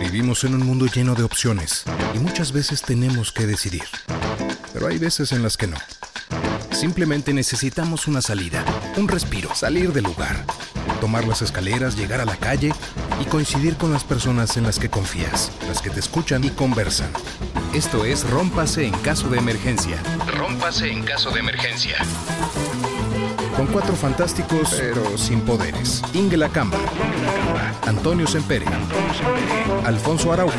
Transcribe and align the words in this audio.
Vivimos 0.00 0.44
en 0.44 0.54
un 0.54 0.64
mundo 0.64 0.86
lleno 0.86 1.14
de 1.14 1.22
opciones 1.22 1.84
y 2.14 2.18
muchas 2.18 2.52
veces 2.52 2.82
tenemos 2.82 3.32
que 3.32 3.46
decidir. 3.46 3.84
Pero 4.72 4.86
hay 4.86 4.98
veces 4.98 5.32
en 5.32 5.42
las 5.42 5.56
que 5.56 5.66
no. 5.66 5.76
Simplemente 6.70 7.32
necesitamos 7.32 8.06
una 8.06 8.22
salida, 8.22 8.64
un 8.96 9.08
respiro, 9.08 9.54
salir 9.54 9.92
del 9.92 10.04
lugar, 10.04 10.44
tomar 11.00 11.26
las 11.26 11.42
escaleras, 11.42 11.96
llegar 11.96 12.20
a 12.20 12.24
la 12.24 12.36
calle 12.36 12.72
y 13.20 13.24
coincidir 13.24 13.76
con 13.76 13.92
las 13.92 14.04
personas 14.04 14.56
en 14.56 14.64
las 14.64 14.78
que 14.78 14.88
confías, 14.88 15.50
las 15.66 15.82
que 15.82 15.90
te 15.90 16.00
escuchan 16.00 16.44
y 16.44 16.50
conversan. 16.50 17.10
Esto 17.74 18.04
es 18.04 18.28
Rómpase 18.30 18.86
en 18.86 18.94
caso 18.98 19.28
de 19.28 19.38
emergencia. 19.38 19.96
Rómpase 20.36 20.90
en 20.90 21.02
caso 21.02 21.30
de 21.30 21.40
emergencia. 21.40 21.96
Con 23.56 23.66
cuatro 23.66 23.96
fantásticos, 23.96 24.76
pero 24.78 25.18
sin 25.18 25.40
poderes. 25.40 26.00
Ingela 26.14 26.48
Camba, 26.48 26.78
Antonio 27.88 28.26
Sempere, 28.26 28.66
Alfonso 29.86 30.30
Araujo 30.30 30.52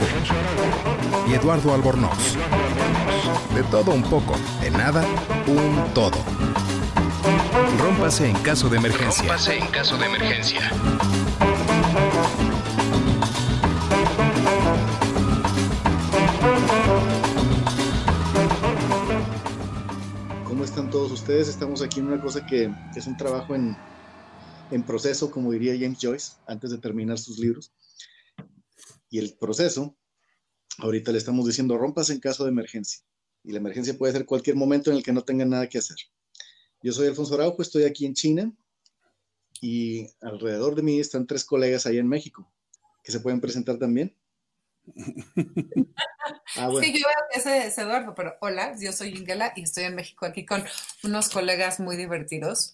y 1.27 1.33
Eduardo 1.35 1.75
Albornoz. 1.75 2.35
De 3.53 3.61
todo 3.69 3.91
un 3.91 4.01
poco, 4.01 4.35
de 4.61 4.71
nada, 4.71 5.05
un 5.45 5.93
todo. 5.93 6.17
Rómpase 7.77 8.31
en 8.31 8.35
caso 8.39 8.67
de 8.67 8.77
emergencia. 8.77 9.21
Rómpase 9.21 9.59
en 9.59 9.67
caso 9.67 9.95
de 9.99 10.05
emergencia. 10.07 10.71
¿Cómo 20.45 20.63
están 20.63 20.89
todos 20.89 21.11
ustedes? 21.11 21.47
Estamos 21.47 21.83
aquí 21.83 21.99
en 21.99 22.07
una 22.07 22.19
cosa 22.19 22.43
que 22.47 22.73
es 22.95 23.05
un 23.05 23.15
trabajo 23.15 23.53
en, 23.53 23.77
en 24.71 24.83
proceso, 24.83 25.31
como 25.31 25.51
diría 25.51 25.77
James 25.79 25.99
Joyce, 26.01 26.33
antes 26.47 26.71
de 26.71 26.77
terminar 26.77 27.17
sus 27.17 27.39
libros. 27.39 27.71
Y 29.09 29.19
el 29.19 29.33
proceso, 29.33 29.97
ahorita 30.77 31.11
le 31.11 31.17
estamos 31.17 31.45
diciendo, 31.45 31.77
rompas 31.77 32.09
en 32.09 32.19
caso 32.19 32.43
de 32.43 32.51
emergencia. 32.51 33.01
Y 33.43 33.51
la 33.51 33.59
emergencia 33.59 33.97
puede 33.97 34.13
ser 34.13 34.25
cualquier 34.25 34.55
momento 34.55 34.91
en 34.91 34.97
el 34.97 35.03
que 35.03 35.13
no 35.13 35.23
tengan 35.23 35.49
nada 35.49 35.67
que 35.67 35.77
hacer. 35.77 35.97
Yo 36.81 36.91
soy 36.91 37.07
Alfonso 37.07 37.33
Araujo, 37.35 37.61
estoy 37.61 37.83
aquí 37.83 38.05
en 38.05 38.13
China 38.13 38.53
y 39.61 40.07
alrededor 40.21 40.75
de 40.75 40.83
mí 40.83 40.99
están 40.99 41.27
tres 41.27 41.43
colegas 41.43 41.85
ahí 41.85 41.97
en 41.97 42.07
México 42.07 42.49
que 43.03 43.11
se 43.11 43.19
pueden 43.19 43.41
presentar 43.41 43.77
también. 43.77 44.15
Ah, 46.55 46.67
bueno. 46.67 46.81
Sí, 46.81 46.93
yo 46.93 47.07
veo 47.07 47.27
que 47.31 47.39
ese 47.39 47.67
es 47.67 47.77
Eduardo, 47.77 48.13
pero 48.15 48.35
hola, 48.41 48.75
yo 48.79 48.91
soy 48.91 49.09
Ingela 49.09 49.53
y 49.55 49.63
estoy 49.63 49.85
en 49.85 49.95
México 49.95 50.25
aquí 50.25 50.45
con 50.45 50.63
unos 51.03 51.29
colegas 51.29 51.79
muy 51.79 51.95
divertidos 51.95 52.73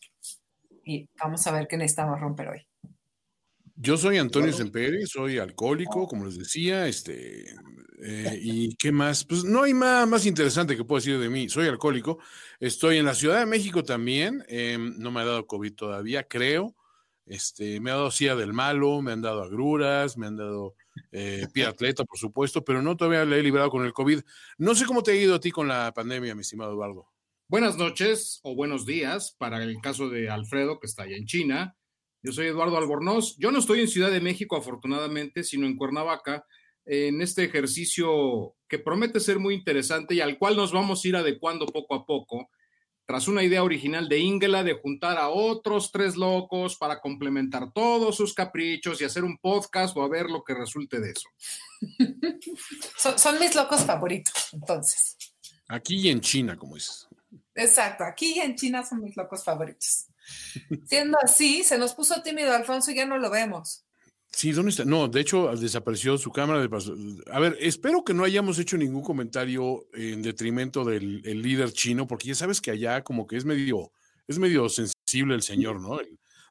y 0.86 1.09
vamos 1.19 1.45
a 1.47 1.52
ver 1.52 1.67
qué 1.67 1.78
necesitamos 1.78 2.19
romper 2.19 2.50
hoy. 2.50 2.67
Yo 3.75 3.97
soy 3.97 4.17
Antonio 4.17 4.53
Semperi, 4.53 5.05
soy 5.05 5.38
alcohólico, 5.38 6.08
como 6.08 6.25
les 6.25 6.38
decía, 6.38 6.88
este, 6.88 7.44
eh, 8.02 8.39
y 8.42 8.75
qué 8.75 8.94
más, 8.94 9.25
pues 9.25 9.44
no 9.44 9.64
hay 9.64 9.73
más, 9.73 10.08
más 10.08 10.25
interesante 10.25 10.77
que 10.77 10.86
puedo 10.86 11.00
decir 11.02 11.19
de 11.19 11.27
mí, 11.27 11.50
soy 11.50 11.67
alcohólico, 11.67 12.19
estoy 12.61 12.97
en 12.97 13.05
la 13.05 13.14
Ciudad 13.14 13.39
de 13.39 13.45
México 13.45 13.83
también, 13.83 14.45
eh, 14.47 14.77
no 14.80 15.11
me 15.11 15.19
ha 15.19 15.25
dado 15.25 15.45
COVID 15.45 15.73
todavía, 15.73 16.23
creo, 16.23 16.73
este, 17.25 17.81
me 17.81 17.92
ha 17.92 17.95
dado 17.95 18.11
silla 18.11 18.36
del 18.36 18.53
malo, 18.53 19.02
me 19.02 19.11
han 19.11 19.22
dado 19.22 19.44
agruras, 19.44 20.17
me 20.17 20.27
han 20.27 20.38
dado 20.38 20.75
eh, 21.11 21.47
pie 21.52 21.66
atleta, 21.66 22.05
por 22.05 22.17
supuesto, 22.17 22.64
pero 22.64 22.81
no 22.81 22.95
todavía 22.95 23.25
le 23.25 23.39
he 23.39 23.44
librado 23.44 23.70
con 23.70 23.83
el 23.83 23.94
COVID. 23.94 24.22
No 24.58 24.75
sé 24.75 24.86
cómo 24.86 25.02
te 25.02 25.11
ha 25.11 25.16
ido 25.16 25.36
a 25.36 25.39
ti 25.39 25.52
con 25.52 25.67
la 25.67 25.92
pandemia, 25.94 26.36
mi 26.36 26.42
estimado 26.42 26.72
Eduardo. 26.72 27.08
Buenas 27.48 27.78
noches 27.78 28.40
o 28.42 28.56
buenos 28.56 28.88
días 28.88 29.36
para 29.38 29.62
el 29.62 29.78
caso 29.80 30.10
de 30.10 30.32
Alfredo, 30.32 30.80
que 30.80 30.88
está 30.88 31.04
allá 31.04 31.16
en 31.16 31.28
China. 31.28 31.78
Yo 32.24 32.32
soy 32.32 32.48
Eduardo 32.48 32.76
Albornoz. 32.76 33.38
Yo 33.38 33.52
no 33.52 33.60
estoy 33.60 33.82
en 33.82 33.88
Ciudad 33.88 34.10
de 34.10 34.20
México, 34.20 34.58
afortunadamente, 34.58 35.44
sino 35.44 35.68
en 35.68 35.78
Cuernavaca, 35.78 36.44
en 36.86 37.22
este 37.22 37.44
ejercicio 37.44 38.56
que 38.68 38.80
promete 38.80 39.20
ser 39.20 39.38
muy 39.38 39.54
interesante 39.54 40.16
y 40.16 40.22
al 40.22 40.40
cual 40.40 40.56
nos 40.56 40.72
vamos 40.72 41.06
a 41.06 41.08
ir 41.08 41.16
adecuando 41.16 41.68
poco 41.68 41.94
a 41.94 42.04
poco, 42.08 42.50
tras 43.06 43.28
una 43.28 43.44
idea 43.44 43.64
original 43.64 44.10
de 44.10 44.17
Ingela 44.17 44.64
de 44.64 44.73
juntar 44.73 45.20
a 45.20 45.30
otros 45.30 45.92
tres 45.92 46.16
locos 46.16 46.76
para 46.78 47.00
complementar 47.00 47.72
todos 47.73 48.16
sus 48.16 48.34
caprichos 48.34 49.00
y 49.00 49.05
hacer 49.05 49.23
un 49.23 49.38
podcast 49.38 49.95
o 49.95 50.02
a 50.02 50.10
ver 50.10 50.32
lo 50.32 50.44
que 50.44 50.55
resulte 50.55 51.00
de 51.00 51.11
eso. 51.11 51.30
son, 52.98 53.20
son 53.20 53.39
mis 53.39 53.54
locos 53.54 53.86
favoritos, 53.86 54.50
entonces. 54.52 55.16
Aquí 55.67 55.98
y 55.98 56.10
en 56.10 56.22
China, 56.22 56.58
como 56.58 56.73
dices. 56.73 57.08
Exacto, 57.55 58.04
aquí 58.04 58.39
en 58.39 58.55
China 58.55 58.86
son 58.86 59.02
mis 59.02 59.16
locos 59.16 59.43
favoritos. 59.43 60.08
Siendo 60.86 61.17
así, 61.23 61.64
se 61.64 61.77
nos 61.77 61.93
puso 61.93 62.21
tímido 62.21 62.54
Alfonso 62.54 62.92
y 62.92 62.95
ya 62.95 63.05
no 63.05 63.17
lo 63.17 63.30
vemos. 63.30 63.86
Sí, 64.36 64.52
¿dónde 64.52 64.71
está? 64.71 64.83
No, 64.83 65.08
de 65.08 65.21
hecho, 65.21 65.55
desapareció 65.55 66.17
su 66.17 66.30
cámara. 66.30 66.67
A 67.32 67.39
ver, 67.39 67.55
espero 67.61 68.04
que 68.04 68.14
no 68.14 68.26
hayamos 68.26 68.60
hecho 68.60 68.76
ningún 68.76 69.02
comentario 69.02 69.88
en 69.93 70.21
detrimento 70.21 70.83
del 70.83 71.21
el 71.23 71.42
líder 71.42 71.71
chino, 71.71 72.05
porque 72.05 72.27
ya 72.27 72.36
sabes 72.36 72.60
que 72.60 72.71
allá 72.71 73.02
como 73.02 73.27
que 73.27 73.38
es 73.38 73.45
medio, 73.45 73.93
es 74.27 74.37
medio 74.37 74.67
sensible 74.67 75.36
el 75.36 75.42
señor, 75.42 75.80
¿no? 75.80 75.99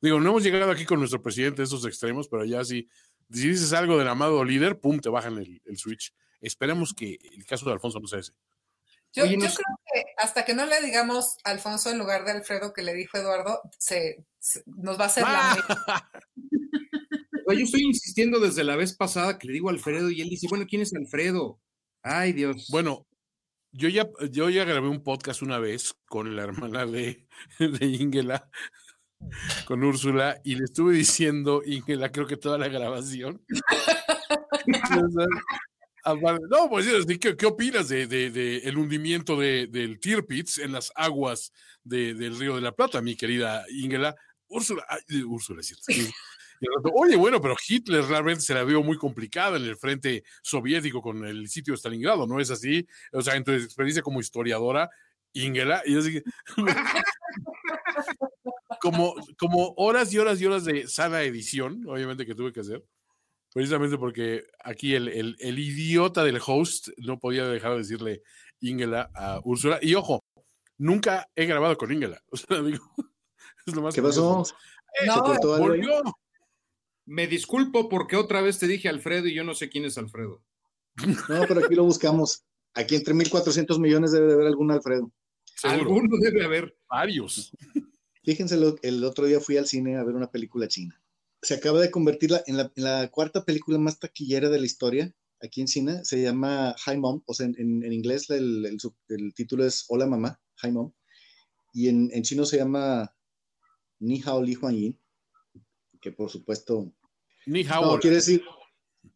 Digo, 0.01 0.19
no 0.19 0.31
hemos 0.31 0.43
llegado 0.43 0.71
aquí 0.71 0.87
con 0.87 0.99
nuestro 0.99 1.21
presidente 1.21 1.61
a 1.61 1.67
esos 1.67 1.85
extremos, 1.85 2.27
pero 2.27 2.45
allá 2.45 2.65
sí, 2.65 2.89
si 3.31 3.49
dices 3.49 3.75
algo 3.75 3.99
del 3.99 4.09
amado 4.09 4.43
líder, 4.43 4.81
pum, 4.81 4.99
te 4.99 5.11
bajan 5.11 5.37
el, 5.37 5.61
el 5.67 5.77
switch. 5.77 6.15
Esperemos 6.41 6.95
que 6.95 7.19
el 7.35 7.45
caso 7.45 7.67
de 7.67 7.73
Alfonso 7.73 8.01
no 8.01 8.07
sea 8.07 8.21
ese. 8.21 8.33
Yo, 9.15 9.25
Oye, 9.25 9.35
yo 9.35 9.39
nos- 9.39 9.55
creo 9.57 9.77
que 9.93 10.03
hasta 10.19 10.45
que 10.45 10.55
no 10.55 10.67
le 10.67 10.81
digamos 10.83 11.37
Alfonso 11.45 11.91
en 11.91 11.99
lugar 11.99 12.25
de 12.25 12.33
Alfredo 12.33 12.73
que 12.73 12.83
le 12.83 12.95
dijo 12.95 13.17
Eduardo, 13.17 13.61
se, 13.79 14.27
se- 14.41 14.63
nos 14.67 14.99
va 14.99 15.05
a 15.05 15.07
hacer 15.07 15.23
la... 15.23 15.57
Ah. 15.87 16.11
Yo 17.47 17.61
estoy 17.61 17.83
insistiendo 17.83 18.41
desde 18.41 18.65
la 18.65 18.75
vez 18.75 18.97
pasada 18.97 19.39
que 19.39 19.47
le 19.47 19.53
digo 19.53 19.69
a 19.69 19.73
Alfredo 19.73 20.11
y 20.11 20.21
él 20.21 20.29
dice, 20.29 20.49
bueno, 20.51 20.65
¿quién 20.69 20.83
es 20.83 20.93
Alfredo? 20.95 21.61
Ay, 22.03 22.33
Dios. 22.33 22.67
Bueno, 22.71 23.07
yo 23.71 23.89
ya, 23.89 24.09
yo 24.33 24.51
ya 24.51 24.65
grabé 24.65 24.89
un 24.89 25.05
podcast 25.05 25.41
una 25.43 25.59
vez 25.61 25.95
con 26.07 26.35
la 26.35 26.43
hermana 26.43 26.85
de, 26.85 27.29
de 27.61 27.87
Ingela, 27.87 28.51
con 29.67 29.85
Úrsula, 29.85 30.41
y 30.43 30.57
le 30.57 30.65
estuve 30.65 30.95
diciendo, 30.95 31.63
Ingela, 31.65 32.11
creo 32.11 32.27
que 32.27 32.37
toda 32.37 32.59
la 32.59 32.67
grabación. 32.69 33.45
Aparte- 36.05 36.45
no, 36.51 36.69
pues 36.69 36.87
¿qué, 37.19 37.37
qué 37.37 37.47
opinas 37.47 37.89
de, 37.89 38.07
de- 38.07 38.31
de 38.31 38.59
el 38.59 38.77
hundimiento 38.79 39.39
de- 39.39 39.67
del 39.69 39.99
Tirpitz 39.99 40.59
en 40.59 40.73
las 40.73 40.93
aguas 40.95 41.53
de- 41.83 42.15
del 42.15 42.39
Río 42.39 42.55
de 42.57 42.61
la 42.61 42.73
Plata, 42.73 43.01
mi 43.01 43.17
querida 43.17 43.65
Ingela? 43.71 44.15
Úrsula, 44.49 44.85
ay, 44.89 45.01
eh, 45.09 45.25
Úrsula, 45.25 45.61
es 45.61 45.67
cierto. 45.69 46.13
Oye, 46.95 47.17
bueno, 47.17 47.41
pero 47.41 47.57
Hitler 47.69 48.05
realmente 48.05 48.41
se 48.43 48.55
la 48.55 48.65
vio 48.65 48.83
muy 48.83 48.97
complicada 48.97 49.57
en 49.57 49.65
el 49.65 49.77
frente 49.77 50.23
soviético 50.43 51.03
con 51.03 51.25
el 51.25 51.49
sitio 51.49 51.73
de 51.75 51.79
Stalingrado, 51.79 52.27
¿no 52.27 52.41
es 52.41 52.51
así? 52.51 52.87
O 53.13 53.21
sea, 53.23 53.35
en 53.37 53.45
tu 53.45 53.53
experiencia 53.53 54.03
como 54.03 54.21
historiadora, 54.21 54.89
Ingela, 55.33 55.83
y 55.85 55.99
así 55.99 56.13
que- 56.13 56.23
como, 58.81 59.15
como 59.39 59.75
horas 59.77 60.13
y 60.13 60.19
horas 60.19 60.41
y 60.41 60.47
horas 60.47 60.65
de 60.65 60.87
sana 60.89 61.23
edición, 61.23 61.83
obviamente 61.87 62.27
que 62.27 62.35
tuve 62.35 62.53
que 62.53 62.61
hacer, 62.61 62.85
precisamente 63.55 63.97
porque 63.97 64.45
aquí 64.63 64.95
el, 64.95 65.09
el- 65.09 65.37
el 65.39 65.59
idiota 65.59 66.23
del 66.25 66.41
host 66.47 66.89
no 66.99 67.19
podía 67.19 67.47
dejar 67.49 67.73
de 67.73 67.79
decirle 67.79 68.23
Ingela 68.61 69.11
a 69.15 69.41
Úrsula. 69.45 69.79
Y 69.81 69.95
ojo, 69.95 70.23
nunca 70.77 71.27
he 71.35 71.47
grabado 71.47 71.77
con 71.79 71.91
Ingela. 71.93 72.21
O 72.31 72.37
sea, 72.37 72.61
digo, 72.63 72.85
es 73.67 73.75
lo 73.75 73.81
más 73.83 73.95
¿Qué 73.95 74.03
pasó? 74.03 74.45
¿Se 74.45 75.07
No, 75.07 75.23
cortó? 75.23 75.57
Volvió. 75.59 76.03
Me 77.07 77.27
disculpo 77.27 77.89
porque 77.89 78.17
otra 78.17 78.41
vez 78.43 78.59
te 78.59 78.67
dije 78.67 78.89
Alfredo 78.89 79.27
y 79.29 79.35
yo 79.35 79.45
no 79.45 79.55
sé 79.55 79.69
quién 79.71 79.85
es 79.87 79.97
Alfredo. 79.99 80.43
No, 81.29 81.45
pero 81.49 81.65
aquí 81.65 81.75
lo 81.75 81.85
buscamos. 81.85 82.45
Aquí 82.75 82.95
entre 82.97 83.15
1.400 83.15 83.79
millones 83.79 84.13
debe 84.13 84.27
de 84.29 84.35
haber 84.35 84.47
algún 84.47 84.71
Alfredo. 84.71 85.11
Seguro. 85.45 85.81
Alguno 85.83 86.17
debe 86.21 86.45
haber. 86.45 86.77
Varios. 86.89 87.53
Fíjense, 88.25 88.57
lo- 88.57 88.77
el 88.83 89.05
otro 89.05 89.27
día 89.27 89.39
fui 89.41 89.57
al 89.59 89.67
cine 89.67 89.97
a 89.97 90.05
ver 90.05 90.15
una 90.15 90.31
película 90.31 90.67
china. 90.67 90.99
Se 91.45 91.55
acaba 91.55 91.81
de 91.81 91.91
convertir 91.91 92.33
en, 92.47 92.57
la, 92.57 92.73
en 92.75 92.85
la 92.85 93.09
cuarta 93.11 93.45
película 93.45 93.79
más 93.79 93.99
taquillera 93.99 94.49
de 94.51 94.59
la 94.59 94.67
historia 94.67 95.15
aquí 95.41 95.61
en 95.61 95.67
China. 95.67 96.05
Se 96.05 96.21
llama 96.23 96.75
Hi 96.87 96.97
Mom, 96.97 97.23
o 97.27 97.35
sea, 97.35 97.47
en, 97.47 97.55
en- 97.85 97.93
inglés 97.93 98.31
el, 98.31 98.65
el 98.67 98.79
el 99.09 99.35
título 99.35 99.65
es 99.67 99.85
Hola 99.89 100.07
Mamá, 100.07 100.41
Hi 100.63 100.73
Mom. 100.73 100.93
Y 101.73 101.89
en, 101.89 102.11
en 102.13 102.23
chino 102.23 102.47
se 102.47 102.57
llama 102.57 103.15
Ni 103.99 104.23
Hao 104.23 104.43
Li 104.43 104.55
Huan 104.55 104.75
Yin, 104.75 104.99
que 106.01 106.13
por 106.13 106.31
supuesto 106.31 106.93
Ni 107.47 107.63
No, 107.65 107.81
Howard. 107.81 108.01
quiere 108.01 108.17
decir 108.17 108.43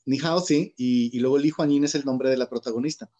Ni 0.05 0.19
Hao, 0.20 0.41
sí, 0.41 0.75
y, 0.76 1.17
y 1.17 1.20
luego 1.20 1.38
Li 1.38 1.50
Huanyin 1.56 1.85
es 1.85 1.94
el 1.94 2.05
nombre 2.05 2.29
de 2.31 2.37
la 2.37 2.49
protagonista. 2.50 3.11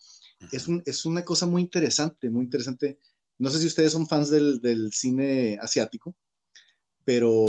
Es, 0.53 0.69
un- 0.69 0.83
es 0.85 1.07
una 1.07 1.25
cosa 1.25 1.47
muy 1.47 1.63
interesante, 1.63 2.29
muy 2.31 2.45
interesante. 2.45 2.99
No 3.39 3.49
sé 3.51 3.59
si 3.61 3.67
ustedes 3.67 3.93
son 3.93 4.07
fans 4.07 4.29
del, 4.31 4.61
del 4.61 4.93
cine 4.93 5.59
asiático, 5.63 6.15
pero 7.05 7.47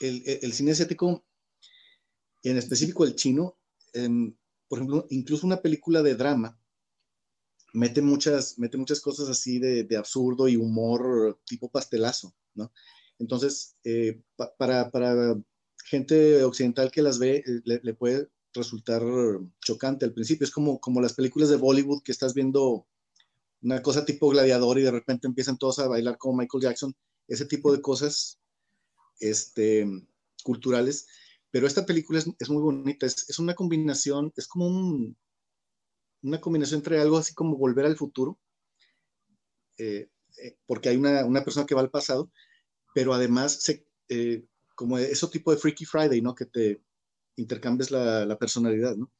el, 0.00 0.52
cine 0.52 0.72
asiático, 0.72 1.24
en 2.42 2.56
específico 2.56 3.04
el 3.04 3.14
chino, 3.14 3.58
em, 3.92 4.34
por 4.68 4.78
ejemplo, 4.78 5.06
incluso 5.10 5.46
una 5.46 5.60
película 5.62 6.02
de 6.02 6.14
drama, 6.14 6.58
mete 7.72 8.02
muchas, 8.02 8.58
mete 8.58 8.76
muchas 8.78 9.00
cosas 9.00 9.28
así 9.28 9.58
de, 9.58 9.96
absurdo 9.96 10.48
y 10.48 10.56
humor 10.56 11.40
tipo 11.46 11.70
pastelazo, 11.70 12.34
¿no? 12.54 12.72
Entonces, 13.18 13.76
eh, 13.84 14.22
pa- 14.36 14.54
para, 14.56 14.90
para 14.90 15.36
gente 15.84 16.42
occidental 16.44 16.90
que 16.90 17.02
las 17.02 17.18
ve, 17.18 17.36
eh, 17.46 17.60
le, 17.64 17.80
le 17.82 17.94
puede 17.94 18.28
resultar 18.54 19.02
chocante 19.60 20.04
al 20.04 20.12
principio. 20.14 20.44
Es 20.44 20.50
como, 20.50 20.80
como 20.80 21.00
las 21.00 21.12
películas 21.14 21.48
de 21.50 21.56
Bollywood 21.56 22.02
que 22.02 22.12
estás 22.12 22.34
viendo 22.34 22.86
una 23.62 23.82
cosa 23.82 24.04
tipo 24.04 24.28
gladiador 24.30 24.78
y 24.78 24.82
de 24.82 24.90
repente 24.90 25.28
empiezan 25.28 25.58
todos 25.58 25.78
a 25.80 25.88
bailar 25.88 26.18
como 26.18 26.38
Michael 26.38 26.62
Jackson. 26.64 26.94
Ese 27.28 27.46
tipo 27.46 27.72
de 27.72 27.82
cosas 27.82 28.39
este, 29.20 29.86
culturales. 30.42 31.06
Pero 31.50 31.66
esta 31.66 31.86
película 31.86 32.18
es, 32.18 32.50
muy 32.50 32.62
bonita. 32.62 33.06
Es, 33.06 33.38
una 33.38 33.54
combinación, 33.54 34.32
es 34.36 34.46
como 34.46 34.66
un, 34.66 35.16
una 36.22 36.40
combinación 36.40 36.78
entre 36.78 37.00
algo 37.00 37.18
así 37.18 37.34
como 37.34 37.56
volver 37.56 37.86
al 37.86 37.96
futuro, 37.96 38.38
eh, 39.78 40.08
eh, 40.38 40.56
porque 40.66 40.90
hay 40.90 40.96
una, 40.96 41.44
persona 41.44 41.66
que 41.66 41.74
va 41.74 41.80
al 41.80 41.90
pasado, 41.90 42.30
pero 42.94 43.14
además 43.14 43.64
eh, 44.08 44.44
como 44.74 44.98
ese 44.98 45.26
tipo 45.28 45.50
de 45.52 45.58
Freaky 45.58 45.84
Friday, 45.84 46.20
¿no? 46.20 46.34
Que 46.34 46.46
te 46.46 46.82
intercambies 47.36 47.90
la, 47.90 48.24
la, 48.26 48.38
personalidad, 48.38 48.96
¿no? 48.96 49.10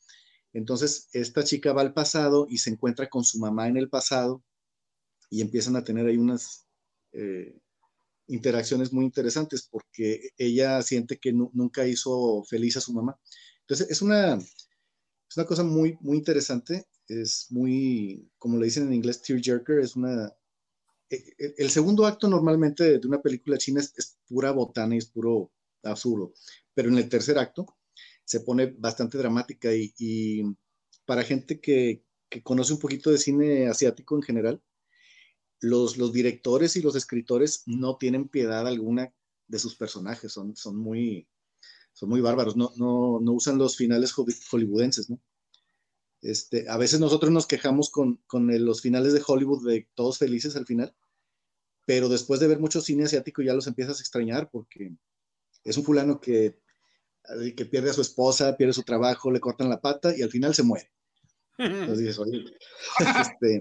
Entonces, 0.52 1.08
esta 1.12 1.44
chica 1.44 1.72
va 1.72 1.82
al 1.82 1.94
pasado 1.94 2.46
y 2.48 2.58
se 2.58 2.70
encuentra 2.70 3.08
con 3.08 3.24
su 3.24 3.38
mamá 3.38 3.68
en 3.68 3.76
el 3.76 3.88
pasado 3.88 4.42
y 5.30 5.40
empiezan 5.42 5.76
a 5.76 5.84
tener 5.84 6.06
ahí 6.06 6.16
unas 6.16 6.66
interacciones 8.30 8.92
muy 8.92 9.04
interesantes 9.04 9.68
porque 9.70 10.30
ella 10.38 10.80
siente 10.82 11.18
que 11.18 11.32
nunca 11.32 11.86
hizo 11.86 12.44
feliz 12.44 12.76
a 12.76 12.80
su 12.80 12.92
mamá. 12.92 13.18
Entonces, 13.62 13.90
es 13.90 14.02
una, 14.02 14.34
es 14.34 15.36
una 15.36 15.46
cosa 15.46 15.64
muy, 15.64 15.96
muy 16.00 16.18
interesante. 16.18 16.86
Es 17.08 17.46
muy, 17.50 18.30
como 18.38 18.58
le 18.58 18.66
dicen 18.66 18.86
en 18.86 18.94
inglés, 18.94 19.22
tearjerker. 19.22 19.80
Es 19.80 19.96
una. 19.96 20.32
E, 21.10 21.16
e, 21.16 21.54
el 21.58 21.70
segundo 21.70 22.06
acto 22.06 22.28
normalmente 22.28 22.98
de 22.98 23.06
una 23.06 23.20
película 23.22 23.58
china 23.58 23.80
es, 23.80 24.18
pura 24.28 24.52
botana 24.52 24.94
y 24.94 24.98
es 24.98 25.06
puro 25.06 25.52
absurdo. 25.82 26.32
Pero 26.74 26.88
en 26.88 26.98
el 26.98 27.08
tercer 27.08 27.38
acto 27.38 27.66
se 28.24 28.40
pone 28.40 28.66
bastante 28.78 29.18
dramática 29.18 29.70
y, 29.74 30.42
para 31.04 31.24
gente 31.24 31.60
que, 31.60 32.04
que, 32.28 32.42
conoce 32.42 32.72
un 32.72 32.78
poquito 32.78 33.10
de 33.10 33.18
cine 33.18 33.68
asiático 33.68 34.16
en 34.16 34.22
general, 34.22 34.62
los, 35.60 35.98
los 35.98 36.12
directores 36.12 36.76
y 36.76 36.82
los 36.82 36.96
escritores 36.96 37.62
no 37.66 37.96
tienen 37.96 38.28
piedad 38.28 38.66
alguna 38.66 39.12
de 39.46 39.58
sus 39.58 39.76
personajes, 39.76 40.32
son, 40.32 40.56
son 40.56 40.76
muy, 40.76 41.28
son 41.92 42.08
muy 42.08 42.20
bárbaros, 42.20 42.56
no, 42.56 42.72
no, 42.76 43.20
no 43.20 43.32
usan 43.32 43.58
los 43.58 43.76
finales 43.76 44.12
hollywoodenses, 44.12 45.10
¿no? 45.10 45.20
Este, 46.22 46.68
a 46.68 46.76
veces 46.76 47.00
nosotros 47.00 47.32
nos 47.32 47.46
quejamos 47.46 47.90
con, 47.90 48.16
con 48.26 48.46
los 48.64 48.82
finales 48.82 49.14
de 49.14 49.22
Hollywood 49.26 49.66
de 49.66 49.88
todos 49.94 50.18
felices 50.18 50.54
al 50.56 50.66
final, 50.66 50.94
pero 51.86 52.08
después 52.08 52.40
de 52.40 52.46
ver 52.46 52.60
mucho 52.60 52.80
cine 52.80 53.04
asiático 53.04 53.42
ya 53.42 53.54
los 53.54 53.66
empiezas 53.66 53.98
a 53.98 54.02
extrañar 54.02 54.50
porque 54.50 54.94
es 55.64 55.76
un 55.76 55.84
fulano 55.84 56.20
que, 56.20 56.60
que 57.56 57.66
pierde 57.66 57.90
a 57.90 57.94
su 57.94 58.02
esposa, 58.02 58.56
pierde 58.56 58.74
su 58.74 58.82
trabajo, 58.82 59.30
le 59.30 59.40
cortan 59.40 59.70
la 59.70 59.80
pata 59.80 60.14
y 60.16 60.22
al 60.22 60.30
final 60.30 60.54
se 60.54 60.62
muere. 60.62 60.90
Entonces 61.58 61.98
dices, 61.98 62.18
oye, 62.18 62.44
este... 63.20 63.60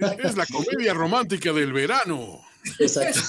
Es 0.24 0.36
la 0.36 0.46
comedia 0.46 0.94
romántica 0.94 1.52
del 1.52 1.72
verano. 1.72 2.40
Exacto. 2.78 3.20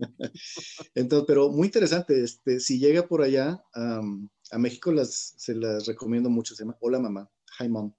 Entonces, 0.94 1.26
pero 1.26 1.50
muy 1.50 1.66
interesante. 1.66 2.22
Este, 2.22 2.60
si 2.60 2.78
llega 2.78 3.06
por 3.06 3.22
allá 3.22 3.62
a 3.74 4.58
México, 4.58 4.92
las, 4.92 5.34
se 5.36 5.54
las 5.54 5.86
recomiendo 5.86 6.30
mucho. 6.30 6.54
Se 6.54 6.64
llama 6.64 6.76
Hola 6.80 6.98
Mamá, 6.98 7.28
Hi 7.58 7.68
Mom. 7.68 7.92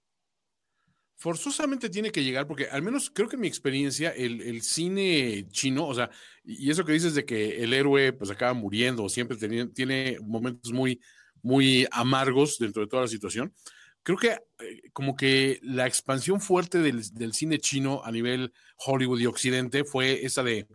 Forzosamente 1.17 1.89
tiene 1.89 2.11
que 2.11 2.23
llegar, 2.23 2.47
porque 2.47 2.65
al 2.65 2.81
menos 2.81 3.11
creo 3.13 3.29
que 3.29 3.35
en 3.35 3.41
mi 3.41 3.47
experiencia, 3.47 4.09
el, 4.09 4.63
cine 4.63 5.45
chino, 5.51 5.87
o 5.87 5.93
sea, 5.93 6.09
y 6.43 6.71
eso 6.71 6.83
que 6.83 6.93
dices 6.93 7.13
de 7.13 7.25
que 7.25 7.63
el 7.63 7.73
héroe 7.73 8.11
pues 8.11 8.31
acaba 8.31 8.55
muriendo, 8.55 9.07
siempre 9.07 9.37
tiene, 9.37 9.67
tiene 9.67 10.17
momentos 10.23 10.71
muy, 10.71 10.99
muy 11.43 11.87
amargos 11.91 12.57
dentro 12.57 12.81
de 12.81 12.87
toda 12.87 13.03
la 13.03 13.07
situación. 13.07 13.53
Creo 14.03 14.17
que 14.17 14.29
eh, 14.29 14.81
como 14.93 15.15
que 15.15 15.59
la 15.61 15.87
expansión 15.87 16.41
fuerte 16.41 16.79
del, 16.79 17.01
del 17.13 17.33
cine 17.33 17.59
chino 17.59 18.01
a 18.03 18.11
nivel 18.11 18.53
Hollywood 18.77 19.19
y 19.19 19.25
Occidente 19.25 19.83
fue 19.83 20.25
esa 20.25 20.43
de 20.43 20.67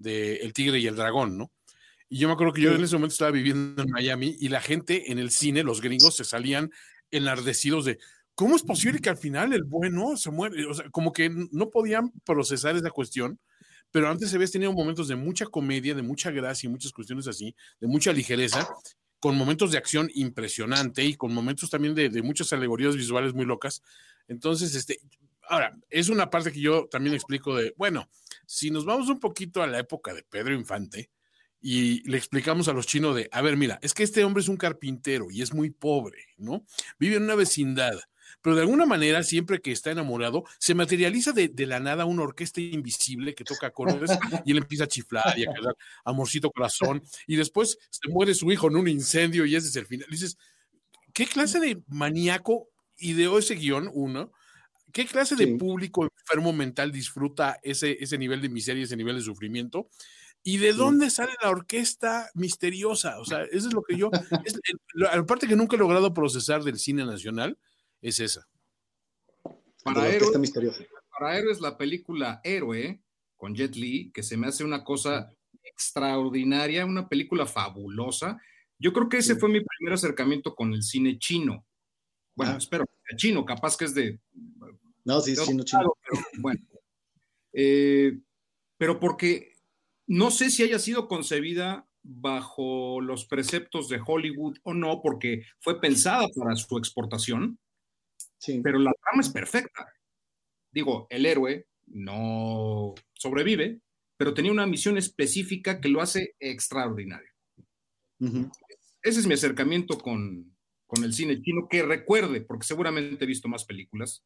de 0.00 0.36
El 0.36 0.52
Tigre 0.52 0.80
y 0.80 0.88
el 0.88 0.96
Dragón, 0.96 1.38
¿no? 1.38 1.52
Y 2.08 2.18
yo 2.18 2.26
me 2.26 2.34
acuerdo 2.34 2.52
que 2.52 2.62
yo 2.62 2.72
en 2.72 2.82
ese 2.82 2.96
momento 2.96 3.12
estaba 3.12 3.30
viviendo 3.30 3.82
en 3.82 3.90
Miami 3.90 4.36
y 4.40 4.48
la 4.48 4.60
gente 4.60 5.12
en 5.12 5.20
el 5.20 5.30
cine, 5.30 5.62
los 5.62 5.80
gringos, 5.80 6.16
se 6.16 6.24
salían 6.24 6.72
enardecidos 7.12 7.84
de, 7.84 7.98
¿cómo 8.34 8.56
es 8.56 8.62
posible 8.62 8.98
que 8.98 9.10
al 9.10 9.16
final 9.16 9.52
el 9.52 9.62
bueno 9.62 10.16
se 10.16 10.30
muere? 10.32 10.66
O 10.66 10.74
sea, 10.74 10.90
como 10.90 11.12
que 11.12 11.30
no 11.52 11.70
podían 11.70 12.10
procesar 12.24 12.74
esa 12.74 12.90
cuestión, 12.90 13.38
pero 13.92 14.08
antes 14.08 14.30
se 14.30 14.36
había 14.36 14.48
tenido 14.48 14.72
momentos 14.72 15.06
de 15.06 15.14
mucha 15.14 15.46
comedia, 15.46 15.94
de 15.94 16.02
mucha 16.02 16.32
gracia 16.32 16.66
y 16.66 16.70
muchas 16.70 16.92
cuestiones 16.92 17.28
así, 17.28 17.54
de 17.78 17.86
mucha 17.86 18.12
ligereza, 18.12 18.68
con 19.20 19.36
momentos 19.36 19.70
de 19.70 19.78
acción 19.78 20.10
impresionante 20.14 21.04
y 21.04 21.14
con 21.14 21.32
momentos 21.32 21.70
también 21.70 21.94
de, 21.94 22.22
muchas 22.22 22.52
alegorías 22.52 22.96
visuales 22.96 23.34
muy 23.34 23.44
locas. 23.44 23.82
Entonces, 24.26 24.74
este, 24.74 25.00
Ahora, 25.50 25.76
es 25.90 26.08
una 26.08 26.30
parte 26.30 26.52
que 26.52 26.60
yo 26.60 26.86
también 26.86 27.12
explico 27.12 27.56
de, 27.56 27.74
bueno, 27.76 28.08
si 28.46 28.70
nos 28.70 28.84
vamos 28.84 29.08
un 29.08 29.18
poquito 29.18 29.64
a 29.64 29.66
la 29.66 29.80
época 29.80 30.14
de 30.14 30.22
Pedro 30.22 30.54
Infante 30.54 31.10
y 31.60 32.08
le 32.08 32.16
explicamos 32.16 32.68
a 32.68 32.72
los 32.72 32.86
chinos 32.86 33.16
de, 33.16 33.28
a 33.32 33.42
ver, 33.42 33.56
mira, 33.56 33.80
es 33.82 33.92
que 33.92 34.04
este 34.04 34.22
hombre 34.22 34.42
es 34.42 34.48
un 34.48 34.56
carpintero 34.56 35.26
y 35.28 35.42
es 35.42 35.52
muy 35.52 35.70
pobre, 35.70 36.24
¿no? 36.36 36.64
Vive 37.00 37.16
en 37.16 37.24
una 37.24 37.34
vecindad, 37.34 37.98
pero 38.42 38.56
de 38.56 38.62
alguna 38.62 38.86
manera, 38.86 39.22
siempre 39.22 39.60
que 39.60 39.72
está 39.72 39.90
enamorado, 39.90 40.44
se 40.58 40.74
materializa 40.74 41.32
de, 41.32 41.52
la 41.66 41.80
nada 41.80 42.04
una 42.04 42.22
orquesta 42.22 42.60
invisible 42.60 43.34
que 43.34 43.44
toca 43.44 43.66
acordes 43.68 44.10
y 44.46 44.52
él 44.52 44.58
empieza 44.58 44.84
a 44.84 44.88
chiflar 44.88 45.38
y 45.38 45.42
a 45.42 45.52
quedar 45.52 45.76
amorcito 46.04 46.50
corazón, 46.50 47.02
y 47.26 47.36
después 47.36 47.78
se 47.90 48.08
muere 48.08 48.34
su 48.34 48.50
hijo 48.50 48.68
en 48.68 48.76
un 48.76 48.88
incendio 48.88 49.44
y 49.44 49.56
ese 49.56 49.68
es 49.68 49.76
el 49.76 49.86
final. 49.86 50.06
dices, 50.10 50.38
¿qué 51.12 51.26
clase 51.26 51.60
de 51.60 51.82
maníaco 51.88 52.68
ideó 52.98 53.38
ese 53.38 53.54
guion, 53.54 53.90
uno? 53.92 54.32
¿Qué 54.92 55.06
clase 55.06 55.36
de 55.36 55.46
público 55.56 56.04
enfermo 56.04 56.52
mental 56.52 56.90
disfruta 56.90 57.60
ese, 57.62 57.96
ese 58.00 58.18
nivel 58.18 58.42
de 58.42 58.48
miseria, 58.48 58.82
ese 58.82 58.96
nivel 58.96 59.16
de 59.16 59.22
sufrimiento? 59.22 59.88
¿Y 60.42 60.56
de 60.56 60.72
dónde 60.72 61.10
sale 61.10 61.32
la 61.42 61.50
orquesta 61.50 62.30
misteriosa? 62.34 63.20
O 63.20 63.24
sea, 63.24 63.42
eso 63.44 63.68
es 63.68 63.74
lo 63.74 63.82
que 63.82 63.96
yo. 63.96 64.10
la 64.94 65.24
parte 65.26 65.46
que 65.46 65.54
nunca 65.54 65.76
he 65.76 65.78
logrado 65.78 66.14
procesar 66.14 66.64
del 66.64 66.78
cine 66.78 67.04
nacional 67.04 67.58
es 68.00 68.20
esa. 68.20 68.46
Para 69.82 70.08
Héroes, 70.08 70.52
para 71.10 71.38
Héroes, 71.38 71.60
la 71.60 71.76
película 71.76 72.40
Héroe 72.44 73.02
con 73.36 73.54
Jet 73.54 73.74
Li, 73.76 74.10
que 74.12 74.22
se 74.22 74.36
me 74.36 74.46
hace 74.46 74.64
una 74.64 74.84
cosa 74.84 75.32
extraordinaria, 75.64 76.84
una 76.84 77.08
película 77.08 77.46
fabulosa. 77.46 78.38
Yo 78.78 78.92
creo 78.92 79.08
que 79.08 79.18
ese 79.18 79.36
fue 79.36 79.48
mi 79.48 79.60
primer 79.60 79.94
acercamiento 79.94 80.54
con 80.54 80.72
el 80.72 80.82
cine 80.82 81.18
chino. 81.18 81.66
Bueno, 82.34 82.52
ah. 82.54 82.58
espero 82.58 82.84
chino, 83.16 83.44
capaz 83.44 83.76
que 83.76 83.86
es 83.86 83.94
de 83.94 84.20
no, 85.04 85.20
sí, 85.20 85.34
sí, 85.34 85.54
no 85.54 85.64
chino. 85.64 85.96
Pero, 86.02 86.22
bueno. 86.38 86.60
Eh, 87.52 88.18
pero 88.76 89.00
porque 89.00 89.54
no 90.06 90.30
sé 90.30 90.50
si 90.50 90.62
haya 90.62 90.78
sido 90.78 91.08
concebida 91.08 91.88
bajo 92.02 93.00
los 93.00 93.26
preceptos 93.26 93.88
de 93.88 94.00
Hollywood 94.04 94.58
o 94.62 94.74
no, 94.74 95.00
porque 95.02 95.44
fue 95.58 95.80
pensada 95.80 96.26
para 96.36 96.56
su 96.56 96.78
exportación. 96.78 97.58
Sí. 98.40 98.60
Pero 98.62 98.78
la 98.78 98.92
trama 98.92 99.20
es 99.20 99.28
perfecta. 99.28 99.92
Digo, 100.72 101.06
el 101.10 101.26
héroe 101.26 101.66
no 101.86 102.94
sobrevive, 103.12 103.80
pero 104.16 104.34
tenía 104.34 104.50
una 104.50 104.66
misión 104.66 104.96
específica 104.96 105.80
que 105.80 105.88
lo 105.88 106.00
hace 106.00 106.34
extraordinario. 106.40 107.30
Ese 109.02 109.20
es 109.20 109.26
mi 109.26 109.34
acercamiento 109.34 109.98
con, 109.98 110.56
con 110.86 111.04
el 111.04 111.12
cine 111.12 111.40
chino, 111.42 111.68
que 111.68 111.82
recuerde, 111.82 112.40
porque 112.40 112.66
seguramente 112.66 113.24
he 113.24 113.28
visto 113.28 113.48
más 113.48 113.64
películas, 113.64 114.24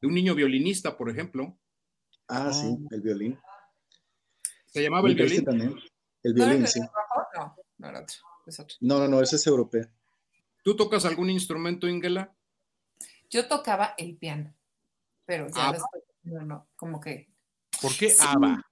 de 0.00 0.08
un 0.08 0.14
niño 0.14 0.34
violinista, 0.34 0.96
por 0.96 1.10
ejemplo. 1.10 1.58
Ah, 2.28 2.52
sí, 2.52 2.76
el 2.90 3.00
violín. 3.00 3.38
¿Se 4.66 4.82
llamaba 4.82 5.08
el 5.08 5.14
violín? 5.14 5.44
También. 5.44 5.74
El 6.22 6.34
violín, 6.34 6.66
sí. 6.66 6.80
No, 8.80 8.98
no, 8.98 9.08
no, 9.08 9.20
ese 9.20 9.36
es 9.36 9.46
europeo. 9.46 9.86
¿Tú 10.62 10.74
tocas 10.76 11.04
algún 11.04 11.30
instrumento, 11.30 11.88
Ingela? 11.88 12.34
Yo 13.30 13.48
tocaba 13.48 13.94
el 13.98 14.16
piano, 14.16 14.54
pero 15.24 15.48
ya 15.48 15.72
después, 15.72 16.02
no, 16.22 16.42
no, 16.42 16.68
como 16.76 17.00
que... 17.00 17.30
¿Por 17.80 17.96
qué 17.96 18.14
ABBA? 18.18 18.64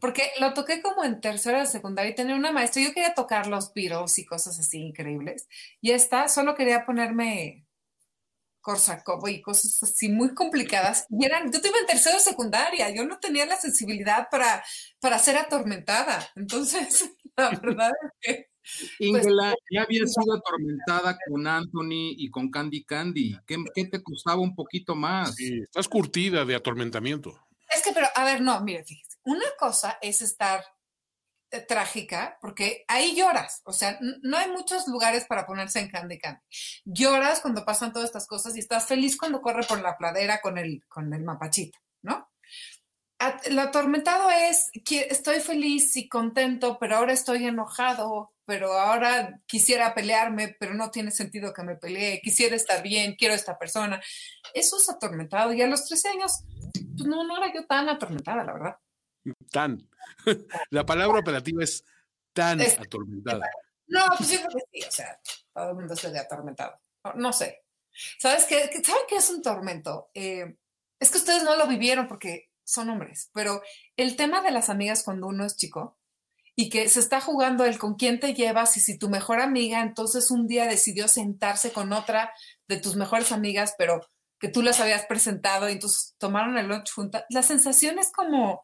Porque 0.00 0.30
lo 0.38 0.52
toqué 0.52 0.82
como 0.82 1.02
en 1.04 1.20
tercera 1.20 1.60
de 1.60 1.66
secundaria 1.66 2.10
y 2.10 2.14
tenía 2.14 2.34
una 2.34 2.52
maestra. 2.52 2.82
Yo 2.82 2.92
quería 2.92 3.14
tocar 3.14 3.46
los 3.46 3.72
Beatles 3.72 4.18
y 4.18 4.26
cosas 4.26 4.58
así 4.58 4.78
increíbles. 4.78 5.48
Y 5.80 5.92
esta 5.92 6.28
solo 6.28 6.54
quería 6.54 6.84
ponerme 6.84 7.66
Korsakov 8.60 9.28
y 9.28 9.40
cosas 9.40 9.82
así 9.82 10.10
muy 10.10 10.34
complicadas. 10.34 11.06
Y 11.10 11.24
eran, 11.24 11.50
yo 11.50 11.60
tuve 11.60 11.78
en 11.80 11.86
tercero 11.86 12.18
secundaria, 12.18 12.90
yo 12.90 13.04
no 13.04 13.18
tenía 13.18 13.46
la 13.46 13.56
sensibilidad 13.56 14.28
para, 14.30 14.64
para 15.00 15.18
ser 15.18 15.36
atormentada. 15.38 16.30
Entonces, 16.36 17.10
la 17.36 17.50
verdad 17.50 17.90
es 18.02 18.12
que... 18.20 18.51
Pues, 18.62 19.24
Ingela, 19.26 19.54
ya 19.70 19.82
había 19.82 20.06
sido 20.06 20.34
atormentada 20.34 21.18
con 21.28 21.46
Anthony 21.46 22.14
y 22.16 22.30
con 22.30 22.50
Candy 22.50 22.84
Candy. 22.84 23.36
¿Qué, 23.46 23.56
qué 23.74 23.86
te 23.86 24.02
costaba 24.02 24.40
un 24.40 24.54
poquito 24.54 24.94
más? 24.94 25.34
Sí, 25.34 25.60
estás 25.62 25.88
curtida 25.88 26.44
de 26.44 26.54
atormentamiento. 26.54 27.38
Es 27.74 27.82
que, 27.82 27.92
pero, 27.92 28.06
a 28.14 28.24
ver, 28.24 28.40
no, 28.40 28.60
mire, 28.60 28.84
fíjese. 28.84 29.18
Una 29.24 29.46
cosa 29.58 29.98
es 30.00 30.22
estar 30.22 30.62
eh, 31.50 31.60
trágica, 31.60 32.38
porque 32.40 32.84
ahí 32.88 33.14
lloras, 33.14 33.60
o 33.64 33.74
sea, 33.74 33.98
no 34.22 34.38
hay 34.38 34.50
muchos 34.50 34.88
lugares 34.88 35.26
para 35.26 35.46
ponerse 35.46 35.80
en 35.80 35.90
Candy 35.90 36.18
Candy. 36.18 36.40
Lloras 36.84 37.40
cuando 37.40 37.64
pasan 37.64 37.92
todas 37.92 38.08
estas 38.08 38.26
cosas 38.26 38.56
y 38.56 38.60
estás 38.60 38.86
feliz 38.86 39.18
cuando 39.18 39.42
corre 39.42 39.62
por 39.64 39.80
la 39.82 39.98
pladera 39.98 40.40
con 40.40 40.56
el, 40.56 40.82
con 40.88 41.12
el 41.12 41.22
mapachito, 41.22 41.78
¿no? 42.00 42.30
Lo 43.50 43.60
atormentado 43.60 44.30
es 44.30 44.70
que 44.84 45.06
estoy 45.10 45.40
feliz 45.40 45.94
y 45.96 46.08
contento, 46.08 46.78
pero 46.80 46.96
ahora 46.96 47.12
estoy 47.12 47.44
enojado, 47.44 48.31
pero 48.44 48.72
ahora 48.72 49.40
quisiera 49.46 49.94
pelearme, 49.94 50.56
pero 50.58 50.74
no 50.74 50.90
tiene 50.90 51.10
sentido 51.10 51.52
que 51.52 51.62
me 51.62 51.76
pelee, 51.76 52.20
quisiera 52.20 52.56
estar 52.56 52.82
bien, 52.82 53.14
quiero 53.16 53.34
a 53.34 53.36
esta 53.36 53.58
persona. 53.58 54.02
Eso 54.54 54.76
es 54.76 54.88
atormentado. 54.88 55.52
Y 55.52 55.62
a 55.62 55.66
los 55.66 55.86
13 55.86 56.08
años, 56.08 56.44
pues 56.72 57.06
no, 57.06 57.24
no 57.24 57.36
era 57.36 57.52
yo 57.54 57.66
tan 57.66 57.88
atormentada, 57.88 58.44
la 58.44 58.52
verdad. 58.52 58.76
Tan. 59.50 59.88
La 60.70 60.84
palabra 60.84 61.20
operativa 61.20 61.62
es 61.62 61.84
tan 62.32 62.60
atormentada. 62.60 63.48
No, 63.86 64.00
pues 64.16 64.30
yo 64.30 64.38
creo 64.38 64.50
que 64.50 64.80
sí, 64.80 64.88
o 64.88 64.90
sea, 64.90 65.20
todo 65.52 65.70
el 65.70 65.74
mundo 65.76 65.96
se 65.96 66.10
de 66.10 66.18
atormentado. 66.18 66.78
No, 67.14 67.32
sé. 67.32 67.64
¿Sabes 68.18 68.46
qué? 68.46 68.70
¿Saben 68.82 69.02
qué 69.08 69.16
es 69.16 69.30
un 69.30 69.42
tormento? 69.42 70.10
Eh, 70.14 70.56
es 70.98 71.10
que 71.10 71.18
ustedes 71.18 71.42
no 71.42 71.56
lo 71.56 71.66
vivieron 71.66 72.08
porque 72.08 72.50
son 72.64 72.88
hombres, 72.88 73.30
pero 73.34 73.62
el 73.96 74.16
tema 74.16 74.40
de 74.40 74.50
las 74.50 74.70
amigas 74.70 75.02
cuando 75.02 75.26
uno 75.26 75.44
es 75.44 75.56
chico 75.56 75.98
y 76.54 76.68
que 76.68 76.88
se 76.88 77.00
está 77.00 77.20
jugando 77.20 77.64
el 77.64 77.78
con 77.78 77.94
quién 77.94 78.20
te 78.20 78.34
llevas 78.34 78.76
y 78.76 78.80
si 78.80 78.98
tu 78.98 79.08
mejor 79.08 79.40
amiga 79.40 79.80
entonces 79.80 80.30
un 80.30 80.46
día 80.46 80.66
decidió 80.66 81.08
sentarse 81.08 81.72
con 81.72 81.92
otra 81.92 82.32
de 82.68 82.78
tus 82.78 82.96
mejores 82.96 83.32
amigas, 83.32 83.74
pero 83.78 84.00
que 84.38 84.48
tú 84.48 84.62
las 84.62 84.80
habías 84.80 85.06
presentado 85.06 85.68
y 85.68 85.72
entonces 85.72 86.16
tomaron 86.18 86.58
el 86.58 86.66
lunch 86.66 86.92
juntas, 86.92 87.24
la 87.30 87.42
sensación 87.42 87.98
es 87.98 88.10
como, 88.10 88.62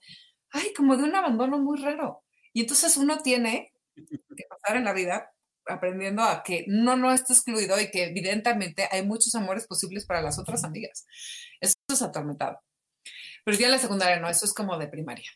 ay, 0.50 0.72
como 0.76 0.96
de 0.96 1.04
un 1.04 1.14
abandono 1.14 1.58
muy 1.58 1.80
raro. 1.80 2.24
Y 2.52 2.62
entonces 2.62 2.96
uno 2.96 3.18
tiene 3.18 3.72
que 3.94 4.44
pasar 4.48 4.76
en 4.76 4.84
la 4.84 4.92
vida 4.92 5.30
aprendiendo 5.66 6.22
a 6.22 6.42
que 6.42 6.64
no, 6.66 6.96
no 6.96 7.12
está 7.12 7.32
excluido 7.32 7.78
y 7.80 7.90
que 7.90 8.04
evidentemente 8.04 8.88
hay 8.90 9.06
muchos 9.06 9.34
amores 9.34 9.66
posibles 9.66 10.04
para 10.04 10.22
las 10.22 10.38
otras 10.38 10.64
amigas. 10.64 11.06
Eso 11.60 11.74
es 11.88 12.02
atormentado. 12.02 12.58
Pero 13.44 13.56
ya 13.56 13.66
en 13.66 13.72
la 13.72 13.78
secundaria 13.78 14.18
no, 14.18 14.28
eso 14.28 14.46
es 14.46 14.52
como 14.52 14.76
de 14.78 14.88
primaria. 14.88 15.30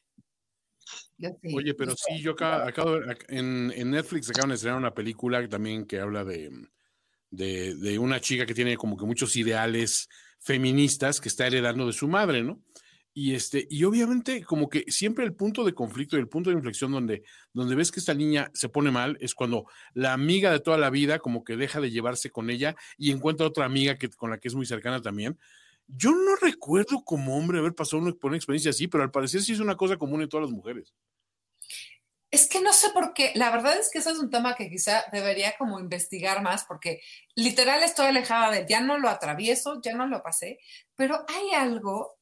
Oye, 1.54 1.74
pero 1.74 1.94
sí, 1.96 2.20
yo 2.20 2.32
acá, 2.32 2.66
acabo 2.66 2.96
en, 3.28 3.72
en, 3.74 3.90
Netflix 3.90 4.30
acaban 4.30 4.50
de 4.50 4.56
estrenar 4.56 4.78
una 4.78 4.94
película 4.94 5.46
también 5.48 5.86
que 5.86 6.00
habla 6.00 6.24
de, 6.24 6.50
de, 7.30 7.74
de, 7.76 7.98
una 7.98 8.20
chica 8.20 8.46
que 8.46 8.54
tiene 8.54 8.76
como 8.76 8.96
que 8.96 9.04
muchos 9.04 9.36
ideales 9.36 10.08
feministas 10.38 11.20
que 11.20 11.28
está 11.28 11.46
heredando 11.46 11.86
de 11.86 11.92
su 11.92 12.08
madre, 12.08 12.42
¿no? 12.42 12.60
Y, 13.14 13.34
este, 13.34 13.66
y 13.68 13.84
obviamente 13.84 14.42
como 14.42 14.70
que 14.70 14.84
siempre 14.88 15.24
el 15.24 15.34
punto 15.34 15.64
de 15.64 15.74
conflicto 15.74 16.16
y 16.16 16.20
el 16.20 16.28
punto 16.28 16.48
de 16.48 16.56
inflexión 16.56 16.92
donde, 16.92 17.24
donde 17.52 17.74
ves 17.74 17.92
que 17.92 18.00
esta 18.00 18.14
niña 18.14 18.50
se 18.54 18.70
pone 18.70 18.90
mal 18.90 19.18
es 19.20 19.34
cuando 19.34 19.66
la 19.92 20.14
amiga 20.14 20.50
de 20.50 20.60
toda 20.60 20.78
la 20.78 20.88
vida 20.88 21.18
como 21.18 21.44
que 21.44 21.56
deja 21.56 21.80
de 21.80 21.90
llevarse 21.90 22.30
con 22.30 22.48
ella 22.48 22.74
y 22.96 23.10
encuentra 23.10 23.46
otra 23.46 23.66
amiga 23.66 23.98
que, 23.98 24.08
con 24.08 24.30
la 24.30 24.38
que 24.38 24.48
es 24.48 24.54
muy 24.54 24.64
cercana 24.64 25.02
también. 25.02 25.38
Yo 25.88 26.12
no 26.12 26.36
recuerdo 26.40 27.04
como 27.04 27.36
hombre 27.36 27.58
haber 27.58 27.74
pasado 27.74 28.02
una, 28.02 28.12
por 28.12 28.30
una 28.30 28.38
experiencia 28.38 28.70
así, 28.70 28.88
pero 28.88 29.04
al 29.04 29.10
parecer 29.10 29.42
sí 29.42 29.52
es 29.52 29.60
una 29.60 29.76
cosa 29.76 29.98
común 29.98 30.22
en 30.22 30.28
todas 30.30 30.46
las 30.46 30.56
mujeres. 30.56 30.94
Es 32.32 32.48
que 32.48 32.62
no 32.62 32.72
sé 32.72 32.88
por 32.90 33.12
qué, 33.12 33.30
la 33.34 33.50
verdad 33.50 33.76
es 33.78 33.90
que 33.90 33.98
ese 33.98 34.10
es 34.10 34.18
un 34.18 34.30
tema 34.30 34.56
que 34.56 34.70
quizá 34.70 35.04
debería 35.12 35.54
como 35.58 35.78
investigar 35.78 36.42
más, 36.42 36.64
porque 36.64 37.02
literal 37.34 37.82
estoy 37.82 38.06
alejada 38.06 38.50
de, 38.50 38.66
ya 38.66 38.80
no 38.80 38.96
lo 38.96 39.10
atravieso, 39.10 39.82
ya 39.82 39.92
no 39.92 40.06
lo 40.06 40.22
pasé, 40.22 40.58
pero 40.96 41.26
hay 41.28 41.50
algo 41.50 42.18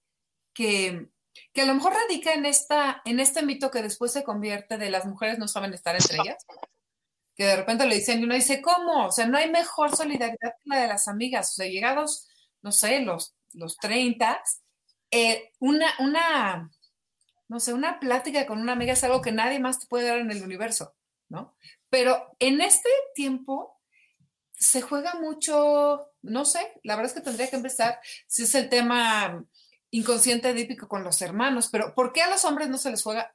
que, 0.53 1.11
que 1.53 1.63
a 1.63 1.65
lo 1.65 1.75
mejor 1.75 1.95
radica 1.95 2.35
en, 2.35 2.45
esta, 2.45 3.03
en 3.05 3.21
este 3.21 3.43
mito 3.43 3.71
que 3.71 3.83
después 3.83 4.13
se 4.13 4.25
convierte 4.25 4.79
de 4.79 4.91
las 4.91 5.07
mujeres 5.07 5.39
no 5.39 5.47
saben 5.47 5.73
estar 5.75 5.95
entre 5.95 6.17
ellas, 6.17 6.45
que 7.37 7.45
de 7.45 7.57
repente 7.57 7.87
le 7.87 7.95
dicen 7.95 8.19
y 8.19 8.25
uno 8.25 8.35
dice, 8.35 8.61
¿cómo? 8.61 9.07
O 9.07 9.13
sea, 9.13 9.29
no 9.29 9.39
hay 9.39 9.49
mejor 9.49 9.97
solidaridad 9.97 10.55
que 10.59 10.71
la 10.71 10.81
de 10.81 10.89
las 10.89 11.07
amigas, 11.07 11.53
o 11.53 11.55
sea, 11.55 11.67
llegados, 11.67 12.29
no 12.63 12.73
sé, 12.73 12.99
los, 12.99 13.37
los 13.53 13.77
30, 13.77 14.43
eh, 15.13 15.53
una, 15.61 15.87
una, 16.01 16.71
no 17.51 17.59
sé, 17.59 17.75
una 17.75 17.99
plática 17.99 18.47
con 18.47 18.61
una 18.61 18.75
amiga 18.75 18.93
es 18.93 19.03
algo 19.03 19.21
que 19.21 19.33
nadie 19.33 19.59
más 19.59 19.81
te 19.81 19.89
puede 19.89 20.07
dar 20.07 20.19
en 20.19 20.31
el 20.31 20.45
universo, 20.45 20.95
¿no? 21.29 21.57
Pero 21.89 22.37
en 22.39 22.61
este 22.61 22.89
tiempo 23.13 23.77
se 24.53 24.81
juega 24.83 25.15
mucho, 25.15 26.13
no 26.23 26.45
sé, 26.45 26.61
la 26.85 26.95
verdad 26.95 27.11
es 27.11 27.19
que 27.19 27.25
tendría 27.25 27.51
que 27.51 27.57
empezar, 27.57 27.99
si 28.29 28.45
es 28.45 28.55
el 28.55 28.69
tema 28.69 29.45
inconsciente 29.91 30.51
edípico 30.51 30.87
con 30.87 31.03
los 31.03 31.21
hermanos, 31.23 31.69
pero 31.73 31.93
¿por 31.93 32.13
qué 32.13 32.23
a 32.23 32.31
los 32.31 32.45
hombres 32.45 32.69
no 32.69 32.79
se 32.79 32.93
les 32.93 33.03
juega? 33.03 33.35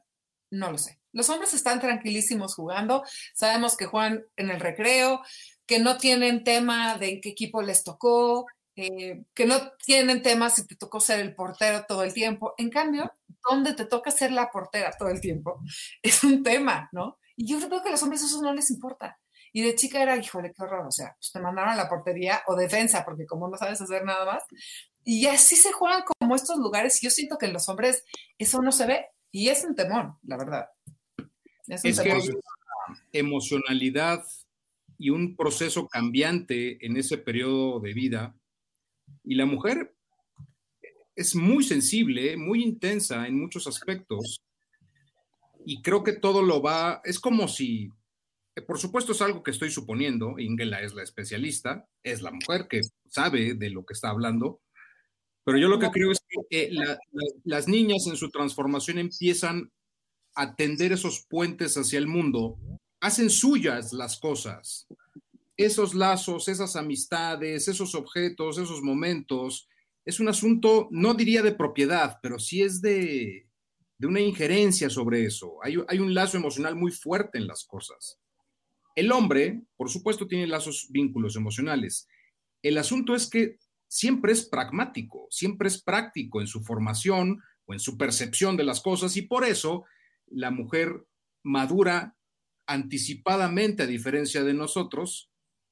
No 0.50 0.72
lo 0.72 0.78
sé. 0.78 0.98
Los 1.12 1.30
hombres 1.30 1.54
están 1.54 1.82
tranquilísimos 1.82 2.56
jugando, 2.56 3.04
sabemos 3.34 3.76
que 3.76 3.86
juegan 3.86 4.24
en 4.38 4.50
el 4.50 4.62
recreo, 4.62 5.24
que 5.66 5.80
no 5.80 5.98
tienen 5.98 6.46
tema 6.46 6.98
de 6.98 7.10
en 7.10 7.22
qué 7.22 7.30
equipo 7.30 7.62
les 7.62 7.84
tocó, 7.84 8.48
eh, 8.76 9.24
que 9.34 9.46
no 9.46 9.72
tienen 9.84 10.22
tema 10.22 10.50
si 10.50 10.68
te 10.68 10.76
tocó 10.76 11.00
ser 11.00 11.20
el 11.20 11.34
portero 11.34 11.86
todo 11.88 12.04
el 12.04 12.14
tiempo. 12.14 12.54
En 12.58 12.70
cambio, 12.70 13.14
donde 13.50 13.74
te 13.74 13.86
toca 13.86 14.12
ser 14.12 14.32
la 14.32 14.52
portera 14.52 14.92
todo 14.98 15.10
el 15.10 15.22
tiempo, 15.22 15.62
es 16.02 16.24
un 16.24 16.44
tema, 16.44 16.90
¿no? 16.92 17.18
Y 17.36 17.48
yo 17.48 17.58
creo 17.60 17.82
que 17.82 17.90
a 17.90 17.92
los 17.92 18.04
hombres 18.04 18.24
eso 18.24 18.42
no 18.42 18.54
les 18.54 18.72
importa. 18.72 19.20
Y 19.52 19.62
de 19.62 19.76
chica 19.76 20.02
era, 20.02 20.18
híjole, 20.18 20.54
qué 20.54 20.64
horror, 20.64 20.86
o 20.86 20.92
sea, 20.92 21.16
pues 21.18 21.32
te 21.32 21.40
mandaron 21.40 21.72
a 21.72 21.76
la 21.78 21.88
portería 21.88 22.44
o 22.48 22.56
defensa, 22.56 23.06
porque 23.06 23.26
como 23.26 23.48
no 23.48 23.58
sabes 23.58 23.80
hacer 23.80 24.04
nada 24.04 24.26
más, 24.26 24.44
y 25.06 25.28
así 25.28 25.56
se 25.56 25.72
juegan 25.72 26.04
como 26.04 26.36
estos 26.36 26.58
lugares. 26.58 27.00
Yo 27.02 27.10
siento 27.10 27.38
que 27.38 27.46
en 27.46 27.54
los 27.54 27.70
hombres 27.70 28.04
eso 28.38 28.62
no 28.62 28.72
se 28.72 28.88
ve 28.88 29.06
y 29.32 29.50
es 29.50 29.64
un 29.64 29.76
temor, 29.76 30.16
la 30.24 30.38
verdad. 30.38 30.70
Es, 31.68 31.82
que 31.82 32.12
hay 32.12 32.28
una 32.28 32.40
emocionalidad 33.14 34.26
y 34.98 35.10
un 35.10 35.36
proceso 35.36 35.88
cambiante 35.88 36.86
en 36.86 36.98
ese 36.98 37.18
periodo 37.18 37.80
de 37.80 37.94
vida. 37.94 38.36
Y 39.26 39.36
la 39.36 39.46
mujer 39.46 39.96
es 41.16 41.36
muy 41.36 41.64
sensible, 41.64 42.38
muy 42.38 42.64
intensa 42.64 43.28
en 43.28 43.40
muchos 43.40 43.68
aspectos. 43.68 44.42
Y 45.66 45.82
creo 45.82 46.04
que 46.04 46.14
todo 46.14 46.44
lo 46.44 46.62
va, 46.62 47.02
es 47.04 47.20
como 47.20 47.48
si, 47.48 47.90
por 48.68 48.78
supuesto 48.78 49.14
es 49.14 49.22
algo 49.22 49.42
que 49.42 49.52
estoy 49.52 49.72
suponiendo, 49.72 50.38
Ingela 50.38 50.82
es 50.82 50.94
la 50.94 51.04
especialista, 51.04 51.88
es 52.04 52.22
la 52.22 52.32
mujer 52.32 52.68
que 52.70 52.82
sabe 53.10 53.56
de 53.56 53.70
lo 53.72 53.86
que 53.86 53.94
está 53.94 54.10
hablando, 54.10 54.62
pero 55.44 55.58
yo 55.58 55.68
lo 55.68 55.80
que 55.80 55.90
creo 55.90 56.12
es 56.12 56.20
que 56.50 56.64
eh, 56.64 56.72
las 57.44 57.68
niñas 57.68 58.08
en 58.08 58.16
su 58.16 58.30
transformación 58.30 58.98
empiezan 58.98 59.72
a 60.36 60.56
tender 60.56 60.92
esos 60.92 61.26
puentes 61.28 61.78
hacia 61.78 62.00
el 62.00 62.08
mundo, 62.08 62.58
hacen 63.00 63.30
suyas 63.30 63.94
las 63.94 64.20
cosas, 64.20 64.88
esos 65.58 65.96
lazos, 65.96 66.48
esas 66.48 66.76
amistades, 66.76 67.68
esos 67.68 67.96
objetos, 67.96 68.58
esos 68.58 68.82
momentos. 68.82 69.68
Es 70.04 70.20
un 70.20 70.28
asunto, 70.28 70.88
no 70.92 71.14
diría 71.14 71.42
de 71.42 71.54
propiedad, 71.54 72.20
pero 72.22 72.40
sí 72.40 72.62
es 72.62 72.82
de, 72.82 73.48
de 73.98 74.08
una 74.08 74.20
injerencia 74.20 74.90
sobre 74.90 75.26
eso. 75.26 75.58
Hay, 75.64 75.78
hay 75.88 76.00
un 76.00 76.14
lazo 76.14 76.38
emocional 76.38 76.76
muy 76.76 76.92
fuerte 76.92 77.38
en 77.38 77.48
las 77.48 77.66
cosas. 77.66 78.20
El 78.96 79.12
hombre, 79.12 79.62
por 79.76 79.90
supuesto, 79.90 80.28
tiene 80.28 80.48
lazos, 80.48 80.88
vínculos 80.90 81.36
emocionales. 81.36 82.08
El 82.62 82.78
asunto 82.78 83.16
es 83.16 83.30
que 83.30 83.58
siempre 83.88 84.34
es 84.34 84.46
pragmático, 84.46 85.28
siempre 85.30 85.68
es 85.68 85.82
práctico 85.82 86.42
en 86.42 86.48
su 86.48 86.64
formación 86.64 87.42
o 87.66 87.74
en 87.74 87.80
su 87.80 87.98
percepción 87.98 88.58
de 88.58 88.64
las 88.64 88.82
cosas 88.82 89.16
y 89.18 89.24
por 89.24 89.46
eso 89.46 89.86
la 90.28 90.52
mujer 90.52 91.06
madura 91.44 92.16
anticipadamente 92.66 93.84
a 93.84 93.88
diferencia 93.88 94.44
de 94.44 94.54
nosotros 94.54 95.30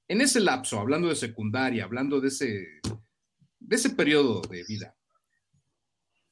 en 0.08 0.22
ese 0.22 0.40
lapso, 0.40 0.80
hablando 0.80 1.10
de 1.10 1.16
secundaria, 1.16 1.84
hablando 1.84 2.20
de 2.20 2.28
ese, 2.28 2.82
de 3.60 3.76
ese 3.76 3.92
periodo 3.92 4.42
de 4.42 4.64
vida. 4.64 4.96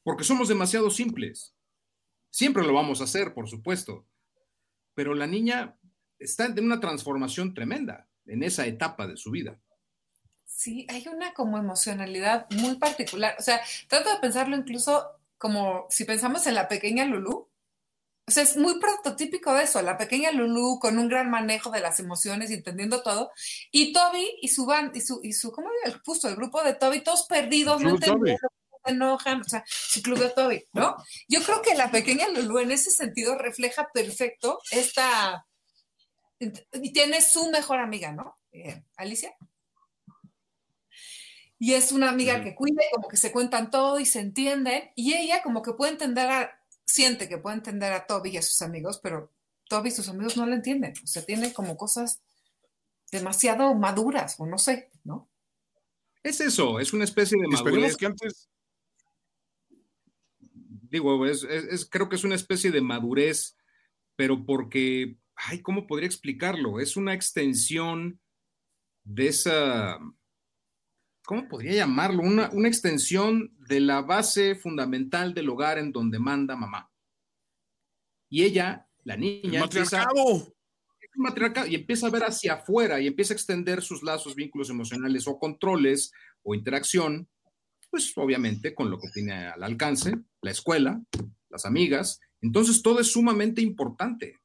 Porque 0.03 0.23
somos 0.23 0.47
demasiado 0.47 0.89
simples. 0.89 1.55
Siempre 2.29 2.63
lo 2.63 2.73
vamos 2.73 3.01
a 3.01 3.05
hacer, 3.05 3.33
por 3.33 3.49
supuesto. 3.49 4.07
Pero 4.93 5.15
la 5.15 5.27
niña 5.27 5.77
está 6.19 6.45
en 6.45 6.63
una 6.63 6.79
transformación 6.79 7.53
tremenda 7.53 8.07
en 8.25 8.43
esa 8.43 8.65
etapa 8.65 9.07
de 9.07 9.17
su 9.17 9.31
vida. 9.31 9.59
Sí, 10.45 10.85
hay 10.89 11.07
una 11.07 11.33
como 11.33 11.57
emocionalidad 11.57 12.47
muy 12.51 12.75
particular. 12.75 13.35
O 13.39 13.41
sea, 13.41 13.61
trato 13.87 14.09
de 14.11 14.19
pensarlo 14.19 14.55
incluso 14.55 15.07
como 15.37 15.87
si 15.89 16.05
pensamos 16.05 16.45
en 16.45 16.55
la 16.55 16.67
pequeña 16.67 17.05
Lulu. 17.05 17.49
O 18.31 18.33
sea, 18.33 18.43
es 18.43 18.55
muy 18.55 18.79
prototípico 18.79 19.53
de 19.53 19.63
eso, 19.63 19.81
la 19.81 19.97
pequeña 19.97 20.31
Lulu 20.31 20.79
con 20.79 20.97
un 20.97 21.09
gran 21.09 21.29
manejo 21.29 21.69
de 21.69 21.81
las 21.81 21.99
emociones 21.99 22.49
y 22.49 22.53
entendiendo 22.53 23.03
todo. 23.03 23.29
Y 23.71 23.91
Toby 23.91 24.37
y 24.41 24.47
su 24.47 24.65
band, 24.65 24.95
y 24.95 25.01
su, 25.01 25.19
y 25.21 25.33
su, 25.33 25.51
¿cómo 25.51 25.67
el 25.83 25.99
justo 25.99 26.29
el 26.29 26.37
grupo 26.37 26.63
de 26.63 26.73
Toby, 26.73 27.03
todos 27.03 27.23
perdidos, 27.23 27.81
no 27.81 27.89
entienden, 27.89 28.37
se 28.37 28.91
enojan, 28.93 29.41
o 29.41 29.43
sea, 29.43 29.65
su 29.67 30.01
club 30.01 30.17
de 30.17 30.29
Toby, 30.29 30.65
¿no? 30.71 30.95
Yo 31.27 31.43
creo 31.43 31.61
que 31.61 31.75
la 31.75 31.91
pequeña 31.91 32.29
Lulu 32.29 32.59
en 32.59 32.71
ese 32.71 32.89
sentido 32.89 33.37
refleja 33.37 33.89
perfecto 33.93 34.61
esta, 34.71 35.45
y 36.39 36.93
tiene 36.93 37.19
su 37.19 37.49
mejor 37.49 37.79
amiga, 37.79 38.13
¿no? 38.13 38.39
Eh, 38.53 38.81
Alicia 38.95 39.35
y 41.59 41.75
es 41.75 41.91
una 41.91 42.09
amiga 42.09 42.41
que 42.43 42.55
cuida, 42.55 42.81
como 42.91 43.07
que 43.07 43.17
se 43.17 43.31
cuentan 43.31 43.69
todo 43.69 43.99
y 43.99 44.05
se 44.07 44.19
entienden, 44.19 44.89
y 44.95 45.13
ella 45.13 45.43
como 45.43 45.61
que 45.61 45.73
puede 45.73 45.91
entender 45.91 46.27
a, 46.27 46.60
siente 46.91 47.29
que 47.29 47.37
puede 47.37 47.55
entender 47.55 47.93
a 47.93 48.05
Toby 48.05 48.31
y 48.31 48.37
a 48.37 48.41
sus 48.41 48.61
amigos, 48.61 48.99
pero 49.01 49.31
Toby 49.69 49.89
y 49.89 49.91
sus 49.91 50.09
amigos 50.09 50.35
no 50.35 50.45
lo 50.45 50.53
entienden. 50.53 50.93
O 51.03 51.07
sea, 51.07 51.23
tiene 51.25 51.53
como 51.53 51.77
cosas 51.77 52.21
demasiado 53.11 53.73
maduras, 53.75 54.35
o 54.39 54.45
no 54.45 54.57
sé, 54.57 54.91
¿no? 55.03 55.29
Es 56.23 56.41
eso, 56.41 56.79
es 56.79 56.93
una 56.93 57.05
especie 57.05 57.37
de 57.39 57.47
madurez. 57.47 57.97
que 57.97 58.05
antes. 58.05 58.49
Digo, 60.89 61.25
es, 61.25 61.45
creo 61.89 62.09
que 62.09 62.17
es 62.17 62.23
una 62.23 62.35
especie 62.35 62.69
de 62.69 62.81
madurez, 62.81 63.55
pero 64.17 64.45
porque, 64.45 65.17
ay, 65.35 65.61
¿cómo 65.61 65.87
podría 65.87 66.07
explicarlo? 66.07 66.79
Es 66.81 66.97
una 66.97 67.13
extensión 67.13 68.19
de 69.03 69.27
esa, 69.27 69.97
¿cómo 71.25 71.47
podría 71.47 71.73
llamarlo? 71.73 72.23
Una, 72.23 72.49
una 72.51 72.67
extensión 72.67 73.53
de 73.67 73.79
la 73.79 74.01
base 74.01 74.55
fundamental 74.55 75.33
del 75.33 75.49
hogar 75.49 75.77
en 75.77 75.91
donde 75.91 76.19
manda 76.19 76.55
mamá. 76.55 76.89
Y 78.29 78.43
ella, 78.43 78.87
la 79.03 79.17
niña, 79.17 79.61
empieza, 79.61 80.07
y 81.67 81.75
empieza 81.75 82.07
a 82.07 82.09
ver 82.09 82.23
hacia 82.23 82.53
afuera 82.53 82.99
y 82.99 83.07
empieza 83.07 83.33
a 83.33 83.35
extender 83.35 83.81
sus 83.81 84.03
lazos, 84.03 84.35
vínculos 84.35 84.69
emocionales 84.69 85.27
o 85.27 85.37
controles 85.37 86.11
o 86.43 86.55
interacción, 86.55 87.27
pues 87.89 88.13
obviamente 88.15 88.73
con 88.73 88.89
lo 88.89 88.97
que 88.97 89.09
tiene 89.13 89.47
al 89.47 89.63
alcance, 89.63 90.13
la 90.41 90.51
escuela, 90.51 91.01
las 91.49 91.65
amigas. 91.65 92.19
Entonces 92.41 92.81
todo 92.81 92.99
es 92.99 93.11
sumamente 93.11 93.61
importante. 93.61 94.39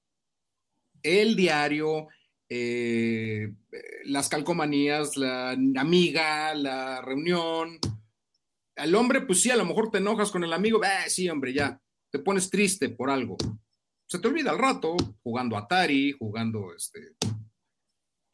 El 1.03 1.37
diario, 1.37 2.09
eh, 2.49 3.53
las 4.05 4.29
calcomanías, 4.29 5.17
la 5.17 5.51
amiga, 5.77 6.55
la 6.55 7.01
reunión. 7.03 7.79
Al 8.77 8.95
hombre, 8.95 9.23
pues 9.23 9.41
sí, 9.41 9.51
a 9.51 9.57
lo 9.57 9.65
mejor 9.65 9.91
te 9.91 9.99
enojas 9.99 10.31
con 10.31 10.45
el 10.45 10.53
amigo, 10.53 10.83
eh, 10.85 11.09
sí, 11.09 11.29
hombre, 11.29 11.55
ya, 11.55 11.81
te 12.11 12.19
pones 12.19 12.51
triste 12.51 12.91
por 12.91 13.11
algo 13.11 13.37
se 14.07 14.19
te 14.21 14.29
olvida 14.29 14.51
al 14.51 14.59
rato 14.59 14.97
jugando 15.23 15.57
Atari, 15.57 16.13
jugando 16.13 16.75
este. 16.75 17.17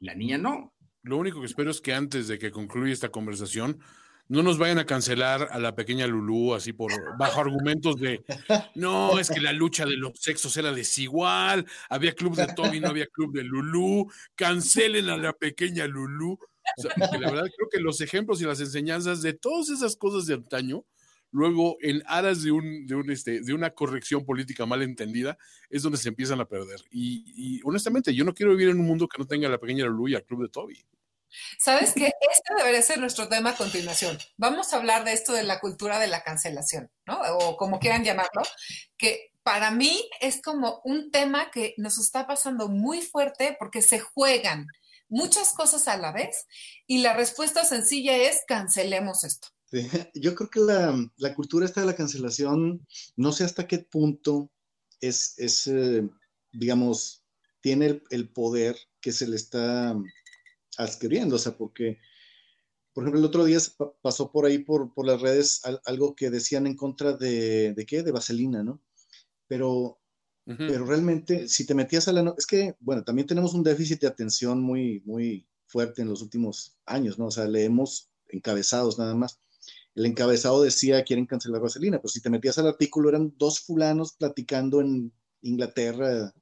La 0.01 0.15
niña 0.15 0.39
no. 0.39 0.75
Lo 1.03 1.17
único 1.17 1.41
que 1.41 1.47
espero 1.47 1.71
es 1.71 1.81
que 1.81 1.95
antes 1.95 2.29
de 2.29 2.39
que 2.39 2.51
concluya 2.51 2.93
esta 2.93 3.11
conversación, 3.11 3.81
no 4.29 4.43
nos 4.43 4.59
vayan 4.59 4.79
a 4.79 4.87
cancelar 4.87 5.49
a 5.51 5.59
la 5.59 5.75
pequeña 5.75 6.07
Lulú 6.07 6.55
así 6.55 6.73
por 6.73 6.93
bajo 7.19 7.41
argumentos 7.41 7.97
de 7.97 8.25
no, 8.75 9.19
es 9.19 9.31
que 9.31 9.41
la 9.41 9.53
lucha 9.53 9.85
de 9.85 9.97
los 9.97 10.13
sexos 10.19 10.57
era 10.57 10.73
desigual, 10.73 11.67
había 11.89 12.15
club 12.15 12.37
de 12.37 12.47
Toby, 12.55 12.81
no 12.81 12.89
había 12.89 13.07
club 13.07 13.35
de 13.35 13.45
Lulú, 13.45 14.11
cancelen 14.35 15.09
a 15.11 15.17
la 15.17 15.33
pequeña 15.33 15.87
Lulú. 15.87 16.39
la 16.97 17.31
verdad 17.31 17.51
creo 17.57 17.69
que 17.71 17.81
los 17.81 18.01
ejemplos 18.01 18.41
y 18.41 18.45
las 18.45 18.61
enseñanzas 18.61 19.21
de 19.23 19.35
todas 19.35 19.69
esas 19.69 19.97
cosas 19.97 20.27
de 20.27 20.35
antaño 20.35 20.85
luego 21.33 21.79
en 21.81 22.03
aras 22.07 22.43
de, 22.43 22.53
un, 22.53 22.87
de, 22.87 22.95
un, 22.95 23.11
este, 23.11 23.41
de 23.41 23.55
una 23.55 23.71
corrección 23.71 24.25
política 24.25 24.67
mal 24.67 24.83
entendida, 24.83 25.37
es 25.69 25.83
donde 25.83 25.99
se 25.99 26.11
empiezan 26.11 26.41
a 26.41 26.45
perder. 26.45 26.81
Y, 26.91 27.61
honestamente, 27.65 28.15
yo 28.15 28.25
no 28.25 28.35
quiero 28.35 28.53
vivir 28.53 28.69
en 28.69 28.79
un 28.79 28.87
mundo 28.87 29.09
que 29.09 29.19
no 29.19 29.27
tenga 29.27 29.49
la 29.49 29.59
pequeña 29.59 29.87
Lulu 29.87 30.09
y 30.09 30.15
al 30.15 30.25
club 30.25 30.43
de 30.43 30.49
Toby. 30.49 30.85
¿Sabes 31.59 31.93
qué? 31.95 32.07
Este 32.07 32.55
debería 32.57 32.83
ser 32.83 32.99
nuestro 32.99 33.29
tema 33.29 33.51
a 33.51 33.57
continuación. 33.57 34.19
Vamos 34.37 34.73
a 34.73 34.77
hablar 34.77 35.05
de 35.05 35.13
esto 35.13 35.33
de 35.33 35.43
la 35.43 35.61
cultura 35.61 35.99
de 35.99 36.07
la 36.07 36.23
cancelación, 36.23 36.91
¿no? 37.07 37.21
O 37.39 37.57
como 37.57 37.79
quieran 37.79 38.05
llamarlo, 38.05 38.43
que 38.97 39.33
para 39.43 39.71
mí 39.71 40.09
es 40.21 40.41
como 40.41 40.81
un 40.85 41.11
tema 41.11 41.51
que 41.51 41.75
nos 41.77 41.99
está 41.99 42.27
pasando 42.27 42.69
muy 42.69 43.03
fuerte 43.03 43.57
porque 43.59 43.83
se 43.83 43.99
juegan 43.99 44.67
muchas 45.09 45.53
cosas 45.53 45.89
a 45.89 45.97
la 45.97 46.13
vez 46.13 46.47
y 46.87 46.99
la 46.99 47.15
respuesta 47.15 47.65
sencilla 47.65 48.17
es 48.17 48.43
cancelemos 48.47 49.25
esto. 49.25 49.49
Yo 50.15 50.35
creo 50.35 50.51
que 50.51 50.61
la, 50.61 51.35
cultura 51.35 51.65
esta 51.65 51.81
de 51.81 51.87
la 51.87 51.97
cancelación, 51.97 52.87
no 53.17 53.33
sé 53.33 53.45
hasta 53.45 53.67
qué 53.67 53.79
punto 53.79 54.51
es, 55.01 55.35
es 55.39 55.67
eh, 55.67 56.09
digamos, 56.53 57.25
tiene 57.61 58.03
el, 58.11 58.29
poder 58.31 58.77
que 59.01 59.13
se 59.13 59.27
le 59.27 59.37
está 59.37 59.97
sea, 61.39 61.57
porque, 61.57 61.99
por 62.93 63.05
ejemplo, 63.05 63.21
el 63.21 63.27
otro 63.27 63.45
día 63.45 63.59
pasó 64.03 64.31
por 64.31 64.47
ahí, 64.47 64.59
por, 64.59 64.93
por 64.95 65.07
las 65.07 65.21
redes, 65.21 65.63
algo 65.85 66.15
que 66.15 66.31
decían 66.31 66.67
en 66.67 66.77
contra 66.77 67.13
de, 67.13 67.75
¿de 67.75 67.87
qué? 67.87 68.03
De 68.03 68.13
vaselina, 68.13 68.63
¿no? 68.63 68.81
Pero, 69.47 70.01
pero 70.45 70.85
realmente, 70.85 71.49
si 71.49 71.67
te 71.67 71.75
metías 71.75 72.09
a 72.09 72.13
la... 72.13 72.35
Es 72.37 72.47
que, 72.47 72.75
bueno, 72.81 73.05
también 73.05 73.27
tenemos 73.27 73.55
un 73.55 73.63
déficit 73.63 74.01
de 74.01 74.09
atención 74.09 74.61
muy, 74.61 75.03
muy 75.05 75.47
fuerte 75.67 76.03
en 76.03 76.09
los 76.09 76.23
últimos 76.23 76.77
años, 76.85 77.19
¿no? 77.19 77.27
O 77.27 77.31
sea, 77.31 77.47
leemos 77.47 78.11
encabezados 78.29 78.99
nada 78.99 79.15
más 79.15 79.43
el 79.95 80.07
encabezado 80.07 80.63
decía 80.63 81.05
quieren 81.05 81.27
cancelar 81.27 81.61
Vaselina, 81.61 81.99
pero 81.99 82.09
si 82.09 82.23
te 82.23 82.31
metías 82.31 82.59
al 82.59 82.67
artículo 82.67 83.11
eran 83.11 83.35
dos 83.37 83.61
fulanos 83.61 84.13
platicando 84.13 84.81
en 84.81 85.13
Inglaterra 85.43 86.33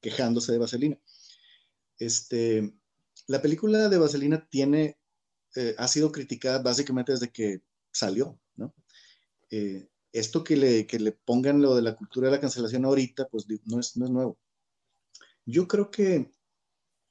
quejándose 0.00 0.52
de 0.52 0.58
Vaselina. 0.58 0.98
Este, 1.98 2.72
la 3.26 3.40
película 3.42 3.88
de 3.88 3.98
Vaselina 3.98 4.46
tiene, 4.48 4.98
eh, 5.56 5.74
ha 5.78 5.88
sido 5.88 6.12
criticada 6.12 6.58
básicamente 6.62 7.12
desde 7.12 7.30
que 7.30 7.62
salió, 7.92 8.38
¿no? 8.56 8.74
Eh, 9.50 9.88
esto 10.12 10.44
que 10.44 10.56
le, 10.56 10.86
que 10.86 10.98
le 10.98 11.12
pongan 11.12 11.60
lo 11.60 11.74
de 11.74 11.82
la 11.82 11.96
cultura 11.96 12.28
de 12.28 12.36
la 12.36 12.40
cancelación 12.40 12.84
ahorita, 12.84 13.28
pues 13.28 13.46
no 13.64 13.80
es, 13.80 13.96
no 13.96 14.04
es 14.04 14.10
nuevo. 14.10 14.38
Yo 15.44 15.66
creo 15.66 15.90
que 15.90 16.30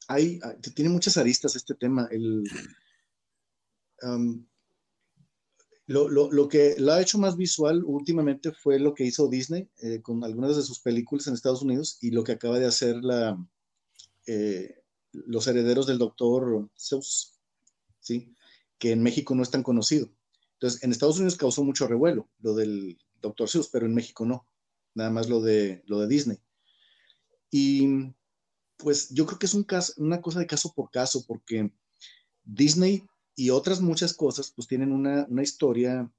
hay, 0.07 0.39
tiene 0.75 0.89
muchas 0.89 1.17
aristas 1.17 1.55
este 1.55 1.75
tema. 1.75 2.07
El, 2.11 2.43
lo, 5.85 6.07
lo, 6.07 6.31
lo, 6.31 6.47
que 6.47 6.75
lo 6.79 6.93
ha 6.93 7.01
hecho 7.01 7.17
más 7.17 7.35
visual 7.35 7.83
últimamente 7.83 8.51
fue 8.51 8.79
lo 8.79 8.93
que 8.93 9.05
hizo 9.05 9.27
Disney 9.27 9.69
eh, 9.81 10.01
con 10.01 10.23
algunas 10.23 10.55
de 10.55 10.63
sus 10.63 10.79
películas 10.79 11.27
en 11.27 11.33
Estados 11.33 11.61
Unidos 11.61 11.97
y 12.01 12.11
lo 12.11 12.23
que 12.23 12.33
acaba 12.33 12.57
de 12.57 12.65
hacer 12.65 13.03
la, 13.03 13.37
eh, 14.27 14.82
los 15.13 15.47
herederos 15.47 15.87
del 15.87 15.97
doctor 15.97 16.69
Seuss, 16.75 17.39
¿sí? 17.99 18.33
que 18.77 18.91
en 18.91 19.01
México 19.01 19.35
no 19.35 19.43
es 19.43 19.51
tan 19.51 19.63
conocido. 19.63 20.09
Entonces, 20.53 20.83
en 20.83 20.91
Estados 20.91 21.17
Unidos 21.17 21.37
causó 21.37 21.63
mucho 21.63 21.87
revuelo 21.87 22.29
lo 22.39 22.53
del 22.53 22.97
doctor 23.21 23.49
Seuss, 23.49 23.69
pero 23.69 23.85
en 23.85 23.93
México 23.93 24.25
no, 24.25 24.47
nada 24.93 25.09
más 25.09 25.29
lo 25.29 25.41
de, 25.41 25.83
lo 25.85 25.99
de 25.99 26.07
Disney. 26.07 26.37
Y 27.49 27.87
pues 28.77 29.09
yo 29.09 29.25
creo 29.25 29.39
que 29.39 29.45
es 29.45 29.53
una 29.97 30.21
cosa 30.21 30.39
de 30.39 30.47
caso 30.47 30.73
por 30.73 30.91
caso, 30.91 31.25
porque 31.25 31.71
Disney 32.43 33.07
y 33.35 33.49
otras 33.49 33.81
muchas 33.81 34.13
cosas, 34.13 34.51
pues 34.51 34.67
tienen 34.67 34.91
una, 34.91 35.27
historia 35.41 36.11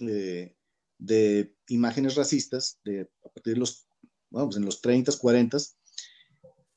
eh, 0.00 0.54
de 0.98 1.56
imágenes 1.68 2.14
racistas 2.14 2.78
de, 2.84 3.10
a 3.24 3.28
partir 3.28 3.54
de 3.54 3.60
los, 3.60 3.86
vamos, 4.30 4.56
en 4.56 4.64
los 4.64 4.80
30, 4.80 5.12
40, 5.18 5.58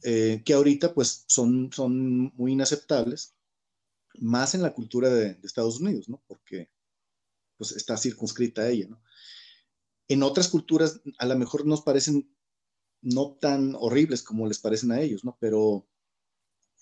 eh, 0.03 0.41
que 0.45 0.53
ahorita 0.53 0.93
pues 0.93 1.25
son, 1.27 1.71
son 1.73 2.33
muy 2.35 2.53
inaceptables, 2.53 3.35
más 4.19 4.55
en 4.55 4.61
la 4.61 4.73
cultura 4.73 5.09
de, 5.09 5.39
Estados 5.43 5.79
Unidos, 5.79 6.09
¿no? 6.09 6.23
Porque 6.27 6.69
pues 7.57 7.71
está 7.71 7.97
circunscrita 7.97 8.63
a 8.63 8.69
ella, 8.69 8.87
¿no? 8.89 9.01
En 10.07 10.23
otras 10.23 10.47
culturas 10.47 11.01
a 11.17 11.25
lo 11.25 11.37
mejor 11.37 11.65
nos 11.65 11.81
parecen 11.81 12.33
no 13.01 13.37
tan 13.39 13.75
horribles 13.75 14.23
como 14.23 14.47
les 14.47 14.59
parecen 14.59 14.91
a 14.91 15.01
ellos, 15.01 15.23
¿no? 15.23 15.37
Pero 15.39 15.87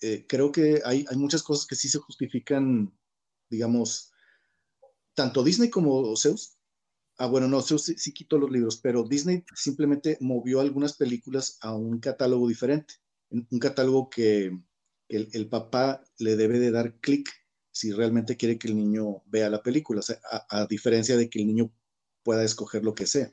eh, 0.00 0.26
creo 0.28 0.52
que 0.52 0.82
hay, 0.84 1.04
hay, 1.08 1.16
muchas 1.16 1.42
cosas 1.42 1.66
que 1.66 1.74
sí 1.74 1.88
se 1.88 1.98
justifican, 1.98 2.96
digamos, 3.50 4.12
tanto 5.14 5.42
Disney 5.42 5.70
como 5.70 6.14
Zeus. 6.16 6.58
Ah, 7.18 7.26
bueno, 7.26 7.48
no, 7.48 7.62
Zeus 7.62 7.84
sí, 7.84 8.12
quitó 8.12 8.38
los 8.38 8.50
libros, 8.50 8.76
pero 8.76 9.02
Disney 9.02 9.42
simplemente 9.54 10.18
movió 10.20 10.60
algunas 10.60 10.92
películas 10.96 11.58
a 11.62 11.74
un 11.74 11.98
catálogo 11.98 12.46
diferente, 12.46 12.94
un 13.30 13.58
catálogo 13.58 14.08
que 14.08 14.52
el, 15.08 15.28
el 15.32 15.48
papá 15.48 16.02
le 16.18 16.36
debe 16.36 16.58
de 16.58 16.70
dar 16.70 16.94
clic 17.00 17.30
si 17.70 17.92
realmente 17.92 18.36
quiere 18.36 18.58
que 18.58 18.68
el 18.68 18.76
niño 18.76 19.22
vea 19.26 19.50
la 19.50 19.62
película, 19.62 20.00
a, 20.30 20.62
a, 20.62 20.66
diferencia 20.66 21.16
de 21.16 21.28
que 21.28 21.40
el 21.40 21.46
niño 21.46 21.70
pueda 22.22 22.42
escoger 22.42 22.82
lo 22.82 22.94
que 22.94 23.06
sea. 23.06 23.30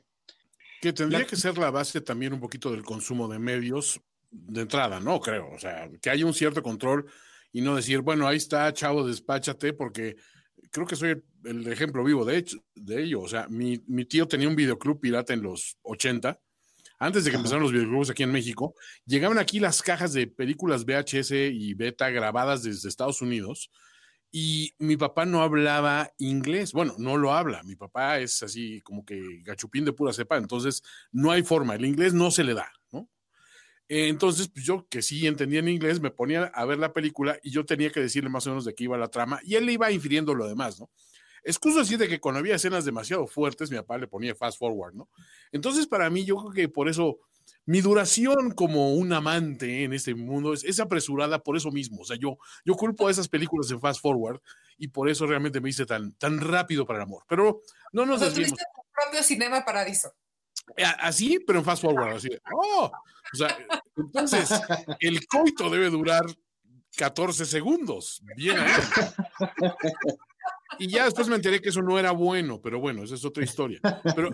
Que 0.82 0.92
tendría 0.92 1.24
que 1.24 1.36
ser 1.36 1.56
la 1.56 1.70
base 1.70 2.02
también 2.02 2.34
un 2.34 2.40
poquito 2.40 2.70
del 2.70 2.84
consumo 2.84 3.26
de 3.26 3.38
medios, 3.38 4.00
de 4.30 4.62
entrada, 4.62 5.00
no 5.00 5.18
creo. 5.18 5.50
O 5.50 5.58
sea, 5.58 5.90
que 6.00 6.10
haya 6.10 6.26
un 6.26 6.34
cierto 6.34 6.62
control 6.62 7.06
y 7.52 7.62
no 7.62 7.74
decir, 7.74 8.00
bueno, 8.00 8.28
ahí 8.28 8.36
está, 8.36 8.70
chavo, 8.74 9.06
despáchate, 9.06 9.72
porque 9.72 10.16
creo 10.70 10.86
que 10.86 10.96
soy 10.96 11.22
el, 11.44 11.66
ejemplo 11.68 12.04
vivo 12.04 12.24
de, 12.24 12.36
hecho, 12.36 12.58
de 12.74 13.02
ello. 13.02 13.22
O 13.22 13.28
sea, 13.28 13.46
mi, 13.48 13.78
tío 14.04 14.28
tenía 14.28 14.48
un 14.48 14.56
videoclub 14.56 15.00
pirata 15.00 15.32
en 15.32 15.42
los 15.42 15.78
80, 15.82 16.38
antes 17.04 17.24
de 17.24 17.30
que 17.30 17.36
empezaran 17.36 17.62
los 17.62 17.72
videoclubs 17.72 18.08
aquí 18.08 18.22
en 18.22 18.32
México. 18.32 18.74
Llegaban 19.04 19.36
aquí 19.36 19.60
las 19.60 19.82
cajas 19.82 20.14
de 20.14 20.26
películas 20.26 20.86
VHS 20.86 21.32
y 21.52 21.74
beta 21.74 22.08
grabadas 22.08 22.62
desde 22.62 22.88
Estados 22.88 23.20
Unidos. 23.20 23.70
Y 24.30 24.72
mi 24.78 24.96
papá 24.96 25.26
no 25.26 25.42
hablaba 25.42 26.10
inglés. 26.16 26.72
Bueno, 26.72 26.94
no 26.96 27.18
lo 27.18 27.34
habla. 27.34 27.62
Mi 27.64 27.76
papá 27.76 28.20
es 28.20 28.42
así 28.42 28.80
como 28.80 29.04
que 29.04 29.42
gachupín 29.42 29.84
de 29.84 29.92
pura 29.92 30.14
cepa. 30.14 30.38
Entonces, 30.38 30.82
no 31.12 31.30
hay 31.30 31.42
forma. 31.42 31.74
El 31.74 31.84
inglés 31.84 32.14
no 32.14 32.30
se 32.30 32.42
le 32.42 32.54
da, 32.54 32.72
¿no? 32.90 33.10
Eh, 33.86 34.08
entonces, 34.08 34.48
pues 34.48 34.64
yo 34.64 34.88
que 34.88 35.02
sí 35.02 35.26
entendía 35.26 35.60
en 35.60 35.68
inglés, 35.68 36.00
me 36.00 36.10
ponía 36.10 36.44
a 36.54 36.64
ver 36.64 36.78
la 36.78 36.94
película 36.94 37.38
y 37.42 37.50
yo 37.50 37.66
tenía 37.66 37.90
que 37.90 38.00
decirle 38.00 38.30
más 38.30 38.46
o 38.46 38.50
menos 38.50 38.64
de 38.64 38.74
qué 38.74 38.84
iba 38.84 38.96
la 38.96 39.08
trama 39.08 39.40
y 39.44 39.56
él 39.56 39.66
le 39.66 39.72
iba 39.72 39.92
infiriendo 39.92 40.34
lo 40.34 40.48
demás, 40.48 40.80
¿no? 40.80 40.90
Excuso 41.44 41.80
así 41.80 41.96
de 41.96 42.08
que 42.08 42.20
cuando 42.20 42.40
había 42.40 42.54
escenas 42.54 42.84
demasiado 42.84 43.26
fuertes, 43.26 43.70
mi 43.70 43.76
papá 43.76 43.98
le 43.98 44.08
ponía 44.08 44.34
fast 44.34 44.58
forward, 44.58 44.94
¿no? 44.94 45.08
Entonces, 45.52 45.86
para 45.86 46.08
mí, 46.08 46.24
yo 46.24 46.36
creo 46.36 46.52
que 46.52 46.68
por 46.68 46.88
eso 46.88 47.20
mi 47.66 47.80
duración 47.80 48.52
como 48.52 48.94
un 48.94 49.12
amante 49.12 49.84
en 49.84 49.92
este 49.92 50.14
mundo 50.14 50.54
es, 50.54 50.80
apresurada 50.80 51.42
por 51.42 51.56
eso 51.56 51.70
mismo. 51.70 52.02
O 52.02 52.04
sea, 52.04 52.16
yo, 52.16 52.38
yo 52.64 52.74
culpo 52.74 53.08
a 53.08 53.10
esas 53.10 53.28
películas 53.28 53.70
en 53.70 53.80
Fast 53.80 54.00
Forward 54.00 54.40
y 54.78 54.88
por 54.88 55.08
eso 55.08 55.26
realmente 55.26 55.60
me 55.60 55.70
hice 55.70 55.86
tan, 55.86 56.12
tan 56.12 56.40
rápido 56.40 56.86
para 56.86 57.00
el 57.00 57.04
amor. 57.04 57.24
Pero 57.28 57.60
no 57.92 58.06
nos 58.06 58.20
desviemos. 58.20 58.58
propio 58.92 59.22
Cinema 59.22 59.64
Paradiso. 59.64 60.14
Así, 60.98 61.38
pero 61.46 61.58
en 61.58 61.64
Fast 61.64 61.82
Forward. 61.82 62.16
Así. 62.16 62.28
Oh, 62.52 62.90
o 63.32 63.36
sea, 63.36 63.56
entonces, 63.96 64.50
el 65.00 65.26
coito 65.26 65.68
debe 65.68 65.90
durar 65.90 66.24
14 66.96 67.44
segundos. 67.44 68.22
Bien 68.36 68.56
Y 70.78 70.88
ya 70.88 71.04
después 71.04 71.28
me 71.28 71.36
enteré 71.36 71.60
que 71.60 71.68
eso 71.68 71.82
no 71.82 71.98
era 71.98 72.12
bueno, 72.12 72.60
pero 72.60 72.80
bueno, 72.80 73.02
esa 73.04 73.14
es 73.14 73.24
otra 73.24 73.44
historia. 73.44 73.80
Pero 74.14 74.30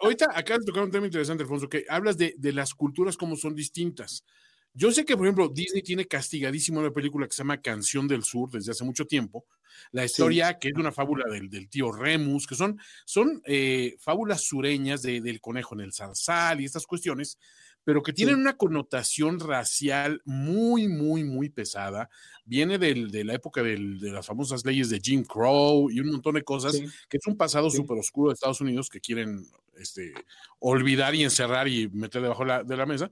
ahorita 0.00 0.30
acá 0.34 0.58
de 0.58 0.64
tocar 0.64 0.84
un 0.84 0.90
tema 0.90 1.06
interesante, 1.06 1.42
Alfonso, 1.42 1.68
que 1.68 1.84
hablas 1.88 2.16
de, 2.16 2.34
de, 2.36 2.52
las 2.52 2.74
culturas 2.74 3.16
como 3.16 3.36
son 3.36 3.54
distintas. 3.54 4.24
Yo 4.72 4.90
sé 4.90 5.04
que, 5.04 5.16
por 5.16 5.26
ejemplo, 5.26 5.48
Disney 5.48 5.82
tiene 5.82 6.06
castigadísimo 6.06 6.80
una 6.80 6.90
película 6.90 7.26
que 7.26 7.32
se 7.32 7.42
llama 7.42 7.62
Canción 7.62 8.08
del 8.08 8.24
Sur 8.24 8.50
desde 8.50 8.72
hace 8.72 8.84
mucho 8.84 9.06
tiempo. 9.06 9.46
La 9.92 10.04
historia 10.04 10.58
que 10.58 10.68
es 10.68 10.74
una 10.74 10.90
fábula 10.90 11.24
del, 11.30 11.48
del, 11.48 11.68
tío 11.68 11.92
Remus, 11.92 12.46
que 12.46 12.56
son, 12.56 12.78
son 13.04 13.40
eh, 13.46 13.94
fábulas 14.00 14.42
sureñas 14.42 15.02
de, 15.02 15.20
del 15.20 15.40
conejo 15.40 15.74
en 15.74 15.82
el 15.82 15.92
zarzal 15.92 16.60
y 16.60 16.64
estas 16.64 16.86
cuestiones, 16.86 17.38
pero 17.84 18.02
que 18.02 18.12
tienen 18.12 18.36
una 18.36 18.56
connotación 18.56 19.38
racial 19.38 20.22
muy, 20.24 20.88
muy, 20.88 21.22
muy 21.22 21.50
pesada. 21.50 22.08
Viene 22.46 22.78
del, 22.78 23.10
de 23.10 23.24
la 23.24 23.34
época 23.34 23.62
del, 23.62 24.00
de 24.00 24.10
las 24.10 24.26
famosas 24.26 24.64
leyes 24.64 24.88
de 24.88 25.00
Jim 25.00 25.22
Crow 25.22 25.90
y 25.90 26.00
un 26.00 26.10
montón 26.10 26.34
de 26.34 26.42
cosas, 26.42 26.80
que 27.08 27.18
es 27.18 27.26
un 27.26 27.36
pasado 27.36 27.70
súper 27.70 27.98
oscuro 27.98 28.30
de 28.30 28.34
Estados 28.34 28.60
Unidos 28.60 28.88
que 28.88 29.00
quieren 29.00 29.46
este, 29.76 30.14
olvidar 30.58 31.14
y 31.14 31.24
encerrar 31.24 31.68
y 31.68 31.88
meter 31.88 32.22
debajo 32.22 32.44
la, 32.44 32.64
de 32.64 32.76
la 32.76 32.86
mesa. 32.86 33.10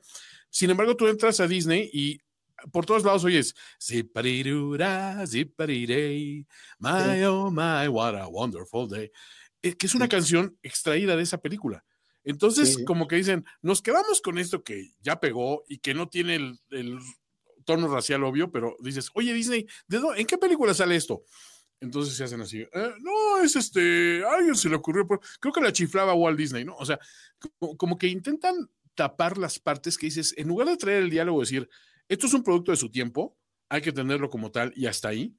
Sin 0.49 0.71
embargo, 0.71 0.97
tú 0.97 1.07
entras 1.07 1.39
a 1.41 1.47
Disney 1.47 1.91
y 1.93 2.21
por 2.71 2.87
todos 2.87 3.05
lados 3.05 3.25
oyes 3.25 3.55
Ziparirura, 3.81 5.27
ziparirei, 5.27 6.47
my 6.79 7.23
oh 7.25 7.51
my, 7.51 7.89
what 7.89 8.15
a 8.15 8.29
wonderful 8.29 8.89
day. 8.89 9.11
Eh, 9.63 9.75
que 9.75 9.87
es 9.87 9.95
una 9.95 10.09
canción 10.09 10.59
extraída 10.63 11.17
de 11.17 11.23
esa 11.23 11.39
película. 11.39 11.85
Entonces, 12.25 12.79
como 12.87 13.09
que 13.09 13.17
dicen, 13.17 13.45
nos 13.63 13.83
quedamos 13.83 14.21
con 14.21 14.39
esto 14.39 14.63
que 14.63 14.93
ya 15.01 15.19
pegó 15.19 15.65
y 15.69 15.79
que 15.79 15.95
no 15.95 16.09
tiene 16.09 16.37
el, 16.37 16.99
tono 17.65 17.87
racial 17.89 18.25
obvio, 18.25 18.51
pero 18.51 18.77
dices, 18.81 19.11
oye 19.15 19.33
Disney, 19.33 19.67
¿de 19.87 20.01
¿en 20.17 20.27
qué 20.27 20.37
película 20.37 20.75
sale 20.75 20.97
esto? 20.97 21.23
Entonces 21.81 22.17
se 22.17 22.25
hacen 22.25 22.41
así, 22.41 22.61
eh, 22.61 22.93
no, 23.01 23.39
es 23.43 23.57
este, 23.57 24.25
a 24.25 24.35
alguien 24.35 24.57
se 24.57 24.69
le 24.69 24.77
ocurrió, 24.77 25.07
creo 25.07 25.53
que 25.53 25.61
la 25.61 25.73
chiflaba 25.73 26.15
Walt 26.15 26.39
Disney, 26.39 26.65
¿no? 26.65 26.77
O 26.77 26.85
sea, 26.85 26.99
como, 27.59 27.99
que 27.99 28.09
intentan 28.09 28.69
tapar 28.95 29.39
las 29.39 29.59
partes 29.59 29.97
que 29.97 30.07
dices, 30.07 30.35
en 30.37 30.49
lugar 30.49 30.69
de 30.69 30.77
traer 30.77 31.03
el 31.03 31.11
diálogo, 31.11 31.41
decir, 31.41 31.69
esto 32.09 32.27
es 32.27 32.35
un 32.35 32.43
producto 32.43 32.71
de 32.73 32.77
su 32.77 32.91
tiempo, 32.91 33.37
hay 33.69 33.81
que 33.81 33.93
tenerlo 33.93 34.29
como 34.29 34.51
tal 34.51 34.73
y 34.77 34.87
hasta 34.87 35.09
ahí, 35.09 35.37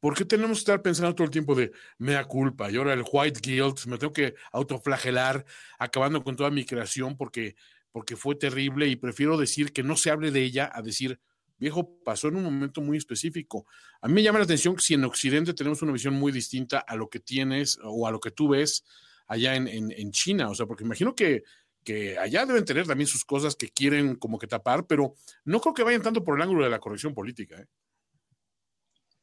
¿Por 0.00 0.16
qué 0.16 0.24
tenemos 0.24 0.58
que 0.58 0.62
estar 0.62 0.82
pensando 0.82 1.14
todo 1.14 1.26
el 1.26 1.30
tiempo 1.30 1.54
de 1.54 1.72
mea 1.98 2.24
culpa 2.24 2.70
y 2.70 2.76
ahora 2.76 2.94
el 2.94 3.04
white 3.10 3.40
guilt, 3.42 3.84
me 3.84 3.98
tengo 3.98 4.14
que 4.14 4.34
autoflagelar, 4.50 5.44
acabando 5.78 6.24
con 6.24 6.36
toda 6.36 6.50
mi 6.50 6.64
creación 6.64 7.18
porque, 7.18 7.54
porque 7.92 8.16
fue 8.16 8.34
terrible 8.34 8.88
y 8.88 8.96
prefiero 8.96 9.36
decir 9.36 9.72
que 9.72 9.82
no 9.82 9.96
se 9.96 10.10
hable 10.10 10.30
de 10.30 10.42
ella 10.42 10.70
a 10.72 10.80
decir, 10.80 11.20
viejo, 11.58 11.98
pasó 12.02 12.28
en 12.28 12.36
un 12.36 12.44
momento 12.44 12.80
muy 12.80 12.96
específico. 12.96 13.66
A 14.00 14.08
mí 14.08 14.14
me 14.14 14.22
llama 14.22 14.38
la 14.38 14.46
atención 14.46 14.74
que 14.74 14.82
si 14.82 14.94
en 14.94 15.04
Occidente 15.04 15.52
tenemos 15.52 15.82
una 15.82 15.92
visión 15.92 16.14
muy 16.14 16.32
distinta 16.32 16.78
a 16.78 16.96
lo 16.96 17.10
que 17.10 17.20
tienes 17.20 17.78
o 17.82 18.06
a 18.06 18.10
lo 18.10 18.20
que 18.20 18.30
tú 18.30 18.48
ves 18.48 18.84
allá 19.26 19.54
en, 19.54 19.68
en, 19.68 20.10
China, 20.10 20.48
o 20.48 20.54
sea, 20.54 20.66
porque 20.66 20.82
imagino 20.82 21.14
que, 21.14 21.44
que 21.84 22.18
allá 22.18 22.46
deben 22.46 22.64
tener 22.64 22.86
también 22.86 23.06
sus 23.06 23.24
cosas 23.24 23.54
que 23.54 23.68
quieren 23.68 24.16
como 24.16 24.38
que 24.38 24.48
tapar, 24.48 24.86
pero 24.86 25.14
no 25.44 25.60
creo 25.60 25.74
que 25.74 25.84
vayan 25.84 26.02
tanto 26.02 26.24
por 26.24 26.36
el 26.36 26.42
ángulo 26.42 26.64
de 26.64 26.70
la 26.70 26.80
corrección 26.80 27.14
política. 27.14 27.60
¿eh? 27.60 27.66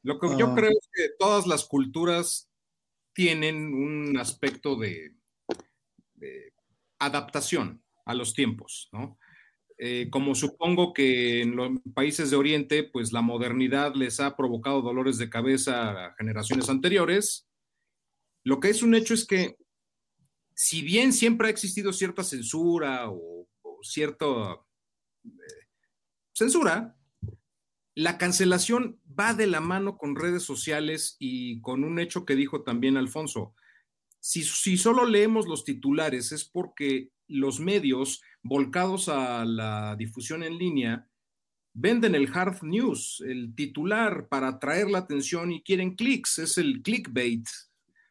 Lo 0.03 0.19
que 0.19 0.27
yo 0.37 0.47
ah. 0.47 0.55
creo 0.55 0.71
es 0.71 0.89
que 0.93 1.09
todas 1.19 1.47
las 1.47 1.65
culturas 1.65 2.49
tienen 3.13 3.73
un 3.73 4.17
aspecto 4.17 4.75
de, 4.75 5.13
adaptación 6.99 7.83
a 8.05 8.13
los 8.13 8.33
tiempos, 8.33 8.89
¿no? 8.91 9.19
Eh, 9.79 10.07
como 10.09 10.33
supongo 10.33 10.91
que 10.91 11.41
en 11.41 11.55
los 11.55 11.69
países 11.93 12.31
de 12.31 12.35
Oriente, 12.35 12.83
pues 12.83 13.13
la 13.13 13.21
modernidad 13.21 13.93
les 13.93 14.19
ha 14.19 14.35
provocado 14.35 14.81
dolores 14.81 15.19
de 15.19 15.29
cabeza 15.29 15.91
a 15.91 16.15
generaciones 16.15 16.69
anteriores, 16.69 17.47
lo 18.43 18.59
que 18.59 18.69
es 18.69 18.81
un 18.81 18.95
hecho 18.95 19.13
es 19.13 19.27
que 19.27 19.57
si 20.55 20.81
bien 20.81 21.13
siempre 21.13 21.47
ha 21.47 21.51
existido 21.51 21.93
cierta 21.93 22.23
censura 22.23 23.09
o, 23.09 23.47
cierta 23.83 24.25
eh, 25.25 25.67
censura, 26.33 26.97
la 27.93 28.17
cancelación 28.17 28.99
va 29.17 29.33
de 29.33 29.47
la 29.47 29.61
mano 29.61 29.97
con 29.97 30.15
redes 30.15 30.43
sociales 30.43 31.15
y 31.19 31.61
con 31.61 31.83
un 31.83 31.99
hecho 31.99 32.25
que 32.25 32.35
dijo 32.35 32.63
también 32.63 32.97
Alfonso. 32.97 33.55
Si, 34.19 34.43
solo 34.77 35.05
leemos 35.05 35.47
los 35.47 35.63
titulares 35.63 36.31
es 36.31 36.43
porque 36.43 37.11
los 37.27 37.59
medios 37.59 38.21
volcados 38.41 39.09
a 39.09 39.45
la 39.45 39.95
difusión 39.95 40.43
en 40.43 40.57
línea 40.57 41.07
venden 41.73 42.15
el 42.15 42.29
hard 42.33 42.63
news, 42.63 43.23
el 43.25 43.53
titular 43.55 44.27
para 44.27 44.49
atraer 44.49 44.89
la 44.89 44.99
atención 44.99 45.51
y 45.51 45.61
quieren 45.61 45.95
clics, 45.95 46.39
es 46.39 46.57
el 46.57 46.81
clickbait 46.81 47.47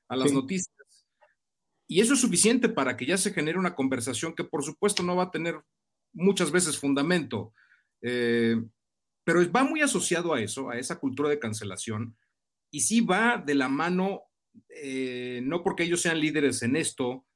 a 0.08 0.16
las 0.16 0.32
noticias. 0.32 0.70
Y 1.88 2.00
eso 2.00 2.14
es 2.14 2.20
suficiente 2.20 2.68
para 2.68 2.96
que 2.96 3.06
ya 3.06 3.18
se 3.18 3.32
genere 3.32 3.58
una 3.58 3.74
conversación 3.74 4.34
que 4.34 4.44
por 4.44 4.64
supuesto 4.64 5.02
no 5.02 5.16
va 5.16 5.24
a 5.24 5.30
tener 5.30 5.60
muchas 6.12 6.50
veces 6.50 6.78
fundamento. 6.78 7.52
Eh, 8.02 8.56
pero 9.26 9.40
va 9.50 9.64
muy 9.64 9.80
asociado 9.80 10.34
a 10.34 10.40
eso, 10.40 10.70
a 10.70 10.78
esa 10.78 11.00
cultura 11.00 11.28
de 11.28 11.40
cancelación, 11.40 12.16
y 12.70 12.82
sí 12.82 13.00
va 13.00 13.42
de 13.44 13.56
la 13.56 13.68
mano, 13.68 14.22
eh, 14.68 15.40
no 15.42 15.64
porque 15.64 15.82
ellos 15.82 16.00
sean 16.00 16.20
líderes 16.20 16.62
en 16.62 16.76
esto, 16.76 17.26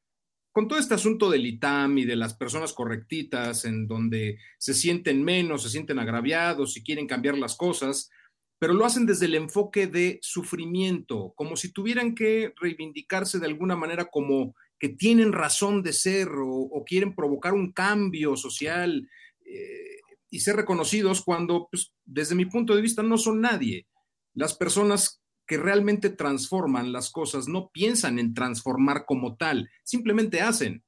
con 0.53 0.68
todo 0.68 0.79
este 0.79 0.94
asunto 0.94 1.29
del 1.29 1.46
ITAM 1.46 1.98
y 1.98 2.05
de 2.05 2.14
las 2.14 2.35
personas 2.35 2.72
correctitas, 2.74 3.64
en 3.64 3.88
donde 3.88 4.38
se 4.57 4.72
sienten 4.72 5.24
menos, 5.24 5.64
se 5.64 5.68
sienten 5.68 5.98
agraviados 5.98 6.76
y 6.76 6.85
quieren 6.85 7.09
cambiar 7.09 7.37
las 7.37 7.57
cosas, 7.57 8.09
pero 8.61 8.72
lo 8.72 8.85
hacen 8.85 9.05
desde 9.05 9.26
el 9.26 9.35
enfoque 9.35 9.88
de 9.88 10.20
sufrimiento, 10.22 11.33
como 11.35 11.57
si 11.57 11.72
tuvieran 11.72 12.14
que 12.14 12.55
reivindicarse 12.61 13.40
de 13.40 13.46
alguna 13.46 13.74
manera 13.74 14.05
como 14.05 14.55
que 14.79 14.90
tienen 14.90 15.33
razón 15.33 15.83
de 15.83 15.92
ser 15.92 16.29
o, 16.37 16.85
quieren 16.87 17.16
provocar 17.16 17.53
un 17.53 17.72
cambio 17.72 18.37
social. 18.37 19.09
Eh, 19.44 19.99
y 20.31 20.40
ser 20.40 20.57
reconocidos 20.57 21.23
cuando, 21.23 21.69
pues, 21.71 21.93
desde 22.05 22.35
mi 22.35 22.47
punto 22.47 22.75
de 22.75 22.83
vista, 22.83 23.03
no 23.03 23.19
son 23.19 23.40
nadie. 23.40 23.87
Las 24.35 24.55
personas 24.55 25.21
que 25.47 25.59
realmente 25.59 26.11
transforman 26.11 26.93
las 26.93 27.11
cosas 27.11 27.49
no 27.49 27.71
piensan 27.71 28.21
en 28.21 28.35
transformar 28.35 29.05
como 29.05 29.37
tal, 29.37 29.69
simplemente 29.83 30.40
hacen 30.40 30.85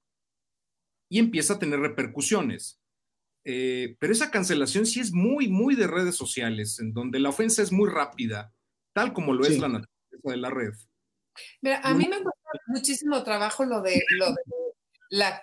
y 1.09 1.19
empieza 1.19 1.55
a 1.55 1.59
tener 1.59 1.81
repercusiones. 1.81 2.81
Eh, 3.45 3.97
pero 3.99 4.13
esa 4.13 4.31
cancelación 4.31 4.87
sí 4.87 5.01
es 5.01 5.13
muy, 5.13 5.49
muy 5.49 5.75
de 5.75 5.89
redes 5.89 6.15
sociales, 6.15 6.79
en 6.79 6.93
donde 6.93 7.19
la 7.19 7.31
ofensa 7.31 7.61
es 7.61 7.73
muy 7.73 7.91
rápida, 7.91 8.55
tal 8.95 9.13
como 9.13 9.35
lo 9.35 9.45
es 9.45 9.59
la 9.59 9.69
naturaleza 9.69 9.91
de 10.23 10.37
la 10.37 10.51
red. 10.51 10.73
Mira, 11.61 11.81
a 11.83 11.93
mí 11.93 12.07
me 12.09 12.19
gusta 12.19 12.51
muchísimo 12.69 13.23
trabajo 13.25 13.65
lo 13.65 13.81
de, 13.83 14.01
lo 14.17 14.27
de 14.27 14.43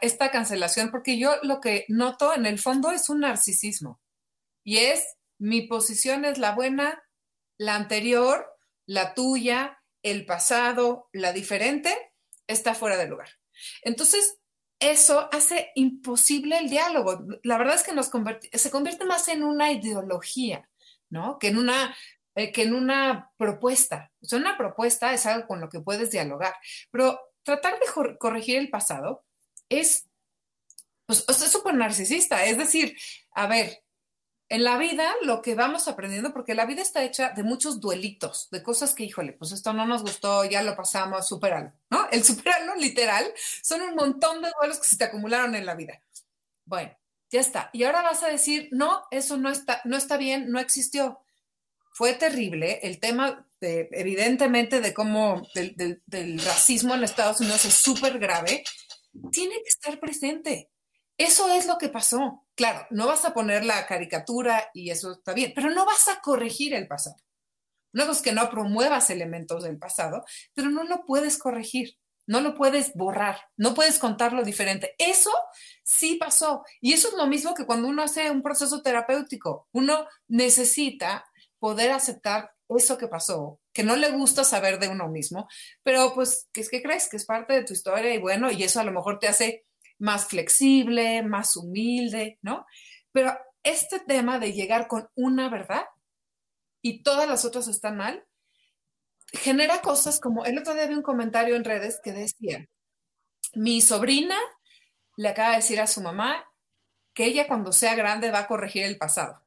esta 0.02 0.32
cancelación, 0.32 0.90
porque 0.90 1.18
yo 1.20 1.36
lo 1.44 1.62
que 1.62 1.86
noto 1.90 2.34
en 2.34 2.46
el 2.46 2.60
fondo 2.60 2.92
es 2.92 3.10
un 3.10 3.22
narcisismo. 3.22 4.02
Y 4.64 4.78
es, 4.78 5.18
mi 5.38 5.62
posición 5.62 6.26
es 6.26 6.38
la 6.38 6.54
buena, 6.54 7.04
la 7.58 7.76
anterior, 7.76 8.48
la 8.86 9.14
tuya, 9.14 9.80
el 10.02 10.26
pasado, 10.26 11.10
la 11.14 11.34
diferente, 11.34 11.96
está 12.48 12.74
fuera 12.74 12.98
de 12.98 13.08
lugar. 13.08 13.30
Entonces, 13.84 14.40
eso 14.80 15.30
hace 15.32 15.72
imposible 15.76 16.58
el 16.58 16.70
diálogo. 16.70 17.26
La 17.44 17.58
verdad 17.58 17.76
es 17.76 17.84
que 17.84 17.94
nos 17.94 18.10
se 18.54 18.72
convierte 18.72 19.06
más 19.06 19.28
en 19.28 19.44
una 19.44 19.72
ideología, 19.72 20.68
¿no? 21.10 21.38
Que 21.38 21.50
en 21.50 21.58
una, 21.58 21.96
eh, 22.36 22.52
que 22.52 22.64
en 22.64 22.74
una 22.74 23.32
propuesta. 23.38 24.12
O 24.32 24.36
una 24.36 24.58
propuesta 24.58 25.14
es 25.14 25.26
algo 25.26 25.48
con 25.48 25.60
lo 25.60 25.70
que 25.70 25.82
puedes 25.82 26.12
dialogar, 26.12 26.56
pero 26.92 27.20
tratar 27.44 27.78
de 27.80 28.18
corregir 28.18 28.58
el 28.58 28.70
pasado 28.70 29.26
es, 29.70 30.06
pues, 31.06 31.26
es 31.28 31.52
súper 31.52 31.76
narcisista. 31.76 32.44
Es 32.46 32.58
decir, 32.58 32.98
a 33.32 33.48
ver, 33.48 33.84
en 34.50 34.64
la 34.64 34.78
vida 34.78 35.14
lo 35.22 35.42
que 35.42 35.54
vamos 35.54 35.88
aprendiendo, 35.88 36.34
porque 36.34 36.56
la 36.56 36.66
vida 36.66 36.82
está 36.82 37.04
hecha 37.04 37.30
de 37.30 37.44
muchos 37.44 37.80
duelitos, 37.80 38.50
de 38.50 38.64
cosas 38.64 38.96
que, 38.96 39.04
híjole, 39.04 39.34
pues 39.34 39.52
esto 39.52 39.74
no 39.74 39.86
nos 39.86 40.02
gustó, 40.02 40.44
ya 40.44 40.64
lo 40.64 40.76
pasamos, 40.76 41.28
superalo, 41.28 41.72
¿no? 41.92 42.10
El 42.12 42.24
superalo, 42.24 42.76
literal, 42.76 43.32
son 43.62 43.82
un 43.82 43.96
montón 43.96 44.42
de 44.42 44.52
duelos 44.60 44.80
que 44.80 44.88
se 44.88 44.98
te 44.98 45.04
acumularon 45.04 45.54
en 45.54 45.68
la 45.68 45.76
vida. 45.76 46.02
Bueno, 46.66 46.98
ya 47.30 47.40
está. 47.40 47.70
Y 47.74 47.84
ahora 47.84 48.02
vas 48.02 48.24
a 48.24 48.28
decir, 48.28 48.70
no, 48.72 49.04
eso 49.12 49.38
no 49.38 49.52
está, 49.52 49.82
no 49.86 49.98
está 49.98 50.18
bien, 50.18 50.52
no 50.52 50.60
existió. 50.60 51.20
Fue 51.94 52.14
terrible. 52.14 52.80
El 52.82 53.00
tema, 53.00 53.46
evidentemente, 53.62 54.82
de 54.82 54.94
cómo 54.96 55.48
del 55.54 56.42
racismo 56.44 56.96
en 56.96 57.04
Estados 57.04 57.40
Unidos 57.40 57.66
es 57.66 57.74
súper 57.76 58.18
grave 58.18 58.64
tiene 59.32 59.56
que 59.56 59.70
estar 59.70 60.00
presente. 60.00 60.70
Eso 61.18 61.50
es 61.54 61.66
lo 61.66 61.78
que 61.78 61.90
pasó. 61.90 62.46
Claro, 62.56 62.88
no 62.92 63.08
vas 63.08 63.26
a 63.26 63.34
poner 63.34 63.66
la 63.66 63.86
caricatura 63.88 64.70
y 64.74 64.90
eso 64.90 65.12
está 65.12 65.34
bien, 65.34 65.52
pero 65.54 65.70
no 65.70 65.86
vas 65.86 66.08
a 66.08 66.22
corregir 66.22 66.74
el 66.74 66.88
pasado. 66.88 67.18
No 67.92 68.10
es 68.12 68.22
que 68.22 68.32
no 68.32 68.50
promuevas 68.50 69.10
elementos 69.10 69.64
del 69.64 69.78
pasado, 69.78 70.24
pero 70.54 70.70
no 70.70 70.84
lo 70.84 71.06
puedes 71.06 71.38
corregir, 71.38 71.98
no 72.28 72.40
lo 72.40 72.54
puedes 72.56 72.94
borrar, 72.94 73.40
no 73.58 73.74
puedes 73.74 73.98
contarlo 73.98 74.44
diferente. 74.44 74.94
Eso 74.98 75.32
sí 75.84 76.16
pasó. 76.16 76.64
Y 76.80 76.94
eso 76.94 77.10
es 77.10 77.16
lo 77.16 77.26
mismo 77.28 77.56
que 77.56 77.66
cuando 77.66 77.88
uno 77.88 78.04
hace 78.04 78.30
un 78.30 78.44
proceso 78.44 78.82
terapéutico. 78.82 79.68
Uno 79.72 80.08
necesita 80.28 81.26
poder 81.58 81.92
aceptar 81.92 82.52
eso 82.78 82.98
que 82.98 83.08
pasó, 83.08 83.60
que 83.74 83.84
no 83.84 83.96
le 83.96 84.12
gusta 84.12 84.44
saber 84.44 84.80
de 84.80 84.90
uno 84.90 85.08
mismo, 85.08 85.48
pero 85.84 86.14
pues, 86.14 86.48
¿qué 86.52 86.62
es 86.62 86.70
que 86.70 86.82
crees? 86.82 87.10
Que 87.10 87.18
es 87.18 87.26
parte 87.26 87.54
de 87.54 87.64
tu 87.64 87.74
historia 87.74 88.14
y 88.14 88.20
bueno, 88.20 88.52
y 88.52 88.64
eso 88.64 88.80
a 88.80 88.84
lo 88.84 88.92
mejor 88.92 89.20
te 89.20 89.28
hace 89.28 89.66
más 89.98 90.28
flexible, 90.28 91.24
más 91.24 91.58
humilde, 91.58 92.38
¿no? 92.42 92.66
Pero 93.12 93.38
este 93.64 94.00
tema 94.00 94.40
de 94.40 94.54
llegar 94.54 94.88
con 94.88 95.10
una 95.16 95.50
verdad 95.50 95.86
y 96.82 97.04
todas 97.04 97.28
las 97.28 97.46
otras 97.46 97.68
están 97.68 97.98
mal, 97.98 98.26
genera 99.34 99.82
cosas 99.82 100.20
como, 100.20 100.46
el 100.46 100.58
otro 100.58 100.74
día 100.74 100.88
vi 100.88 100.96
un 100.96 101.02
comentario 101.02 101.56
en 101.56 101.64
redes 101.64 102.00
que 102.04 102.14
decía, 102.14 102.66
mi 103.54 103.82
sobrina 103.82 104.38
le 105.18 105.30
acaba 105.30 105.52
de 105.52 105.58
decir 105.58 105.80
a 105.80 105.88
su 105.88 106.02
mamá 106.02 106.46
que 107.14 107.26
ella 107.26 107.48
cuando 107.48 107.72
sea 107.72 107.96
grande 107.96 108.32
va 108.32 108.40
a 108.40 108.48
corregir 108.48 108.84
el 108.84 108.98
pasado. 108.98 109.44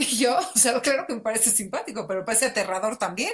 Y 0.10 0.16
yo, 0.16 0.38
o 0.38 0.58
sea, 0.58 0.80
claro 0.80 1.06
que 1.06 1.14
me 1.14 1.20
parece 1.20 1.50
simpático, 1.50 2.06
pero 2.06 2.20
me 2.20 2.26
parece 2.26 2.46
aterrador 2.46 2.96
también. 2.96 3.32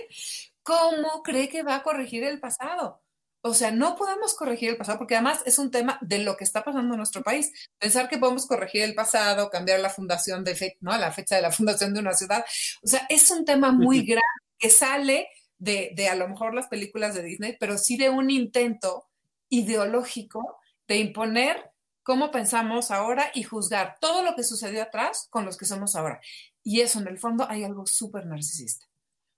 ¿Cómo 0.65 1.23
cree 1.23 1.49
que 1.49 1.63
va 1.63 1.77
a 1.77 1.83
corregir 1.85 2.25
el 2.25 2.41
pasado? 2.41 3.01
O 3.41 3.55
sea, 3.55 3.71
no 3.71 3.95
podemos 3.95 4.35
corregir 4.35 4.71
el 4.71 4.77
pasado 4.77 4.99
porque 4.99 5.15
además 5.15 5.43
es 5.47 5.61
un 5.61 5.71
tema 5.71 5.99
de 6.01 6.19
lo 6.19 6.37
que 6.37 6.43
está 6.43 6.65
pasando 6.65 6.95
en 6.95 6.99
nuestro 6.99 7.23
país. 7.23 7.53
Pensar 7.79 8.09
que 8.09 8.19
podemos 8.19 8.47
corregir 8.47 8.83
el 8.83 8.97
pasado, 8.97 9.49
cambiar 9.49 9.79
la 9.79 9.91
fundación 9.91 10.43
de 10.43 10.57
fe, 10.57 10.77
¿no? 10.81 10.97
La 10.99 11.13
fecha 11.13 11.37
de 11.37 11.43
la 11.43 11.53
fundación 11.53 11.95
de 11.95 12.01
una 12.01 12.15
ciudad. 12.15 12.45
O 12.83 12.89
sea, 12.89 13.07
es 13.09 13.31
un 13.31 13.45
tema 13.45 13.71
muy 13.71 14.01
grande 14.01 14.25
que 14.59 14.71
sale 14.71 15.29
de, 15.59 15.93
de 15.95 16.09
a 16.09 16.17
lo 16.17 16.29
mejor 16.29 16.53
las 16.53 16.67
películas 16.67 17.15
de 17.15 17.23
Disney, 17.23 17.57
pero 17.61 17.79
sí 17.79 17.97
de 17.97 18.11
un 18.11 18.31
intento 18.31 19.09
ideológico 19.49 20.59
de 20.89 20.97
imponer 20.97 21.71
cómo 22.03 22.33
pensamos 22.33 22.91
ahora 22.91 23.31
y 23.35 23.45
juzgar 23.45 23.99
todo 24.01 24.23
lo 24.23 24.35
que 24.35 24.43
sucedió 24.43 24.83
atrás 24.83 25.29
con 25.31 25.45
los 25.45 25.57
que 25.57 25.67
somos 25.67 25.95
ahora. 25.95 26.21
Y 26.67 26.81
eso 26.81 26.99
en 26.99 27.07
el 27.07 27.17
fondo 27.17 27.49
hay 27.49 27.63
algo 27.63 27.87
súper 27.87 28.27
narcisista. 28.27 28.91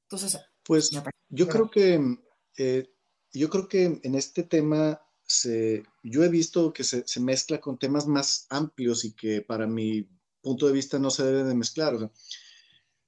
Entonces, 0.04 0.40
pues 0.62 0.90
yo 1.28 1.46
creo 1.46 1.70
que 1.70 2.16
eh, 2.56 2.90
yo 3.34 3.50
creo 3.50 3.68
que 3.68 4.00
en 4.02 4.14
este 4.14 4.44
tema 4.44 4.98
se, 5.24 5.84
yo 6.02 6.24
he 6.24 6.30
visto 6.30 6.72
que 6.72 6.84
se, 6.84 7.04
mezcla 7.20 7.60
con 7.60 7.78
temas 7.78 8.06
más 8.06 8.46
amplios 8.48 9.04
y 9.04 9.12
que 9.12 9.42
para 9.42 9.66
mi 9.66 10.08
punto 10.40 10.66
de 10.66 10.72
vista 10.72 10.98
no 10.98 11.10
se 11.10 11.22
debe 11.22 11.44
de 11.44 11.54
mezclar. 11.54 12.10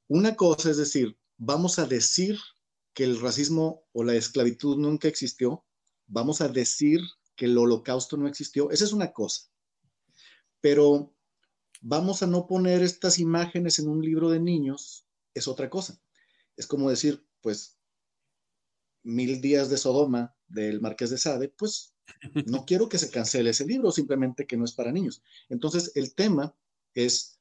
una 0.09 0.37
cosa 0.37 0.71
es 0.71 0.77
decir, 0.77 1.17
vamos 1.39 1.79
a 1.79 1.87
decir 1.87 2.39
que 2.93 3.05
el 3.05 3.19
racismo 3.23 3.87
o 3.93 4.05
la 4.05 4.17
esclavitud 4.17 4.77
nunca 4.77 5.09
existió, 5.09 5.65
vamos 6.07 6.43
a 6.43 6.49
decir 6.49 7.01
que 7.37 7.47
el 7.47 7.57
holocausto 7.57 8.19
no 8.19 8.29
existió, 8.29 8.71
esa 8.71 8.85
es 8.85 8.93
una 8.93 9.13
cosa. 9.13 9.49
Pero 10.61 11.15
vamos 11.81 12.23
a 12.23 12.27
no 12.27 12.47
poner 12.47 12.83
estas 12.83 13.19
imágenes 13.19 13.79
en 13.79 13.89
un 13.89 14.03
libro 14.03 14.31
de 14.31 14.41
niños, 14.41 15.07
es 15.35 15.49
otra 15.49 15.71
cosa. 15.71 16.01
Es 16.57 16.67
como 16.67 16.91
decir, 16.91 17.27
pues 17.41 17.81
Mil 19.03 19.41
días 19.41 19.71
de 19.71 19.79
Sodoma 19.79 20.37
del 20.47 20.81
Marqués 20.81 21.09
de 21.09 21.17
Sade, 21.17 21.49
pues 21.49 21.95
no 22.47 22.65
quiero 22.67 22.89
que 22.89 22.99
se 22.99 23.11
cancele 23.11 23.51
ese 23.51 23.65
libro, 23.65 23.91
simplemente 23.91 24.47
que 24.47 24.57
no 24.57 24.65
es 24.65 24.73
para 24.73 24.93
niños. 24.93 25.23
Entonces, 25.49 25.93
el 25.95 26.15
tema 26.15 26.55
es, 26.93 27.41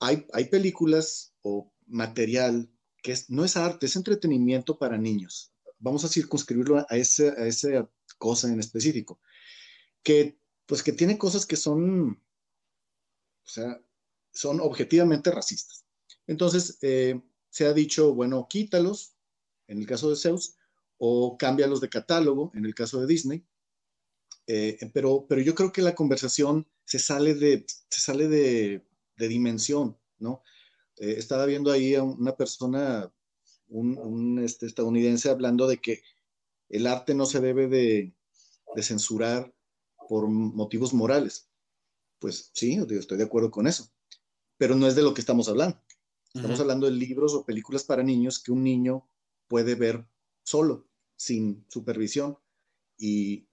hay, 0.00 0.26
hay 0.32 0.46
películas 0.46 1.34
o 1.42 1.70
material 1.86 2.70
que 3.02 3.14
no 3.28 3.44
es 3.44 3.56
arte, 3.56 3.86
es 3.86 3.96
entretenimiento 3.96 4.78
para 4.78 4.96
niños. 4.96 5.52
Vamos 5.78 6.04
a 6.04 6.08
circunscribirlo 6.08 6.78
a, 6.88 6.96
ese, 6.96 7.30
a 7.30 7.46
esa 7.46 7.88
cosa 8.16 8.50
en 8.50 8.60
específico, 8.60 9.20
que 10.02 10.38
pues 10.66 10.82
que 10.82 10.92
tiene 10.92 11.16
cosas 11.16 11.46
que 11.46 11.56
son, 11.56 12.22
o 13.48 13.50
sea, 13.50 13.80
son 14.30 14.60
objetivamente 14.60 15.30
racistas. 15.30 15.86
Entonces, 16.26 16.78
eh, 16.82 17.20
se 17.48 17.64
ha 17.64 17.72
dicho, 17.72 18.14
bueno, 18.14 18.46
quítalos, 18.48 19.16
en 19.66 19.78
el 19.78 19.86
caso 19.86 20.10
de 20.10 20.16
Zeus, 20.16 20.56
o 20.98 21.38
cámbialos 21.38 21.80
de 21.80 21.88
catálogo, 21.88 22.52
en 22.54 22.66
el 22.66 22.74
caso 22.74 23.00
de 23.00 23.06
Disney. 23.06 23.44
Eh, 24.46 24.78
pero, 24.92 25.26
pero 25.26 25.40
yo 25.40 25.54
creo 25.54 25.72
que 25.72 25.82
la 25.82 25.94
conversación 25.94 26.68
se 26.84 26.98
sale 26.98 27.34
de, 27.34 27.64
se 27.88 28.00
sale 28.00 28.28
de, 28.28 28.84
dimensión, 29.16 29.98
¿no? 30.18 30.42
Eh, 30.96 31.14
estaba 31.18 31.46
viendo 31.46 31.72
ahí 31.72 31.94
a 31.94 32.02
una 32.02 32.36
persona, 32.36 33.12
un, 33.68 34.38
este, 34.44 34.66
estadounidense, 34.66 35.30
hablando 35.30 35.66
de 35.66 35.78
que 35.78 36.02
el 36.68 36.86
arte 36.86 37.14
no 37.14 37.26
se 37.26 37.40
debe 37.40 37.66
de, 37.66 38.14
censurar 38.82 39.52
por 40.08 40.28
motivos 40.28 40.94
morales. 40.94 41.47
Pues 42.18 42.50
sí, 42.52 42.78
estoy 42.90 43.18
de 43.18 43.24
acuerdo 43.24 43.50
con 43.50 43.66
eso, 43.66 43.90
pero 44.56 44.74
no 44.74 44.86
es 44.86 44.94
de 44.94 45.02
lo 45.02 45.14
que 45.14 45.20
estamos 45.20 45.48
hablando. 45.48 45.80
Estamos 46.34 46.60
hablando 46.60 46.86
de 46.86 46.92
libros 46.92 47.34
o 47.34 47.44
películas 47.44 47.84
para 47.84 48.02
niños 48.02 48.38
que 48.38 48.52
un 48.52 48.62
niño 48.62 49.08
puede 49.48 49.74
ver 49.74 50.06
solo 50.42 50.86
sin 51.16 51.64
supervisión 51.68 52.38
y, 52.96 53.46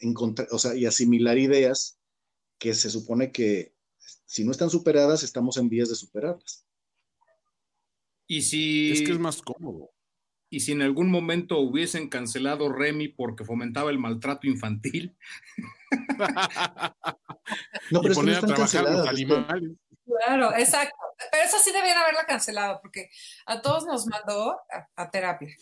encontrar, 0.00 0.48
o 0.50 0.58
sea, 0.58 0.74
y 0.74 0.86
asimilar 0.86 1.38
ideas 1.38 1.98
que 2.58 2.74
se 2.74 2.90
supone 2.90 3.30
que 3.30 3.74
si 4.26 4.44
no 4.44 4.50
están 4.50 4.70
superadas, 4.70 5.22
estamos 5.22 5.56
en 5.56 5.68
vías 5.68 5.88
de 5.88 5.94
superarlas. 5.94 6.66
Y 8.26 8.42
si... 8.42 8.90
Es 8.90 9.02
que 9.02 9.12
es 9.12 9.18
más 9.18 9.40
cómodo. 9.40 9.93
Y 10.54 10.60
si 10.60 10.70
en 10.70 10.82
algún 10.82 11.10
momento 11.10 11.58
hubiesen 11.58 12.08
cancelado 12.08 12.68
Remy 12.68 13.08
porque 13.08 13.44
fomentaba 13.44 13.90
el 13.90 13.98
maltrato 13.98 14.46
infantil. 14.46 15.16
no, 17.90 18.00
pero. 18.00 18.14
Claro, 20.06 20.54
exacto. 20.56 20.96
Pero 21.32 21.44
eso 21.44 21.56
sí 21.58 21.72
debían 21.72 21.98
haberla 21.98 22.24
cancelado 22.26 22.78
porque 22.80 23.10
a 23.46 23.60
todos 23.62 23.84
nos 23.84 24.06
mandó 24.06 24.60
a 24.94 25.10
terapia. 25.10 25.56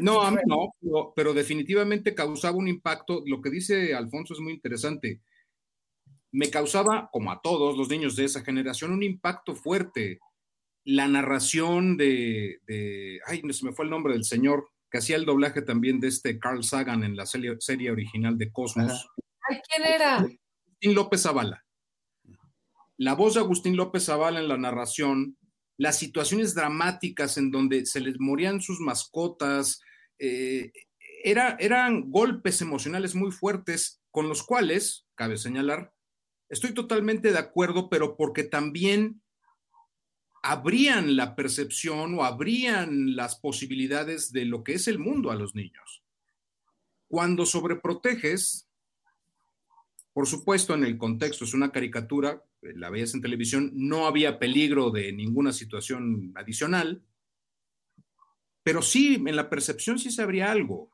No, 0.00 0.22
a 0.22 0.30
mí 0.30 0.38
no, 0.46 0.72
pero, 1.14 1.34
definitivamente 1.34 2.14
causaba 2.14 2.56
un 2.56 2.68
impacto. 2.68 3.22
Lo 3.26 3.42
que 3.42 3.50
dice 3.50 3.94
Alfonso 3.94 4.32
es 4.32 4.40
muy 4.40 4.54
interesante. 4.54 5.20
Me 6.32 6.48
causaba, 6.48 7.10
como 7.12 7.32
a 7.32 7.42
todos 7.42 7.76
los 7.76 7.90
niños 7.90 8.16
de 8.16 8.24
esa 8.24 8.42
generación, 8.42 8.92
un 8.92 9.02
impacto 9.02 9.54
fuerte. 9.54 10.20
La 10.84 11.08
narración 11.08 11.96
de, 11.96 12.60
de 12.66 13.20
ay, 13.26 13.42
se 13.52 13.64
me 13.64 13.72
fue 13.72 13.84
el 13.84 13.90
nombre 13.90 14.14
del 14.14 14.24
señor 14.24 14.70
que 14.90 14.98
hacía 14.98 15.16
el 15.16 15.24
doblaje 15.24 15.62
también 15.62 16.00
de 16.00 16.08
este 16.08 16.38
Carl 16.38 16.64
Sagan 16.64 17.04
en 17.04 17.16
la 17.16 17.26
serie, 17.26 17.56
serie 17.60 17.90
original 17.90 18.36
de 18.38 18.50
Cosmos. 18.50 19.08
Ay, 19.48 19.60
¿quién 19.68 19.86
era? 19.86 20.16
Agustín 20.16 20.94
López 20.94 21.22
Zavala. 21.22 21.64
La 22.96 23.14
voz 23.14 23.34
de 23.34 23.40
Agustín 23.40 23.76
López 23.76 24.06
Zavala 24.06 24.40
en 24.40 24.48
la 24.48 24.56
narración 24.56 25.36
las 25.80 25.98
situaciones 25.98 26.54
dramáticas 26.54 27.38
en 27.38 27.50
donde 27.50 27.86
se 27.86 28.00
les 28.00 28.20
morían 28.20 28.60
sus 28.60 28.80
mascotas, 28.80 29.80
eh, 30.18 30.72
era, 31.24 31.56
eran 31.58 32.10
golpes 32.10 32.60
emocionales 32.60 33.14
muy 33.14 33.32
fuertes 33.32 34.02
con 34.10 34.28
los 34.28 34.42
cuales, 34.42 35.06
cabe 35.14 35.38
señalar, 35.38 35.94
estoy 36.50 36.74
totalmente 36.74 37.32
de 37.32 37.38
acuerdo, 37.38 37.88
pero 37.88 38.14
porque 38.18 38.44
también 38.44 39.22
abrían 40.42 41.16
la 41.16 41.36
percepción 41.36 42.14
o 42.14 42.24
abrían 42.24 43.14
las 43.14 43.36
posibilidades 43.36 44.32
de 44.32 44.44
lo 44.46 44.64
que 44.64 44.74
es 44.74 44.88
el 44.88 44.98
mundo 44.98 45.30
a 45.30 45.34
los 45.34 45.54
niños. 45.54 46.02
Cuando 47.08 47.44
sobreproteges, 47.44 48.68
por 50.12 50.26
supuesto, 50.26 50.74
en 50.74 50.84
el 50.84 50.96
contexto 50.96 51.44
es 51.44 51.54
una 51.54 51.72
caricatura, 51.72 52.44
la 52.62 52.90
veías 52.90 53.14
en 53.14 53.20
televisión, 53.20 53.70
no 53.74 54.06
había 54.06 54.38
peligro 54.38 54.90
de 54.90 55.12
ninguna 55.12 55.52
situación 55.52 56.32
adicional, 56.36 57.02
pero 58.62 58.82
sí, 58.82 59.14
en 59.14 59.36
la 59.36 59.50
percepción 59.50 59.98
sí 59.98 60.10
se 60.10 60.22
abría 60.22 60.50
algo. 60.50 60.90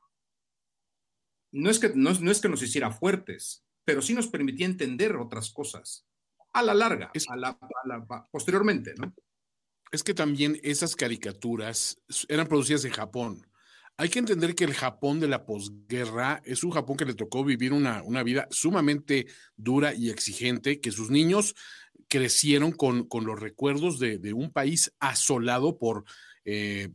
No 1.52 1.70
es 1.70 1.78
que, 1.78 1.92
no, 1.94 2.10
es 2.10 2.40
que 2.40 2.48
nos 2.48 2.62
hiciera 2.62 2.90
fuertes, 2.90 3.64
pero 3.84 4.02
sí 4.02 4.14
nos 4.14 4.28
permitía 4.28 4.66
entender 4.66 5.16
otras 5.16 5.50
cosas 5.50 6.06
a 6.52 6.62
la 6.62 6.74
larga, 6.74 7.12
a 7.28 7.36
la, 7.36 7.58
posteriormente, 8.30 8.94
¿no? 8.96 9.14
Es 9.92 10.02
que 10.02 10.14
también 10.14 10.58
esas 10.62 10.96
caricaturas 10.96 11.98
eran 12.28 12.48
producidas 12.48 12.84
en 12.84 12.92
Japón. 12.92 13.46
Hay 13.98 14.10
que 14.10 14.18
entender 14.18 14.54
que 14.54 14.64
el 14.64 14.74
Japón 14.74 15.20
de 15.20 15.28
la 15.28 15.46
posguerra 15.46 16.42
es 16.44 16.64
un 16.64 16.70
Japón 16.70 16.98
que 16.98 17.06
le 17.06 17.14
tocó 17.14 17.44
vivir 17.44 17.72
una, 17.72 18.02
vida 18.22 18.46
sumamente 18.50 19.26
dura 19.56 19.94
y 19.94 20.10
exigente, 20.10 20.80
que 20.80 20.92
sus 20.92 21.08
niños 21.08 21.54
crecieron 22.08 22.72
con, 22.72 23.08
los 23.10 23.40
recuerdos 23.40 23.98
de, 23.98 24.32
un 24.34 24.52
país 24.52 24.92
asolado 25.00 25.78
por 25.78 26.04
eh, 26.46 26.88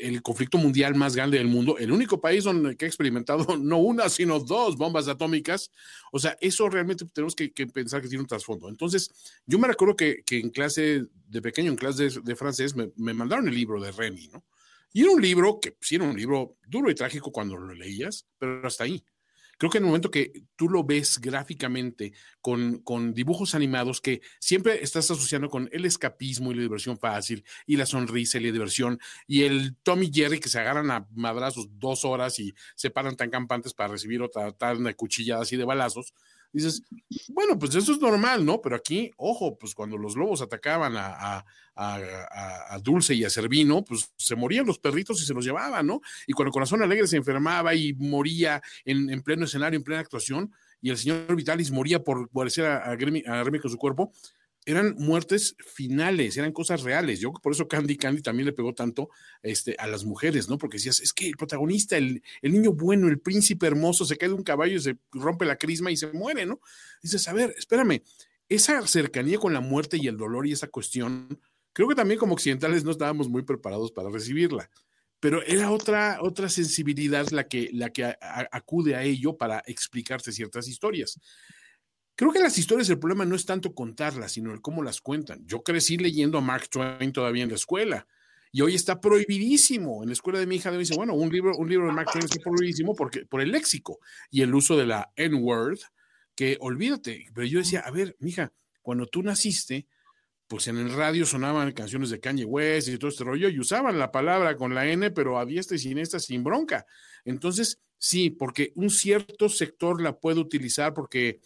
el 0.00 0.22
conflicto 0.22 0.58
mundial 0.58 0.94
más 0.94 1.14
grande 1.14 1.38
del 1.38 1.46
mundo, 1.46 1.76
el 1.78 1.92
único 1.92 2.20
país 2.20 2.44
donde 2.44 2.76
que 2.76 2.86
ha 2.86 2.88
experimentado 2.88 3.56
no 3.58 3.78
una, 3.78 4.08
sino 4.08 4.40
dos 4.40 4.76
bombas 4.76 5.08
atómicas. 5.08 5.70
O 6.10 6.18
sea, 6.18 6.36
eso 6.40 6.68
realmente 6.68 7.04
tenemos 7.06 7.36
que, 7.36 7.50
pensar 7.66 8.00
que 8.00 8.08
tiene 8.08 8.22
un 8.22 8.28
trasfondo. 8.28 8.68
Entonces, 8.68 9.10
yo 9.46 9.58
me 9.58 9.68
recuerdo 9.68 9.94
que, 9.94 10.22
en 10.30 10.50
clase 10.50 11.04
de 11.28 11.42
pequeño, 11.42 11.70
en 11.70 11.76
clase 11.76 12.08
de, 12.22 12.36
francés, 12.36 12.74
me, 12.74 12.90
me, 12.96 13.12
mandaron 13.12 13.46
el 13.46 13.54
libro 13.54 13.80
de 13.80 13.92
Remy, 13.92 14.28
¿no? 14.28 14.44
Y 14.92 15.02
era 15.02 15.10
un 15.10 15.20
libro 15.20 15.60
que 15.60 15.76
sí 15.80 15.96
era 15.96 16.04
un 16.04 16.16
libro 16.16 16.56
duro 16.66 16.90
y 16.90 16.94
trágico 16.94 17.30
cuando 17.30 17.58
lo 17.58 17.74
leías, 17.74 18.26
pero 18.38 18.66
hasta 18.66 18.84
ahí. 18.84 19.04
Creo 19.58 19.70
que 19.70 19.78
en 19.78 19.84
el 19.84 19.88
momento 19.88 20.10
que 20.10 20.32
tú 20.56 20.68
lo 20.68 20.84
ves 20.84 21.20
gráficamente 21.20 22.12
con, 22.40 22.78
con 22.78 23.12
dibujos 23.12 23.54
animados 23.54 24.00
que 24.00 24.22
siempre 24.38 24.82
estás 24.82 25.10
asociando 25.10 25.50
con 25.50 25.68
el 25.72 25.84
escapismo 25.84 26.50
y 26.50 26.54
la 26.54 26.62
diversión 26.62 26.96
fácil 26.96 27.44
y 27.66 27.76
la 27.76 27.84
sonrisa 27.84 28.38
y 28.38 28.44
la 28.44 28.52
diversión 28.52 29.00
y 29.26 29.42
el 29.42 29.76
Tommy 29.82 30.10
Jerry 30.12 30.38
que 30.38 30.48
se 30.48 30.60
agarran 30.60 30.90
a 30.92 31.08
madrazos 31.12 31.68
dos 31.72 32.04
horas 32.04 32.38
y 32.38 32.54
se 32.76 32.90
paran 32.90 33.16
tan 33.16 33.30
campantes 33.30 33.74
para 33.74 33.92
recibir 33.92 34.22
otra 34.22 34.52
tan 34.52 34.84
de 34.84 34.94
cuchilladas 34.94 35.52
y 35.52 35.56
de 35.56 35.64
balazos, 35.64 36.14
dices, 36.52 36.82
bueno, 37.28 37.58
pues 37.58 37.74
eso 37.74 37.92
es 37.92 38.00
normal, 38.00 38.44
¿no? 38.44 38.60
Pero 38.60 38.76
aquí, 38.76 39.10
ojo, 39.16 39.58
pues 39.58 39.74
cuando 39.74 39.96
los 39.96 40.16
lobos 40.16 40.42
atacaban 40.42 40.94
a, 40.96 41.44
Dulce 42.82 43.14
y 43.14 43.24
a 43.24 43.30
Servino, 43.30 43.84
pues 43.84 44.12
se 44.16 44.34
morían 44.34 44.66
los 44.66 44.78
perritos 44.78 45.22
y 45.22 45.26
se 45.26 45.34
los 45.34 45.44
llevaban, 45.44 45.86
¿no? 45.86 46.00
Y 46.26 46.32
cuando 46.32 46.50
Corazón 46.50 46.82
Alegre 46.82 47.06
se 47.06 47.16
enfermaba 47.16 47.74
y 47.74 47.92
moría 47.94 48.60
en, 48.84 49.22
pleno 49.22 49.44
escenario, 49.44 49.76
en 49.76 49.84
plena 49.84 50.00
actuación, 50.00 50.52
y 50.80 50.90
el 50.90 50.98
señor 50.98 51.34
Vitalis 51.36 51.70
moría 51.70 52.02
por 52.02 52.28
parecer 52.30 52.66
a, 52.66 52.84
a, 52.84 52.92
a 52.92 53.44
con 53.60 53.70
su 53.70 53.76
cuerpo, 53.76 54.12
eran 54.68 54.96
muertes 54.98 55.56
finales, 55.64 56.36
eran 56.36 56.52
cosas 56.52 56.82
reales. 56.82 57.20
Yo 57.20 57.32
por 57.32 57.52
eso 57.52 57.66
Candy 57.66 57.96
Candy 57.96 58.20
también 58.20 58.44
le 58.44 58.52
pegó 58.52 58.74
tanto 58.74 59.08
este, 59.42 59.74
a 59.78 59.86
las 59.86 60.04
mujeres, 60.04 60.46
¿no? 60.50 60.58
Porque 60.58 60.76
decías, 60.76 61.00
es 61.00 61.14
que 61.14 61.26
el 61.26 61.38
protagonista, 61.38 61.96
el, 61.96 62.22
niño 62.42 62.72
bueno, 62.72 63.08
el 63.08 63.18
príncipe 63.18 63.66
hermoso, 63.66 64.04
se 64.04 64.18
cae 64.18 64.28
de 64.28 64.34
un 64.34 64.42
caballo 64.42 64.76
y 64.76 64.80
se 64.80 64.98
rompe 65.10 65.46
la 65.46 65.56
crisma 65.56 65.90
y 65.90 65.96
se 65.96 66.12
muere, 66.12 66.44
¿no? 66.44 66.60
Dices, 67.02 67.26
a 67.28 67.32
ver, 67.32 67.54
espérame, 67.56 68.02
esa 68.46 68.86
cercanía 68.86 69.38
con 69.38 69.54
la 69.54 69.60
muerte 69.60 69.96
y 69.96 70.06
el 70.06 70.18
dolor 70.18 70.46
y 70.46 70.52
esa 70.52 70.68
cuestión, 70.68 71.40
creo 71.72 71.88
que 71.88 71.94
también 71.94 72.20
como 72.20 72.34
occidentales 72.34 72.84
no 72.84 72.90
estábamos 72.90 73.30
muy 73.30 73.44
preparados 73.44 73.90
para 73.90 74.10
recibirla. 74.10 74.68
Pero 75.18 75.42
era 75.44 75.70
otra, 75.70 76.18
otra 76.20 76.50
sensibilidad 76.50 77.26
la 77.30 77.48
que, 77.48 77.70
la 77.72 77.88
que 77.88 78.04
acude 78.52 78.96
a 78.96 79.02
ello 79.02 79.34
para 79.38 79.62
explicarse 79.66 80.30
ciertas 80.30 80.68
historias. 80.68 81.18
Creo 82.18 82.32
que 82.32 82.40
las 82.40 82.58
historias, 82.58 82.90
el 82.90 82.98
problema 82.98 83.24
no 83.24 83.36
es 83.36 83.46
tanto 83.46 83.72
contarlas, 83.72 84.32
sino 84.32 84.52
el 84.52 84.60
cómo 84.60 84.82
las 84.82 85.00
cuentan. 85.00 85.46
Yo 85.46 85.62
crecí 85.62 85.96
leyendo 85.98 86.38
a 86.38 86.40
Mark 86.40 86.68
Twain 86.68 87.12
todavía 87.12 87.44
en 87.44 87.48
la 87.50 87.54
escuela 87.54 88.08
y 88.50 88.60
hoy 88.60 88.74
está 88.74 89.00
prohibidísimo. 89.00 90.02
En 90.02 90.08
la 90.08 90.14
escuela 90.14 90.40
de 90.40 90.46
mi 90.48 90.56
hija 90.56 90.72
me 90.72 90.78
dice, 90.78 90.96
bueno, 90.96 91.14
un 91.14 91.30
libro, 91.30 91.56
un 91.56 91.68
libro 91.68 91.86
de 91.86 91.92
Mark 91.92 92.08
Twain 92.10 92.24
está 92.24 92.40
prohibidísimo 92.40 92.96
porque, 92.96 93.24
por 93.24 93.40
el 93.40 93.52
léxico 93.52 94.00
y 94.32 94.42
el 94.42 94.52
uso 94.52 94.76
de 94.76 94.86
la 94.86 95.12
N-word, 95.14 95.78
que 96.34 96.56
olvídate. 96.58 97.26
Pero 97.32 97.46
yo 97.46 97.60
decía, 97.60 97.84
a 97.86 97.92
ver, 97.92 98.16
mija, 98.18 98.52
cuando 98.82 99.06
tú 99.06 99.22
naciste, 99.22 99.86
pues 100.48 100.66
en 100.66 100.76
el 100.78 100.92
radio 100.92 101.24
sonaban 101.24 101.70
canciones 101.70 102.10
de 102.10 102.18
Kanye 102.18 102.46
West 102.46 102.88
y 102.88 102.98
todo 102.98 103.10
este 103.10 103.22
rollo 103.22 103.48
y 103.48 103.60
usaban 103.60 103.96
la 103.96 104.10
palabra 104.10 104.56
con 104.56 104.74
la 104.74 104.88
N, 104.88 105.12
pero 105.12 105.38
a 105.38 105.46
diestra 105.46 105.76
y 105.76 105.78
siniestra 105.78 106.18
sin 106.18 106.42
bronca. 106.42 106.84
Entonces, 107.24 107.78
sí, 107.96 108.30
porque 108.30 108.72
un 108.74 108.90
cierto 108.90 109.48
sector 109.48 110.02
la 110.02 110.18
puede 110.18 110.40
utilizar 110.40 110.94
porque 110.94 111.38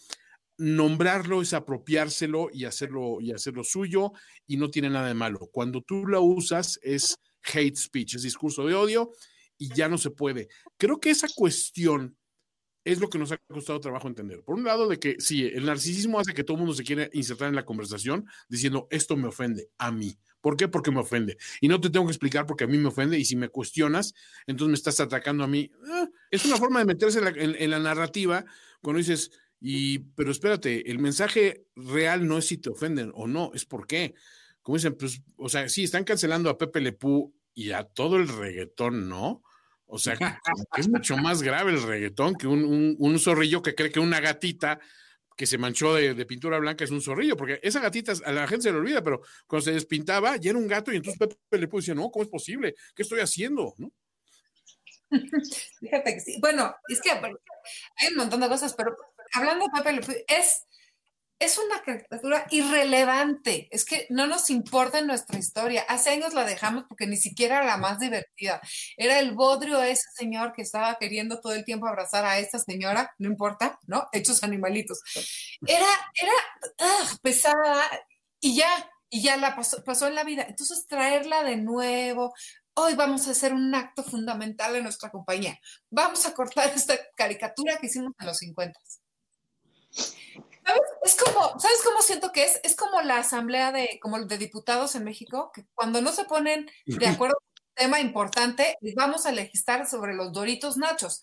nombrarlo 0.57 1.41
es 1.41 1.53
apropiárselo 1.53 2.49
y 2.51 2.65
hacerlo, 2.65 3.19
y 3.21 3.31
hacerlo 3.31 3.63
suyo 3.63 4.11
y 4.47 4.57
no 4.57 4.69
tiene 4.69 4.89
nada 4.89 5.07
de 5.07 5.13
malo. 5.13 5.49
Cuando 5.51 5.81
tú 5.81 6.05
lo 6.05 6.21
usas 6.21 6.79
es 6.83 7.19
hate 7.53 7.75
speech, 7.75 8.15
es 8.15 8.23
discurso 8.23 8.65
de 8.65 8.75
odio 8.75 9.11
y 9.57 9.73
ya 9.73 9.89
no 9.89 9.97
se 9.97 10.11
puede. 10.11 10.47
Creo 10.77 10.99
que 10.99 11.09
esa 11.09 11.27
cuestión 11.35 12.17
es 12.85 12.99
lo 12.99 13.09
que 13.09 13.17
nos 13.17 13.31
ha 13.31 13.37
costado 13.37 13.79
trabajo 13.79 14.07
entender. 14.07 14.43
Por 14.43 14.55
un 14.55 14.65
lado, 14.65 14.87
de 14.87 14.99
que 14.99 15.15
sí, 15.19 15.45
el 15.45 15.65
narcisismo 15.65 16.19
hace 16.19 16.33
que 16.33 16.43
todo 16.43 16.55
el 16.55 16.59
mundo 16.59 16.75
se 16.75 16.83
quiera 16.83 17.09
insertar 17.13 17.47
en 17.47 17.55
la 17.55 17.65
conversación 17.65 18.25
diciendo 18.49 18.87
esto 18.91 19.15
me 19.15 19.29
ofende 19.29 19.69
a 19.77 19.91
mí. 19.91 20.17
¿Por 20.41 20.57
qué? 20.57 20.67
Porque 20.67 20.91
me 20.91 20.99
ofende. 20.99 21.37
Y 21.61 21.69
no 21.69 21.79
te 21.79 21.89
tengo 21.89 22.05
que 22.05 22.11
explicar 22.11 22.45
porque 22.45 22.65
a 22.65 22.67
mí 22.67 22.77
me 22.77 22.89
ofende 22.89 23.17
y 23.17 23.23
si 23.23 23.37
me 23.37 23.47
cuestionas, 23.47 24.13
entonces 24.45 24.69
me 24.69 24.75
estás 24.75 24.99
atacando 24.99 25.45
a 25.45 25.47
mí. 25.47 25.71
Ah, 25.89 26.09
es 26.29 26.43
una 26.45 26.57
forma 26.57 26.79
de 26.79 26.85
meterse 26.85 27.21
en 27.37 27.71
la 27.71 27.79
narrativa 27.79 28.43
cuando 28.81 28.97
dices, 28.97 29.31
y, 29.65 29.99
pero 29.99 30.29
espérate, 30.29 30.91
el 30.91 30.99
mensaje 30.99 31.67
real 31.77 32.27
no 32.27 32.37
es 32.37 32.47
si 32.47 32.57
te 32.57 32.69
ofenden 32.69 33.13
o 33.15 33.27
no, 33.27 33.51
es 33.53 33.63
por 33.63 33.87
qué. 33.87 34.13
Como 34.61 34.75
dicen, 34.75 34.97
pues, 34.97 35.21
o 35.37 35.47
sea, 35.47 35.69
sí, 35.69 35.85
están 35.85 36.03
cancelando 36.03 36.49
a 36.49 36.57
Pepe 36.57 36.81
Lepú 36.81 37.33
y 37.53 37.71
a 37.71 37.85
todo 37.85 38.17
el 38.17 38.27
reggaetón, 38.27 39.07
¿no? 39.07 39.41
O 39.85 39.97
sea, 39.97 40.17
es 40.77 40.89
mucho 40.89 41.15
más 41.15 41.41
grave 41.41 41.71
el 41.71 41.81
reggaetón 41.81 42.35
que 42.35 42.45
un, 42.45 43.19
zorrillo 43.19 43.61
que 43.61 43.73
cree 43.73 43.89
que 43.89 44.01
una 44.01 44.19
gatita 44.19 44.81
que 45.37 45.45
se 45.45 45.57
manchó 45.57 45.95
de, 45.95 46.25
pintura 46.25 46.59
blanca 46.59 46.83
es 46.83 46.91
un 46.91 47.01
zorrillo, 47.01 47.37
porque 47.37 47.61
esa 47.63 47.79
gatita 47.79 48.11
a 48.25 48.33
la 48.33 48.45
gente 48.49 48.63
se 48.63 48.71
le 48.73 48.79
olvida, 48.79 49.01
pero 49.01 49.21
cuando 49.47 49.63
se 49.63 49.71
despintaba 49.71 50.35
ya 50.35 50.49
era 50.49 50.59
un 50.59 50.67
gato 50.67 50.91
y 50.91 50.97
entonces 50.97 51.17
Pepe 51.17 51.57
Lepú 51.57 51.77
decía, 51.77 51.95
no, 51.95 52.11
¿cómo 52.11 52.23
es 52.23 52.29
posible? 52.29 52.75
¿Qué 52.93 53.03
estoy 53.03 53.21
haciendo? 53.21 53.73
¿No? 53.77 53.93
Fíjate 55.79 56.13
que 56.15 56.19
sí. 56.19 56.37
Bueno, 56.41 56.75
es 56.89 56.99
que 56.99 57.11
hay 57.11 58.11
un 58.11 58.17
montón 58.17 58.41
de 58.41 58.49
cosas, 58.49 58.73
pero 58.73 58.93
hablando 59.33 59.65
de 59.65 59.83
Pepe 59.83 60.25
es, 60.27 60.65
es 61.39 61.57
una 61.57 61.81
caricatura 61.81 62.45
irrelevante. 62.51 63.67
Es 63.71 63.85
que 63.85 64.07
no 64.09 64.27
nos 64.27 64.49
importa 64.49 65.01
nuestra 65.01 65.37
historia. 65.37 65.85
Hace 65.89 66.11
años 66.11 66.33
la 66.33 66.45
dejamos 66.45 66.85
porque 66.87 67.07
ni 67.07 67.17
siquiera 67.17 67.57
era 67.57 67.65
la 67.65 67.77
más 67.77 67.99
divertida. 67.99 68.61
Era 68.95 69.19
el 69.19 69.33
bodrio 69.33 69.79
de 69.79 69.91
ese 69.91 70.09
señor 70.15 70.53
que 70.53 70.61
estaba 70.61 70.97
queriendo 70.97 71.41
todo 71.41 71.53
el 71.53 71.65
tiempo 71.65 71.87
abrazar 71.87 72.25
a 72.25 72.39
esta 72.39 72.59
señora, 72.59 73.13
no 73.17 73.29
importa, 73.29 73.79
¿no? 73.87 74.07
Hechos 74.11 74.43
animalitos. 74.43 75.01
Era, 75.67 75.87
era 76.13 76.33
ah, 76.79 77.17
pesada 77.21 77.83
y 78.39 78.55
ya, 78.55 78.91
y 79.09 79.21
ya 79.21 79.37
la 79.37 79.55
pasó, 79.55 79.83
pasó 79.83 80.07
en 80.07 80.15
la 80.15 80.23
vida. 80.23 80.45
Entonces, 80.47 80.85
traerla 80.87 81.43
de 81.43 81.57
nuevo, 81.57 82.33
hoy 82.75 82.95
vamos 82.95 83.27
a 83.27 83.31
hacer 83.31 83.53
un 83.53 83.73
acto 83.75 84.03
fundamental 84.03 84.75
en 84.75 84.83
nuestra 84.83 85.09
compañía. 85.09 85.59
Vamos 85.89 86.25
a 86.25 86.33
cortar 86.33 86.71
esta 86.75 86.95
caricatura 87.15 87.77
que 87.77 87.87
hicimos 87.87 88.13
en 88.19 88.27
los 88.27 88.37
50. 88.37 88.79
¿Sabes? 90.65 90.81
Es 91.03 91.15
como, 91.15 91.59
¿sabes 91.59 91.81
cómo 91.83 92.01
siento 92.01 92.31
que 92.31 92.43
es? 92.43 92.59
Es 92.63 92.75
como 92.75 93.01
la 93.01 93.17
asamblea 93.17 93.71
de, 93.71 93.99
como 94.01 94.19
de 94.23 94.37
diputados 94.37 94.95
en 94.95 95.03
México, 95.03 95.51
que 95.53 95.65
cuando 95.73 96.01
no 96.01 96.11
se 96.11 96.25
ponen 96.25 96.69
de 96.85 97.07
acuerdo 97.07 97.35
con 97.35 97.65
un 97.67 97.75
tema 97.75 97.99
importante, 97.99 98.77
vamos 98.95 99.25
a 99.25 99.31
legislar 99.31 99.87
sobre 99.87 100.13
los 100.13 100.31
doritos 100.31 100.77
nachos. 100.77 101.21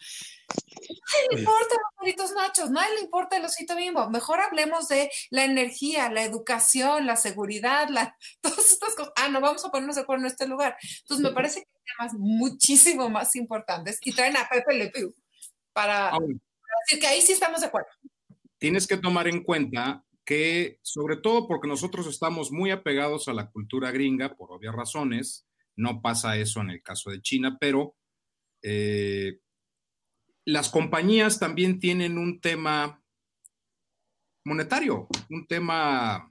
No 0.48 1.34
le 1.36 1.40
importa 1.40 1.74
los 1.74 2.00
doritos 2.00 2.32
nachos, 2.32 2.70
no 2.70 2.80
le 2.80 3.00
importa 3.00 3.36
el 3.36 3.44
osito 3.44 3.76
bimbo. 3.76 4.10
Mejor 4.10 4.40
hablemos 4.40 4.88
de 4.88 5.10
la 5.30 5.44
energía, 5.44 6.10
la 6.10 6.22
educación, 6.22 7.06
la 7.06 7.16
seguridad, 7.16 7.88
la, 7.88 8.16
todas 8.42 8.70
estas 8.70 8.94
cosas. 8.94 9.12
Ah, 9.16 9.28
no, 9.28 9.40
vamos 9.40 9.64
a 9.64 9.70
ponernos 9.70 9.96
de 9.96 10.02
acuerdo 10.02 10.24
en 10.24 10.30
este 10.30 10.46
lugar. 10.46 10.76
Entonces, 11.00 11.24
me 11.24 11.32
parece 11.32 11.62
que 11.62 11.68
hay 11.74 11.94
temas 11.96 12.14
muchísimo 12.18 13.08
más 13.08 13.34
importantes 13.36 13.98
y 14.02 14.12
traen 14.12 14.36
a 14.36 14.48
Pepe 14.48 14.74
Le 14.74 14.88
Pew 14.90 15.14
para, 15.72 16.10
para 16.10 16.20
decir 16.84 17.00
que 17.00 17.06
ahí 17.06 17.22
sí 17.22 17.32
estamos 17.32 17.60
de 17.60 17.68
acuerdo 17.68 17.88
tienes 18.60 18.86
que 18.86 18.98
tomar 18.98 19.26
en 19.26 19.42
cuenta 19.42 20.04
que, 20.24 20.78
sobre 20.82 21.16
todo 21.16 21.48
porque 21.48 21.66
nosotros 21.66 22.06
estamos 22.06 22.52
muy 22.52 22.70
apegados 22.70 23.26
a 23.26 23.32
la 23.32 23.50
cultura 23.50 23.90
gringa, 23.90 24.36
por 24.36 24.52
obvias 24.52 24.74
razones, 24.74 25.48
no 25.74 26.00
pasa 26.02 26.36
eso 26.36 26.60
en 26.60 26.70
el 26.70 26.82
caso 26.82 27.10
de 27.10 27.22
China, 27.22 27.56
pero 27.58 27.96
eh, 28.62 29.40
las 30.44 30.68
compañías 30.68 31.40
también 31.40 31.80
tienen 31.80 32.18
un 32.18 32.40
tema 32.40 33.02
monetario, 34.44 35.08
un 35.30 35.46
tema 35.46 36.30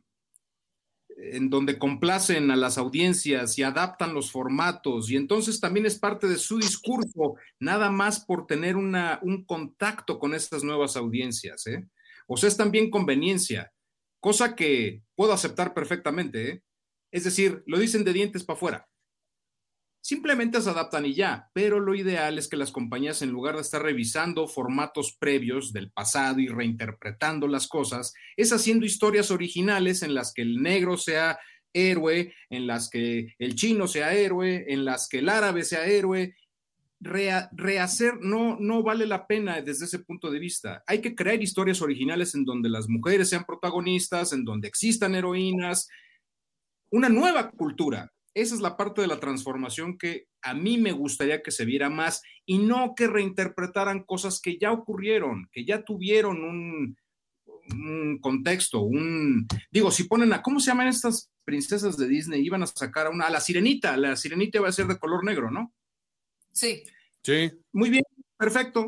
en 1.17 1.49
donde 1.49 1.77
complacen 1.77 2.49
a 2.51 2.55
las 2.55 2.77
audiencias 2.77 3.57
y 3.57 3.63
adaptan 3.63 4.13
los 4.13 4.31
formatos 4.31 5.09
y 5.09 5.17
entonces 5.17 5.59
también 5.59 5.85
es 5.85 5.99
parte 5.99 6.27
de 6.27 6.37
su 6.37 6.59
discurso, 6.59 7.35
nada 7.59 7.91
más 7.91 8.23
por 8.23 8.45
tener 8.45 8.77
un 8.77 9.43
contacto 9.45 10.19
con 10.19 10.33
estas 10.33 10.63
nuevas 10.63 10.95
audiencias. 10.95 11.67
¿eh? 11.67 11.85
O 12.29 12.37
sea, 12.37 12.47
es 12.47 12.57
también 12.57 12.91
conveniencia, 12.91 13.73
cosa 14.21 14.55
que 14.55 15.01
puedo 15.15 15.33
aceptar 15.33 15.73
perfectamente. 15.73 16.49
¿eh? 16.49 16.63
Es 17.11 17.23
decir, 17.23 17.63
lo 17.65 17.79
dicen 17.79 18.03
de 18.03 18.13
dientes 18.13 18.43
para 18.43 18.55
afuera. 18.55 18.87
Simplemente 20.01 20.61
se 20.61 20.69
adaptan 20.69 21.05
y 21.07 21.13
ya, 21.13 21.49
pero 21.53 21.79
lo 21.79 21.95
ideal 21.95 22.37
es 22.37 22.47
que 22.47 22.55
las 22.55 22.71
compañías, 22.71 23.21
en 23.21 23.31
lugar 23.31 23.55
de 23.55 23.61
estar 23.61 23.81
revisando 23.81 24.47
formatos 24.47 25.17
previos 25.19 25.73
del 25.73 25.91
pasado 25.91 26.39
y 26.39 26.47
reinterpretando 26.47 27.47
las 27.47 27.67
cosas, 27.67 28.13
es 28.37 28.53
haciendo 28.53 28.85
historias 28.85 29.31
originales 29.31 30.03
en 30.03 30.13
las 30.13 30.31
que 30.31 30.43
el 30.43 30.61
negro 30.61 30.97
sea 30.97 31.39
héroe, 31.73 32.33
en 32.49 32.67
las 32.67 32.89
que 32.89 33.33
el 33.39 33.55
chino 33.55 33.87
sea 33.87 34.13
héroe, 34.13 34.65
en 34.69 34.85
las 34.85 35.09
que 35.09 35.19
el 35.19 35.29
árabe 35.29 35.63
sea 35.63 35.85
héroe, 35.85 36.35
rehacer 37.01 38.19
no, 38.19 38.57
no 38.59 38.83
vale 38.83 39.05
la 39.05 39.25
pena 39.25 39.61
desde 39.61 39.85
ese 39.85 39.99
punto 39.99 40.29
de 40.29 40.39
vista. 40.39 40.83
Hay 40.85 41.01
que 41.01 41.15
crear 41.15 41.41
historias 41.41 41.81
originales 41.81 42.35
en 42.35 42.43
donde 42.43 42.69
las 42.69 42.89
mujeres 42.89 43.29
sean 43.29 43.45
protagonistas, 43.45 44.33
en 44.33 44.43
donde 44.43 44.67
existan 44.67 45.15
heroínas, 45.15 45.87
una 46.91 47.09
nueva 47.09 47.51
cultura. 47.51 48.11
Esa 48.33 48.55
es 48.55 48.61
la 48.61 48.77
parte 48.77 49.01
de 49.01 49.07
la 49.07 49.19
transformación 49.19 49.97
que 49.97 50.27
a 50.41 50.53
mí 50.53 50.77
me 50.77 50.91
gustaría 50.91 51.41
que 51.41 51.51
se 51.51 51.65
viera 51.65 51.89
más 51.89 52.21
y 52.45 52.59
no 52.59 52.93
que 52.95 53.07
reinterpretaran 53.07 54.03
cosas 54.03 54.39
que 54.39 54.57
ya 54.57 54.71
ocurrieron, 54.71 55.49
que 55.51 55.65
ya 55.65 55.83
tuvieron 55.83 56.43
un, 56.43 56.97
contexto, 58.21 58.81
un... 58.81 59.47
Digo, 59.71 59.91
si 59.91 60.05
ponen 60.05 60.33
a... 60.33 60.41
¿Cómo 60.41 60.59
se 60.59 60.71
llaman 60.71 60.87
estas 60.87 61.31
princesas 61.45 61.97
de 61.97 62.07
Disney? 62.07 62.43
Iban 62.43 62.63
a 62.63 62.67
sacar 62.67 63.07
a 63.07 63.09
una... 63.09 63.25
A 63.25 63.29
la 63.29 63.39
sirenita, 63.39 63.95
la 63.97 64.15
sirenita 64.15 64.59
va 64.59 64.69
a 64.69 64.73
ser 64.73 64.87
de 64.87 64.97
color 64.97 65.23
negro, 65.23 65.51
¿no? 65.51 65.73
Sí. 66.51 66.83
Sí. 67.23 67.51
Muy 67.71 67.89
bien, 67.89 68.03
perfecto. 68.37 68.87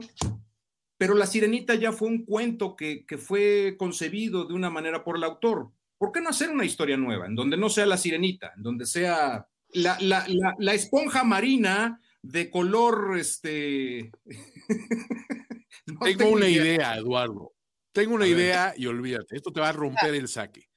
Pero 0.97 1.15
la 1.15 1.25
sirenita 1.25 1.75
ya 1.75 1.91
fue 1.91 2.07
un 2.09 2.25
cuento 2.25 2.75
que, 2.75 3.05
que 3.05 3.17
fue 3.17 3.75
concebido 3.77 4.45
de 4.45 4.53
una 4.53 4.69
manera 4.69 5.03
por 5.03 5.17
el 5.17 5.23
autor. 5.23 5.71
¿Por 5.97 6.11
qué 6.11 6.21
no 6.21 6.29
hacer 6.29 6.49
una 6.49 6.65
historia 6.65 6.97
nueva, 6.97 7.27
en 7.27 7.35
donde 7.35 7.57
no 7.57 7.69
sea 7.69 7.85
la 7.85 7.97
sirenita, 7.97 8.53
en 8.55 8.63
donde 8.63 8.85
sea 8.85 9.47
la, 9.73 9.97
la, 9.99 10.25
la, 10.27 10.55
la 10.57 10.73
esponja 10.73 11.23
marina 11.23 11.99
de 12.21 12.49
color, 12.49 13.17
este... 13.17 14.11
no 15.85 15.99
tengo, 15.99 16.17
tengo 16.17 16.31
una 16.31 16.49
idea. 16.49 16.65
idea, 16.65 16.97
Eduardo. 16.97 17.53
Tengo 17.91 18.15
una 18.15 18.27
idea 18.27 18.73
y 18.77 18.85
olvídate, 18.85 19.35
esto 19.35 19.51
te 19.51 19.59
va 19.59 19.69
a 19.69 19.73
romper 19.73 20.15
el 20.15 20.27
saque. 20.27 20.69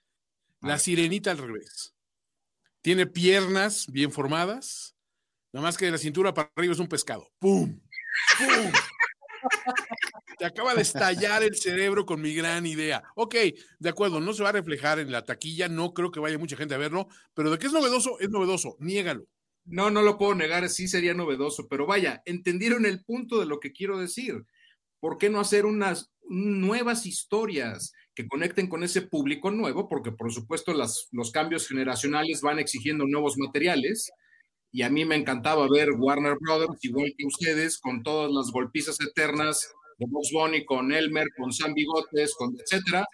La 0.61 0.79
sirenita 0.79 1.31
al 1.31 1.39
revés. 1.39 1.95
Tiene 2.83 3.07
piernas 3.07 3.87
bien 3.91 4.11
formadas, 4.11 4.94
nada 5.55 5.69
más 5.69 5.79
que 5.79 5.85
de 5.85 5.93
la 5.93 5.99
cintura 5.99 6.35
para 6.35 6.51
arriba 6.57 6.75
es 6.75 6.81
un 6.81 6.89
pescado. 6.89 7.31
¡Pum! 7.39 7.81
¡Pum! 8.39 8.73
Te 10.37 10.45
acaba 10.45 10.75
de 10.75 10.83
estallar 10.83 11.45
el 11.45 11.55
cerebro 11.55 12.05
con 12.05 12.21
mi 12.21 12.35
gran 12.35 12.67
idea. 12.67 13.05
Ok, 13.15 13.37
de 13.79 13.89
acuerdo, 13.89 14.19
no 14.19 14.33
se 14.33 14.43
va 14.43 14.49
a 14.49 14.53
reflejar 14.53 14.99
en 14.99 15.13
la 15.13 15.25
taquilla, 15.25 15.69
no 15.69 15.95
creo 15.95 16.11
que 16.11 16.19
vaya 16.19 16.39
mucha 16.39 16.57
gente 16.57 16.75
a 16.75 16.79
verlo, 16.79 17.07
pero 17.35 17.53
de 17.53 17.59
que 17.59 17.69
es 17.69 17.73
novedoso, 17.73 18.19
es 18.19 18.31
novedoso, 18.31 18.77
niégalo. 18.81 19.27
No, 19.65 19.91
no 19.91 20.03
lo 20.03 20.19
puedo 20.19 20.35
negar, 20.35 20.69
sí 20.69 20.89
sería 20.89 21.15
novedoso, 21.15 21.69
pero 21.69 21.87
vaya, 21.87 22.21
entendieron 22.27 22.85
el 22.85 23.05
punto 23.05 23.39
de 23.39 23.47
lo 23.47 23.61
que 23.61 23.73
quiero 23.73 23.99
decir. 23.99 24.45
¿Por 24.99 25.19
qué 25.19 25.31
no 25.31 25.39
hacer 25.39 25.67
unas 25.67 26.11
nuevas 26.29 27.07
historias 27.07 27.93
que 28.13 28.27
conecten 28.27 28.67
con 28.67 28.83
ese 28.83 29.03
público 29.03 29.53
nuevo? 29.53 29.89
Porque 29.89 30.11
por 30.11 30.33
supuesto 30.33 30.75
las, 30.75 31.07
los 31.13 31.31
cambios 31.31 31.69
generacionales 31.69 32.41
van 32.41 32.59
exigiendo 32.59 33.07
nuevos 33.07 33.39
materiales 33.39 34.11
y 34.75 34.83
a 34.83 34.91
mí 34.91 35.05
me 35.05 35.15
encantaba 35.15 35.69
ver 35.69 35.93
Warner 35.93 36.37
Brothers, 36.41 36.85
igual 36.85 37.15
que 37.17 37.25
ustedes, 37.25 37.79
con 37.79 38.03
todas 38.03 38.33
las 38.33 38.51
golpizas 38.51 39.01
eternas 39.01 39.73
de 39.99 40.07
Box 40.09 40.31
Bunny, 40.33 40.65
con 40.65 40.93
Elmer, 40.93 41.29
con 41.39 41.53
Sam 41.53 41.75
Bigotes, 41.75 42.35
con 42.35 42.57
etcétera. 42.59 43.07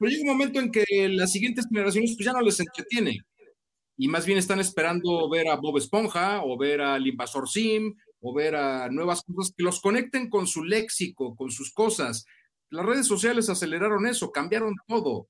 Pero 0.00 0.10
llega 0.10 0.22
un 0.22 0.36
momento 0.36 0.58
en 0.58 0.72
que 0.72 0.84
las 1.10 1.30
siguientes 1.30 1.66
generaciones 1.68 2.16
pues 2.16 2.26
ya 2.26 2.32
no 2.32 2.40
les 2.40 2.58
entretiene 2.58 3.20
y 3.96 4.08
más 4.08 4.26
bien 4.26 4.36
están 4.36 4.58
esperando 4.58 5.30
ver 5.30 5.46
a 5.48 5.54
Bob 5.54 5.78
Esponja 5.78 6.42
o 6.42 6.58
ver 6.58 6.80
al 6.80 7.06
Invasor 7.06 7.48
Sim 7.48 7.94
o 8.20 8.34
ver 8.34 8.56
a 8.56 8.88
nuevas 8.88 9.22
cosas 9.22 9.54
que 9.56 9.62
los 9.62 9.80
conecten 9.80 10.28
con 10.28 10.48
su 10.48 10.64
léxico, 10.64 11.36
con 11.36 11.52
sus 11.52 11.72
cosas. 11.72 12.26
Las 12.68 12.84
redes 12.84 13.06
sociales 13.06 13.48
aceleraron 13.48 14.08
eso, 14.08 14.32
cambiaron 14.32 14.74
todo. 14.88 15.28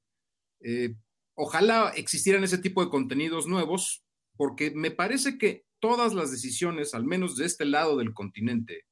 Eh, 0.60 0.94
ojalá 1.34 1.92
existieran 1.96 2.44
ese 2.44 2.56
tipo 2.56 2.82
de 2.82 2.88
contenidos 2.88 3.46
nuevos, 3.46 4.02
porque 4.38 4.70
me 4.70 4.90
parece 4.90 5.36
que 5.36 5.65
todas 5.80 6.14
las 6.14 6.30
decisiones, 6.30 6.94
al 6.94 7.04
menos 7.04 7.36
de 7.36 7.46
este 7.46 7.64
lado 7.64 7.96
del 7.96 8.14
continente, 8.14 8.84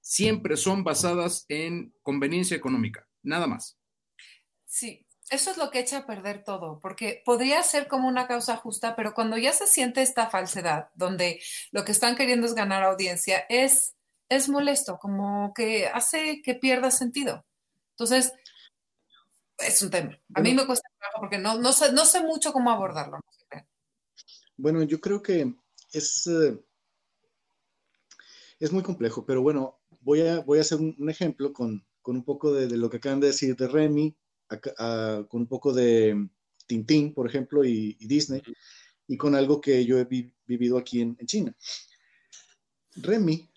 siempre 0.00 0.56
son 0.56 0.84
basadas 0.84 1.46
en 1.48 1.94
conveniencia 2.02 2.56
económica, 2.56 3.08
nada 3.22 3.46
más. 3.46 3.78
Sí, 4.66 5.06
eso 5.30 5.50
es 5.50 5.56
lo 5.56 5.70
que 5.70 5.80
echa 5.80 5.98
a 5.98 6.06
perder 6.06 6.44
todo, 6.44 6.80
porque 6.80 7.22
podría 7.24 7.62
ser 7.62 7.88
como 7.88 8.08
una 8.08 8.26
causa 8.26 8.56
justa, 8.56 8.94
pero 8.94 9.14
cuando 9.14 9.38
ya 9.38 9.52
se 9.52 9.66
siente 9.66 10.02
esta 10.02 10.28
falsedad, 10.28 10.90
donde 10.94 11.40
lo 11.72 11.84
que 11.84 11.92
están 11.92 12.16
queriendo 12.16 12.46
es 12.46 12.54
ganar 12.54 12.82
audiencia, 12.82 13.46
es, 13.48 13.96
es 14.28 14.48
molesto, 14.48 14.98
como 14.98 15.54
que 15.54 15.86
hace 15.86 16.42
que 16.42 16.54
pierda 16.54 16.90
sentido. 16.90 17.46
Entonces, 17.92 18.34
es 19.58 19.80
un 19.82 19.90
tema. 19.90 20.18
A 20.34 20.40
mí 20.40 20.52
me 20.52 20.66
cuesta 20.66 20.88
trabajo 20.98 21.20
porque 21.20 21.38
no, 21.38 21.58
no, 21.58 21.72
sé, 21.72 21.92
no 21.92 22.04
sé 22.04 22.22
mucho 22.22 22.52
cómo 22.52 22.70
abordarlo. 22.70 23.20
Bueno, 24.56 24.82
yo 24.82 25.00
creo 25.00 25.22
que 25.22 25.54
es, 25.94 26.26
uh, 26.26 26.60
es 28.58 28.72
muy 28.72 28.82
complejo, 28.82 29.24
pero 29.24 29.42
bueno, 29.42 29.80
voy 30.00 30.22
a, 30.22 30.40
voy 30.40 30.58
a 30.58 30.62
hacer 30.62 30.78
un, 30.78 30.94
un 30.98 31.10
ejemplo 31.10 31.52
con, 31.52 31.84
con, 32.02 32.16
un 32.16 32.24
poco 32.24 32.52
de, 32.52 32.66
de, 32.66 32.76
lo 32.76 32.90
que 32.90 32.98
acaban 32.98 33.20
de 33.20 33.28
decir 33.28 33.56
de 33.56 33.68
Remy, 33.68 34.16
a, 34.50 34.60
a, 34.78 35.26
con 35.28 35.42
un 35.42 35.46
poco 35.46 35.72
de 35.72 36.28
Tintín, 36.66 37.14
por 37.14 37.26
ejemplo, 37.26 37.64
y, 37.64 37.96
y 37.98 38.06
Disney, 38.06 38.42
y 39.06 39.16
con 39.16 39.34
algo 39.34 39.60
que 39.60 39.84
yo 39.84 39.98
he 39.98 40.04
vi, 40.04 40.32
vivido 40.46 40.78
aquí 40.78 41.00
en, 41.00 41.16
en, 41.18 41.26
China. 41.26 41.56
Remy, 42.96 43.50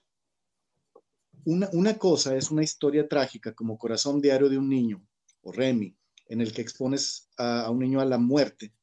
una, 1.46 1.70
una 1.74 1.98
cosa 1.98 2.36
es 2.36 2.52
una 2.52 2.64
historia 2.64 3.08
trágica 3.08 3.54
como 3.54 3.78
Corazón 3.78 4.22
Diario 4.22 4.50
de 4.50 4.58
un 4.58 4.70
Niño, 4.70 5.06
o 5.42 5.52
Remy, 5.52 5.96
en 6.28 6.42
el 6.42 6.52
que 6.52 6.62
expones 6.62 7.30
a, 7.38 7.62
a 7.62 7.70
un 7.70 7.80
niño 7.80 8.02
a 8.02 8.06
la 8.06 8.18
muerte. 8.18 8.74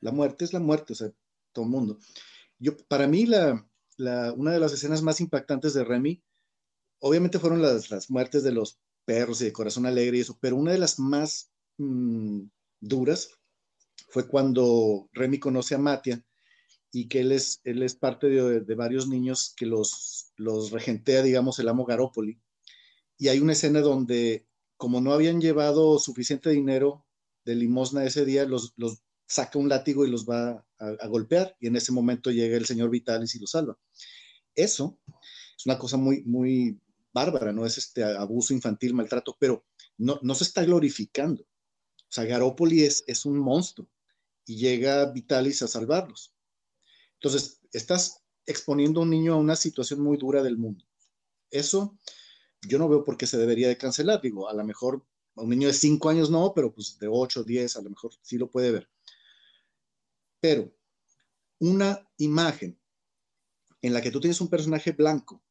La 0.00 0.12
muerte 0.12 0.44
es 0.44 0.52
la 0.52 0.60
muerte, 0.60 0.92
o 0.92 0.96
sea, 0.96 1.10
todo 1.52 1.64
el 1.64 1.70
mundo. 1.70 1.98
Para 2.88 3.06
mí, 3.06 3.26
una 3.26 4.52
de 4.52 4.60
las 4.60 4.72
escenas 4.72 5.02
más 5.02 5.20
impactantes 5.20 5.74
de 5.74 5.84
Remy, 5.84 6.22
obviamente 7.00 7.38
fueron 7.38 7.62
las, 7.62 8.10
muertes 8.10 8.42
de 8.42 8.52
los 8.52 8.78
perros 9.04 9.40
y 9.40 9.44
de 9.44 9.52
Corazón 9.52 9.86
Alegre 9.86 10.18
y 10.18 10.20
eso, 10.20 10.38
pero 10.40 10.56
una 10.56 10.72
de 10.72 10.78
las 10.78 10.98
más 10.98 11.52
mmm, 11.78 12.42
duras 12.80 13.30
fue 14.08 14.26
cuando 14.26 15.08
Remy 15.12 15.38
conoce 15.38 15.74
a 15.74 15.78
Matia 15.78 16.24
y 16.92 17.08
que 17.08 17.20
él 17.20 17.32
es, 17.32 17.60
parte 18.00 18.28
de, 18.28 18.74
varios 18.74 19.06
niños 19.06 19.52
que 19.56 19.66
los, 19.66 20.32
regentea, 20.70 21.22
digamos, 21.22 21.58
el 21.58 21.68
amo 21.68 21.84
Garópoli. 21.84 22.40
Y 23.18 23.28
hay 23.28 23.38
una 23.40 23.52
escena 23.52 23.80
donde, 23.80 24.46
como 24.76 25.00
no 25.00 25.12
habían 25.12 25.40
llevado 25.40 25.98
suficiente 25.98 26.50
dinero 26.50 27.04
de 27.44 27.54
limosna 27.54 28.04
ese 28.04 28.24
día, 28.24 28.46
los 28.46 28.74
saca 29.26 29.58
un 29.58 29.68
látigo 29.68 30.04
y 30.04 30.10
los 30.10 30.26
va 30.26 30.64
a, 30.78 31.06
golpear 31.08 31.56
y 31.60 31.66
en 31.66 31.76
ese 31.76 31.92
momento 31.92 32.30
llega 32.30 32.56
el 32.56 32.66
señor 32.66 32.90
Vitalis 32.90 33.34
y 33.34 33.40
lo 33.40 33.46
salva. 33.46 33.78
Eso 34.54 34.98
es 35.56 35.66
una 35.66 35.78
cosa 35.78 35.96
muy, 35.96 36.22
muy 36.24 36.80
bárbara, 37.12 37.52
no 37.52 37.66
es 37.66 37.78
este 37.78 38.04
abuso 38.04 38.54
infantil, 38.54 38.94
maltrato, 38.94 39.36
pero 39.38 39.64
no, 39.98 40.18
no 40.22 40.34
se 40.34 40.44
está 40.44 40.64
glorificando. 40.64 41.42
O 41.42 42.12
sea, 42.12 42.24
Garópoli 42.24 42.82
es, 42.82 43.04
es 43.06 43.24
un 43.26 43.38
monstruo 43.38 43.88
y 44.46 44.56
llega 44.56 45.10
Vitalis 45.10 45.62
a 45.62 45.68
salvarlos. 45.68 46.34
Entonces, 47.14 47.60
estás 47.72 48.22
exponiendo 48.46 49.00
a 49.00 49.02
un 49.02 49.10
niño 49.10 49.34
a 49.34 49.38
una 49.38 49.56
situación 49.56 50.00
muy 50.00 50.16
dura 50.16 50.42
del 50.42 50.56
mundo. 50.56 50.84
Eso 51.50 51.98
yo 52.62 52.78
no 52.78 52.88
veo 52.88 53.04
por 53.04 53.16
qué 53.16 53.26
se 53.26 53.38
debería 53.38 53.68
de 53.68 53.78
cancelar. 53.78 54.20
Digo, 54.20 54.48
a 54.48 54.54
lo 54.54 54.64
mejor 54.64 55.04
a 55.34 55.42
un 55.42 55.50
niño 55.50 55.68
de 55.68 55.74
5 55.74 56.08
años 56.08 56.30
no, 56.30 56.52
pero 56.54 56.72
pues 56.72 56.98
de 56.98 57.08
8, 57.08 57.44
10, 57.44 57.76
a 57.76 57.82
lo 57.82 57.90
mejor 57.90 58.12
sí 58.22 58.38
lo 58.38 58.50
puede 58.50 58.70
ver. 58.70 58.88
Pero 60.40 60.72
una 61.58 62.06
imagen 62.18 62.78
en 63.82 63.92
la 63.92 64.02
que 64.02 64.10
tú 64.10 64.20
tienes 64.20 64.40
un 64.40 64.48
personaje 64.48 64.92
blanco 64.92 65.42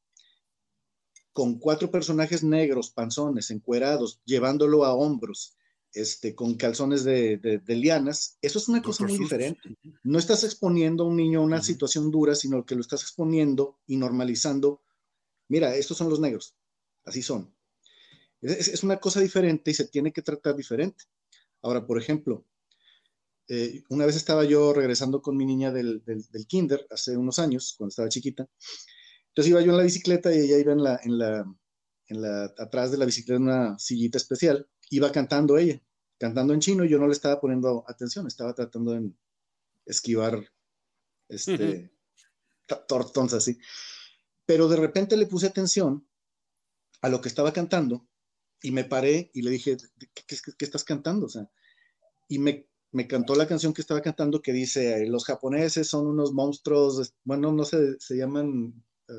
con 1.34 1.60
cuatro 1.60 1.92
personajes 1.92 2.44
negros, 2.44 2.92
panzones, 2.92 3.52
encuerados, 3.52 4.22
llevándolo 4.24 4.86
a 4.86 4.94
hombros, 4.94 5.58
este, 5.92 6.34
con 6.34 6.56
calzones 6.56 7.04
de, 7.04 7.38
de, 7.38 7.58
de 7.58 7.76
lianas, 7.76 8.38
eso 8.42 8.58
es 8.60 8.68
una 8.68 8.82
cosa 8.82 9.06
muy 9.06 9.18
diferente. 9.18 9.78
No 10.04 10.18
estás 10.18 10.44
exponiendo 10.44 11.04
a 11.04 11.08
un 11.08 11.18
niño 11.18 11.40
a 11.40 11.44
una 11.44 11.58
uh 11.58 11.60
-huh. 11.60 11.64
situación 11.64 12.10
dura, 12.12 12.36
sino 12.36 12.66
que 12.66 12.76
lo 12.76 12.82
estás 12.82 13.02
exponiendo 13.02 13.80
y 13.86 13.98
normalizando. 13.98 14.82
Mira, 15.50 15.76
estos 15.76 15.98
son 15.98 16.10
los 16.10 16.20
negros, 16.20 16.56
así 17.06 17.22
son. 17.22 17.54
Es, 18.42 18.68
es 18.70 18.84
una 18.84 18.98
cosa 18.98 19.20
diferente 19.20 19.72
y 19.72 19.74
se 19.74 19.88
tiene 19.88 20.12
que 20.12 20.22
tratar 20.22 20.56
diferente. 20.56 21.06
Ahora, 21.62 21.86
por 21.86 21.98
ejemplo, 21.98 22.46
eh, 23.48 23.84
una 23.90 24.06
vez 24.06 24.16
estaba 24.16 24.44
yo 24.44 24.74
regresando 24.74 25.22
con 25.22 25.38
mi 25.38 25.46
niña 25.46 25.72
del, 25.72 26.04
del, 26.04 26.26
del, 26.32 26.48
kinder 26.48 26.88
hace 26.90 27.16
unos 27.16 27.38
años, 27.38 27.76
cuando 27.78 27.90
estaba 27.90 28.10
chiquita. 28.10 28.48
Entonces 29.30 29.52
iba 29.52 29.62
yo 29.62 29.72
en 29.72 29.78
la 29.78 29.84
bicicleta 29.84 30.34
y 30.34 30.40
ella 30.40 30.58
iba 30.58 30.74
en 30.74 30.84
la, 30.84 31.00
en 31.04 31.18
la, 31.18 31.56
en 32.08 32.22
la, 32.22 32.54
atrás 32.58 32.92
de 32.92 32.98
la 32.98 33.06
bicicleta 33.06 33.38
en 33.38 33.44
una 33.44 33.78
sillita 33.78 34.18
especial. 34.18 34.68
Iba 34.90 35.12
cantando 35.12 35.58
ella, 35.58 35.80
cantando 36.18 36.54
en 36.54 36.60
chino 36.60 36.86
y 36.86 36.90
yo 36.90 36.98
no 36.98 37.08
le 37.08 37.14
estaba 37.14 37.40
poniendo 37.40 37.84
atención, 37.88 38.26
estaba 38.26 38.56
tratando 38.56 38.94
de 38.94 39.12
esquivar 39.86 40.44
este, 41.28 41.92
tortons 42.88 43.34
así. 43.34 43.60
Pero 44.46 44.68
de 44.68 44.78
repente 44.78 45.18
le 45.18 45.28
puse 45.28 45.48
atención 45.48 46.08
a 47.02 47.10
lo 47.10 47.22
que 47.22 47.28
estaba 47.28 47.54
cantando 47.54 48.08
y 48.62 48.72
me 48.72 48.86
paré 48.86 49.30
y 49.34 49.44
le 49.44 49.52
dije, 49.52 49.78
¿qué, 50.14 50.24
qué, 50.26 50.38
qué 50.58 50.66
estás 50.66 50.84
cantando? 50.84 51.28
O 51.28 51.30
sea, 51.30 51.48
y 52.28 52.40
me 52.40 52.68
me 52.96 53.08
cantó 53.08 53.36
la 53.36 53.46
canción 53.46 53.74
que 53.74 53.82
estaba 53.82 54.02
cantando 54.02 54.42
que 54.42 54.54
dice, 54.54 55.06
los 55.06 55.26
japoneses 55.26 55.90
son 55.90 56.08
unos 56.08 56.32
monstruos, 56.32 57.14
bueno, 57.26 57.52
no 57.52 57.66
sé, 57.66 58.00
se 58.00 58.16
llaman, 58.16 58.74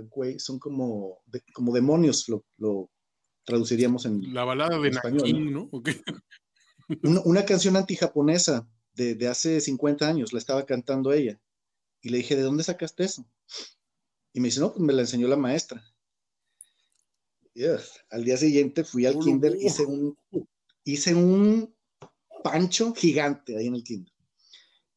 güey, 0.09 0.37
uh, 0.37 0.41
son 0.41 0.59
como, 0.59 1.19
de, 1.27 1.43
como 1.53 1.75
demonios, 1.75 2.27
lo, 2.31 2.43
lo, 2.57 2.91
traduciríamos 3.45 4.07
en 4.07 4.33
La 4.33 4.45
balada 4.45 4.79
de 4.79 4.89
español, 4.89 5.21
Nakin, 5.21 5.53
¿no? 5.53 5.69
Okay. 5.73 5.95
Una, 7.03 7.21
una, 7.27 7.45
canción 7.45 7.77
antijaponesa 7.77 8.67
de, 8.95 9.15
de 9.15 9.29
hace 9.29 9.61
50 9.61 10.09
años, 10.09 10.33
la 10.33 10.39
estaba 10.39 10.65
cantando 10.65 11.13
ella. 11.13 11.39
Y 12.01 12.09
le 12.09 12.19
dije, 12.19 12.35
¿de 12.37 12.43
dónde 12.43 12.63
sacaste 12.63 13.05
eso? 13.05 13.27
Y 14.33 14.41
me 14.41 14.49
dice, 14.49 14.61
no, 14.61 14.73
pues 14.73 14.81
me 14.81 14.93
la 14.95 15.03
enseñó 15.03 15.29
la 15.29 15.37
maestra. 15.37 15.85
Al 18.11 18.25
día 18.25 18.37
siguiente 18.39 18.85
fui 18.85 19.05
al 19.05 19.19
kinder, 19.19 19.55
hice 19.61 19.85
un, 19.85 20.17
hice 20.85 21.15
un 21.15 21.76
pancho 22.51 22.95
gigante 22.95 23.57
ahí 23.57 23.67
en 23.67 23.75
el 23.75 23.83
kinder. 23.83 24.13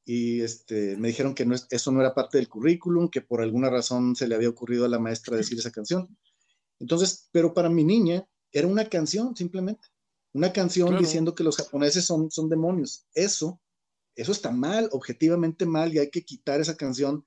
Y 0.06 0.42
este, 0.42 0.98
me 0.98 1.10
dijeron 1.10 1.34
que 1.34 1.46
no, 1.46 1.56
eso 1.70 1.92
no 1.92 2.02
era 2.02 2.14
parte 2.14 2.38
del 2.38 2.50
currículum, 2.50 3.10
que 3.10 3.22
por 3.22 3.42
alguna 3.42 3.70
razón 3.70 4.16
se 4.16 4.28
le 4.28 4.36
había 4.36 4.50
ocurrido 4.50 4.86
a 4.86 4.90
la 4.90 5.00
maestra 5.00 5.38
decir 5.38 5.58
esa 5.58 5.72
canción. 5.72 6.16
Entonces, 6.80 7.30
pero 7.32 7.54
para 7.54 7.70
mi 7.70 7.84
niña 7.84 8.28
era 8.52 8.68
una 8.68 8.86
canción 8.86 9.36
simplemente. 9.36 9.88
Una 10.34 10.54
canción 10.54 10.98
diciendo 10.98 11.34
que 11.34 11.44
los 11.44 11.58
japoneses 11.58 12.06
son, 12.06 12.30
son 12.30 12.50
demonios. 12.50 13.08
Eso, 13.14 13.60
eso 14.16 14.32
está 14.32 14.52
mal, 14.52 14.90
objetivamente 14.92 15.66
mal, 15.66 15.94
y 15.94 16.00
hay 16.00 16.10
que 16.10 16.24
quitar 16.24 16.60
esa 16.60 16.78
canción. 16.78 17.26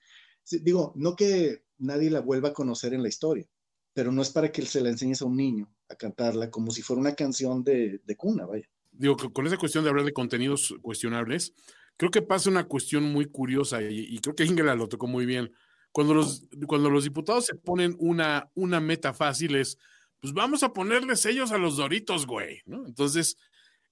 Digo, 0.48 0.92
no 0.94 1.16
que 1.16 1.64
nadie 1.78 2.10
la 2.10 2.20
vuelva 2.20 2.50
a 2.50 2.54
conocer 2.54 2.94
en 2.94 3.02
la 3.02 3.08
historia, 3.08 3.46
pero 3.92 4.12
no 4.12 4.22
es 4.22 4.30
para 4.30 4.52
que 4.52 4.62
se 4.62 4.80
la 4.80 4.90
enseñes 4.90 5.22
a 5.22 5.24
un 5.24 5.36
niño 5.36 5.72
a 5.88 5.96
cantarla 5.96 6.50
como 6.50 6.70
si 6.70 6.82
fuera 6.82 7.00
una 7.00 7.14
canción 7.14 7.64
de, 7.64 8.00
cuna, 8.16 8.46
vaya. 8.46 8.68
Digo, 8.92 9.16
con 9.16 9.46
esa 9.46 9.56
cuestión 9.56 9.84
de 9.84 9.90
hablar 9.90 10.04
de 10.04 10.12
contenidos 10.12 10.74
cuestionables, 10.82 11.54
creo 11.96 12.10
que 12.10 12.22
pasa 12.22 12.50
una 12.50 12.64
cuestión 12.64 13.04
muy 13.04 13.26
curiosa 13.26 13.82
y, 13.82 14.18
creo 14.18 14.34
que 14.34 14.44
Ingela 14.44 14.74
lo 14.74 14.88
tocó 14.88 15.06
muy 15.06 15.26
bien. 15.26 15.52
Cuando 15.90 16.14
los, 16.14 16.48
cuando 16.66 16.90
los 16.90 17.04
diputados 17.04 17.46
se 17.46 17.54
ponen 17.54 17.96
una, 17.98 18.50
una 18.54 18.80
meta 18.80 19.12
fácil 19.12 19.56
es, 19.56 19.78
pues 20.20 20.32
vamos 20.32 20.62
a 20.62 20.72
ponerle 20.72 21.16
sellos 21.16 21.52
a 21.52 21.58
los 21.58 21.76
doritos, 21.76 22.26
güey. 22.26 22.62
Entonces, 22.66 23.36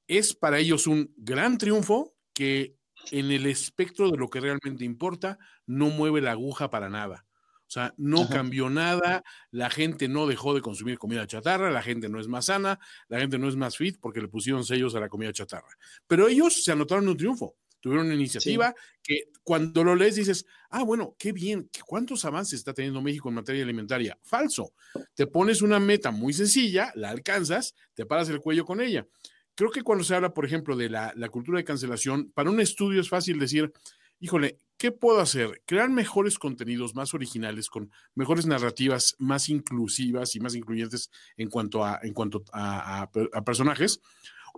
es 0.07 0.34
para 0.34 0.59
ellos 0.59 0.86
un 0.86 1.12
gran 1.16 1.59
triunfo 1.59 2.14
que 2.32 2.74
en 3.11 3.30
el 3.30 3.46
espectro 3.46 4.11
de 4.11 4.18
lo 4.18 4.28
que 4.28 4.40
realmente 4.40 4.84
importa 4.84 5.38
no 5.66 5.90
mueve 5.90 6.20
la 6.20 6.32
aguja 6.32 6.70
para 6.70 6.88
nada. 6.88 7.26
O 7.70 7.72
sea, 7.72 7.94
no 7.98 8.28
cambió 8.28 8.68
nada, 8.68 9.22
la 9.52 9.70
gente 9.70 10.08
no 10.08 10.26
dejó 10.26 10.56
de 10.56 10.60
consumir 10.60 10.98
comida 10.98 11.24
chatarra, 11.28 11.70
la 11.70 11.82
gente 11.82 12.08
no 12.08 12.18
es 12.18 12.26
más 12.26 12.46
sana, 12.46 12.80
la 13.06 13.20
gente 13.20 13.38
no 13.38 13.48
es 13.48 13.54
más 13.54 13.76
fit 13.76 13.96
porque 14.00 14.20
le 14.20 14.26
pusieron 14.26 14.64
sellos 14.64 14.96
a 14.96 15.00
la 15.00 15.08
comida 15.08 15.32
chatarra. 15.32 15.68
Pero 16.08 16.26
ellos 16.26 16.64
se 16.64 16.72
anotaron 16.72 17.06
un 17.06 17.16
triunfo 17.16 17.54
tuvieron 17.78 18.06
una 18.06 18.14
iniciativa 18.16 18.74
que 19.00 19.28
cuando 19.44 19.84
lo 19.84 19.94
lees 19.94 20.16
dices, 20.16 20.44
ah, 20.70 20.82
bueno, 20.82 21.14
qué 21.16 21.30
bien, 21.30 21.70
¿cuántos 21.86 22.24
avances 22.24 22.58
está 22.58 22.74
teniendo 22.74 23.00
México 23.00 23.28
en 23.28 23.36
materia 23.36 23.62
alimentaria? 23.62 24.18
Falso. 24.20 24.74
Te 25.14 25.28
pones 25.28 25.62
una 25.62 25.78
meta 25.78 26.10
muy 26.10 26.32
sencilla, 26.32 26.92
la 26.96 27.10
alcanzas, 27.10 27.76
te 27.94 28.04
paras 28.04 28.28
el 28.30 28.40
cuello 28.40 28.64
con 28.64 28.80
ella. 28.80 29.06
Creo 29.54 29.70
que 29.70 29.82
cuando 29.82 30.02
se 30.02 30.14
habla, 30.14 30.34
por 30.34 30.44
ejemplo, 30.44 30.76
de 30.76 30.90
la, 30.90 31.12
la 31.16 31.28
cultura 31.28 31.58
de 31.58 31.64
cancelación, 31.64 32.32
para 32.32 32.50
un 32.50 32.60
estudio 32.60 33.00
es 33.00 33.08
fácil 33.08 33.38
decir, 33.38 33.72
híjole, 34.18 34.58
¿qué 34.81 34.93
puedo 34.93 35.20
hacer? 35.20 35.61
Crear 35.66 35.91
mejores 35.91 36.39
contenidos 36.39 36.95
más 36.95 37.12
originales, 37.12 37.68
con 37.68 37.93
mejores 38.14 38.47
narrativas 38.47 39.14
más 39.18 39.51
inclusivas 39.51 40.35
y 40.35 40.41
más 40.41 40.55
incluyentes 40.55 41.11
en 41.37 41.51
cuanto 41.51 41.85
a, 41.85 42.01
en 42.03 42.14
cuanto 42.14 42.43
a, 42.51 43.11
personajes. 43.45 44.01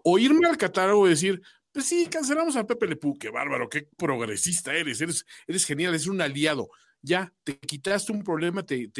O 0.05 0.21
irme 0.21 0.47
al 0.47 0.57
catálogo 0.57 1.09
y 1.09 1.11
decir, 1.11 1.43
pues 1.73 1.87
sí, 1.87 2.07
cancelamos 2.09 2.55
a 2.55 2.65
Pepe 2.65 2.87
Lepú, 2.87 3.19
qué 3.19 3.31
bárbaro, 3.31 3.69
qué 3.69 3.89
progresista 3.97 4.73
eres, 4.73 5.01
eres, 5.01 5.65
genial, 5.67 5.93
eres 5.93 6.07
un 6.07 6.21
aliado. 6.21 6.71
Ya, 7.01 7.35
te 7.43 7.59
quitaste 7.59 8.13
un 8.13 8.23
problema, 8.23 8.63
te, 8.63 8.93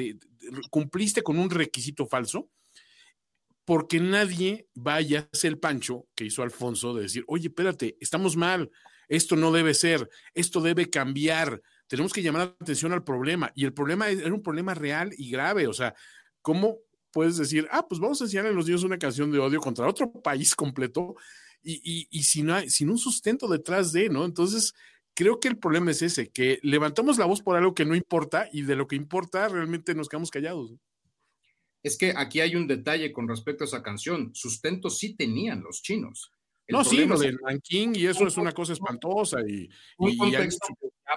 cumpliste 0.71 1.23
con 1.23 1.39
un 1.39 1.51
requisito 1.51 2.05
falso, 2.05 2.51
porque 3.65 4.01
nadie 4.01 4.67
vaya 4.75 5.21
a 5.21 5.29
hacer 5.33 5.53
el 5.53 5.61
pancho 5.61 6.09
que 6.17 6.25
hizo 6.25 6.43
Alfonso 6.43 6.95
de 6.95 7.03
decir, 7.03 7.23
oye, 7.29 7.47
espérate, 7.47 7.97
estamos 8.01 8.37
mal, 8.37 8.73
esto 9.13 9.37
no 9.37 9.53
debe 9.53 9.75
ser, 9.75 10.09
esto 10.33 10.63
debe 10.63 10.89
cambiar, 10.89 11.61
tenemos 11.87 12.15
que 12.15 12.23
llamar 12.23 12.47
la 12.47 12.57
atención 12.59 12.93
al 12.93 13.05
problema. 13.05 13.53
Y 13.55 13.67
el 13.67 13.75
problema 13.75 14.09
era 14.09 14.33
un 14.33 14.43
problema 14.43 14.73
real 14.73 15.13
y 15.19 15.31
grave, 15.31 15.67
o 15.67 15.75
sea, 15.75 15.95
¿cómo 16.41 16.79
puedes 17.13 17.37
decir, 17.37 17.69
ah, 17.71 17.87
pues 17.87 18.01
vamos 18.01 18.23
a 18.23 18.25
enseñar 18.25 18.47
a 18.47 18.53
los 18.53 18.65
niños 18.65 18.85
una 18.85 18.99
canción 18.99 19.31
de 19.31 19.39
odio 19.39 19.61
contra 19.61 19.87
otro 19.87 20.11
país 20.11 20.55
completo 20.55 21.15
y, 21.63 22.09
y, 22.11 22.23
sin, 22.23 22.49
sin 22.71 22.89
un 22.89 22.97
sustento 22.97 23.47
detrás 23.49 23.93
de, 23.93 24.09
¿no? 24.09 24.25
Entonces, 24.25 24.73
creo 25.13 25.39
que 25.39 25.49
el 25.49 25.59
problema 25.59 25.91
es 25.91 26.01
ese, 26.01 26.31
que 26.31 26.59
levantamos 26.63 27.19
la 27.19 27.27
voz 27.27 27.43
por 27.43 27.57
algo 27.57 27.75
que 27.75 27.85
no 27.85 27.95
importa 27.95 28.49
y 28.51 28.63
de 28.63 28.77
lo 28.77 28.87
que 28.87 28.97
importa 28.97 29.47
realmente 29.49 29.95
nos 29.95 30.09
quedamos 30.09 30.31
callados. 30.31 30.73
Es 31.83 31.99
que 31.99 32.15
aquí 32.17 32.41
hay 32.41 32.57
un 32.57 32.67
detalle 32.67 33.13
con 33.13 33.29
respecto 33.29 33.65
a 33.65 33.67
esa 33.67 33.83
canción. 33.83 34.31
Sustento 34.35 34.89
sí 34.89 35.15
tenían 35.15 35.63
los 35.63 35.83
chinos. 35.83 36.33
No, 36.69 36.85
sí, 36.85 37.05
lo 37.05 37.19
del 37.19 37.39
ranking 37.39 37.93
y 37.95 38.07
eso 38.07 38.27
es 38.27 38.37
una 38.37 38.53
cosa 38.53 38.73
espantosa 38.75 39.41
y, 39.47 39.69
ya, 40.31 40.49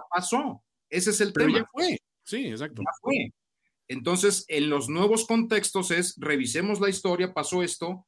pasó. 0.10 0.64
Ese 0.90 1.12
es 1.12 1.22
el 1.22 1.34
Pero 1.34 1.48
tema. 1.48 1.60
Ya 1.60 1.66
fue. 1.72 2.00
Sí, 2.24 2.48
exacto. 2.48 2.82
Ya 2.82 2.92
fue. 3.02 3.34
Entonces, 3.88 4.46
en 4.48 4.70
los 4.70 4.90
nuevos 4.90 5.26
contextos 5.26 5.92
es 5.92 6.16
revisemos 6.18 6.80
la 6.80 6.90
historia, 6.90 7.34
pasó 7.34 7.62
esto, 7.62 8.08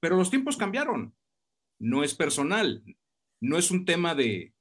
pero 0.00 0.16
los 0.16 0.30
tiempos 0.30 0.56
cambiaron. 0.56 1.14
No 1.78 2.02
es 2.02 2.14
personal, 2.14 2.82
no 3.40 3.58
es 3.58 3.70
un 3.70 3.84
tema 3.84 4.14
de, 4.14 4.54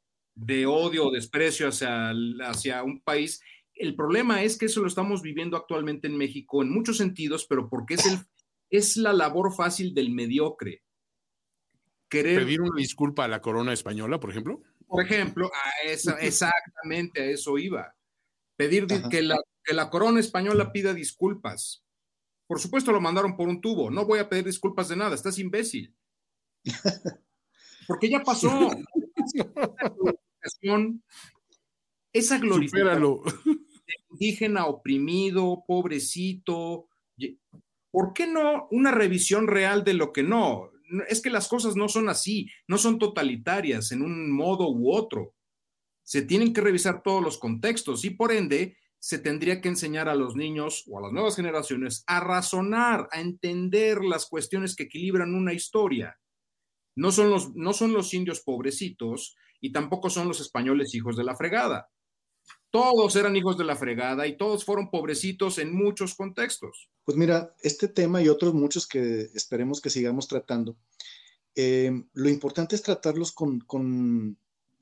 odio 0.68 1.08
o 1.08 1.12
desprecio 1.12 1.68
hacia, 1.68 2.12
hacia 2.42 2.84
un 2.84 3.02
país. 3.02 3.42
El 3.74 3.96
problema 3.96 4.44
es 4.44 4.58
que 4.58 4.66
eso 4.66 4.82
lo 4.82 4.88
estamos 4.88 5.22
viviendo 5.22 5.56
actualmente 5.56 6.08
en 6.08 6.18
México 6.18 6.62
en 6.62 6.72
muchos 6.72 6.98
sentidos, 6.98 7.46
pero 7.48 7.70
porque 7.70 7.96
es, 7.96 8.06
el, 8.06 8.20
es 8.70 8.98
la 8.98 9.14
labor 9.14 9.54
fácil 9.54 9.94
del 9.94 10.12
mediocre. 10.12 10.84
Querer, 12.10 12.40
¿Pedir 12.44 12.62
una 12.62 12.76
disculpa 12.76 13.26
a 13.26 13.28
la 13.28 13.42
corona 13.42 13.72
española, 13.72 14.20
por 14.20 14.32
ejemplo? 14.32 14.64
Por 14.88 15.04
ejemplo, 15.04 15.52
a 15.54 15.88
esa, 15.88 16.14
exactamente 16.20 17.22
a 17.22 17.26
eso 17.26 17.58
iba. 17.60 17.96
Pedir 18.56 18.88
que 19.12 19.22
la, 19.22 19.38
que 19.64 19.74
la 19.74 19.90
corona 19.90 20.20
española 20.20 20.72
pida 20.72 20.94
disculpas. 20.94 21.84
Por 22.48 22.60
supuesto 22.60 22.92
lo 22.92 23.00
mandaron 23.00 23.38
por 23.38 23.48
un 23.48 23.62
tubo. 23.62 23.92
No 23.92 24.06
voy 24.06 24.18
a 24.18 24.28
pedir 24.28 24.46
disculpas 24.46 24.90
de 24.90 24.96
nada, 24.96 25.14
estás 25.14 25.38
imbécil. 25.38 25.96
Porque 27.88 28.10
ya 28.10 28.24
pasó. 28.24 28.72
Esa 32.12 32.40
glorificación 32.40 33.22
indígena 34.10 34.66
oprimido, 34.66 35.64
pobrecito. 35.68 36.88
¿Por 37.92 38.14
qué 38.14 38.26
no 38.28 38.68
una 38.72 38.92
revisión 38.92 39.48
real 39.48 39.84
de 39.84 39.94
lo 39.94 40.12
que 40.12 40.24
no? 40.24 40.72
Es 41.08 41.22
que 41.22 41.30
las 41.30 41.48
cosas 41.48 41.76
no 41.76 41.88
son 41.88 42.10
así, 42.10 42.50
no 42.68 42.78
son 42.78 43.00
totalitarias 43.00 43.92
en 43.92 44.02
un 44.02 44.32
modo 44.32 44.70
u 44.70 44.94
otro. 44.94 45.36
Se 46.04 46.22
tienen 46.24 46.54
que 46.54 46.62
revisar 46.62 47.04
todos 47.04 47.24
los 47.24 47.38
contextos 47.38 48.04
y 48.06 48.12
por 48.12 48.32
ende 48.32 48.78
se 49.00 49.20
tendría 49.20 49.62
que 49.62 49.70
enseñar 49.70 50.10
a 50.10 50.16
los 50.16 50.36
niños 50.36 50.84
o 50.88 51.00
a 51.00 51.02
las 51.02 51.12
nuevas 51.12 51.36
generaciones 51.36 52.04
a 52.08 52.20
razonar, 52.20 53.08
a 53.12 53.22
entender 53.22 54.04
las 54.04 54.26
cuestiones 54.26 54.76
que 54.76 54.84
equilibran 54.84 55.34
una 55.34 55.54
historia. 55.54 56.20
No 56.96 57.12
son 57.12 57.30
los, 57.30 57.56
no 57.56 57.72
son 57.74 57.94
los 57.94 58.14
indios 58.14 58.42
pobrecitos 58.42 59.38
y 59.62 59.72
tampoco 59.72 60.10
son 60.10 60.28
los 60.28 60.42
españoles 60.42 60.94
hijos 60.96 61.16
de 61.16 61.24
la 61.24 61.36
fregada. 61.36 61.90
Todos 62.72 63.16
eran 63.16 63.36
hijos 63.36 63.58
de 63.58 63.64
la 63.64 63.76
fregada 63.76 64.28
y 64.28 64.38
todos 64.38 64.64
fueron 64.64 64.92
pobrecitos 64.92 65.58
en 65.58 65.74
muchos 65.74 66.14
contextos. 66.14 66.90
Pues 67.04 67.18
mira, 67.18 67.56
este 67.62 67.88
tema 67.88 68.22
y 68.22 68.30
otros 68.30 68.54
muchos 68.54 68.88
que 68.88 69.30
esperemos 69.34 69.82
que 69.82 69.90
sigamos 69.90 70.28
tratando, 70.28 70.78
eh, 71.56 71.92
lo 72.14 72.30
importante 72.30 72.76
es 72.76 72.84
tratarlos 72.84 73.32
con, 73.32 73.60
con, 73.62 74.38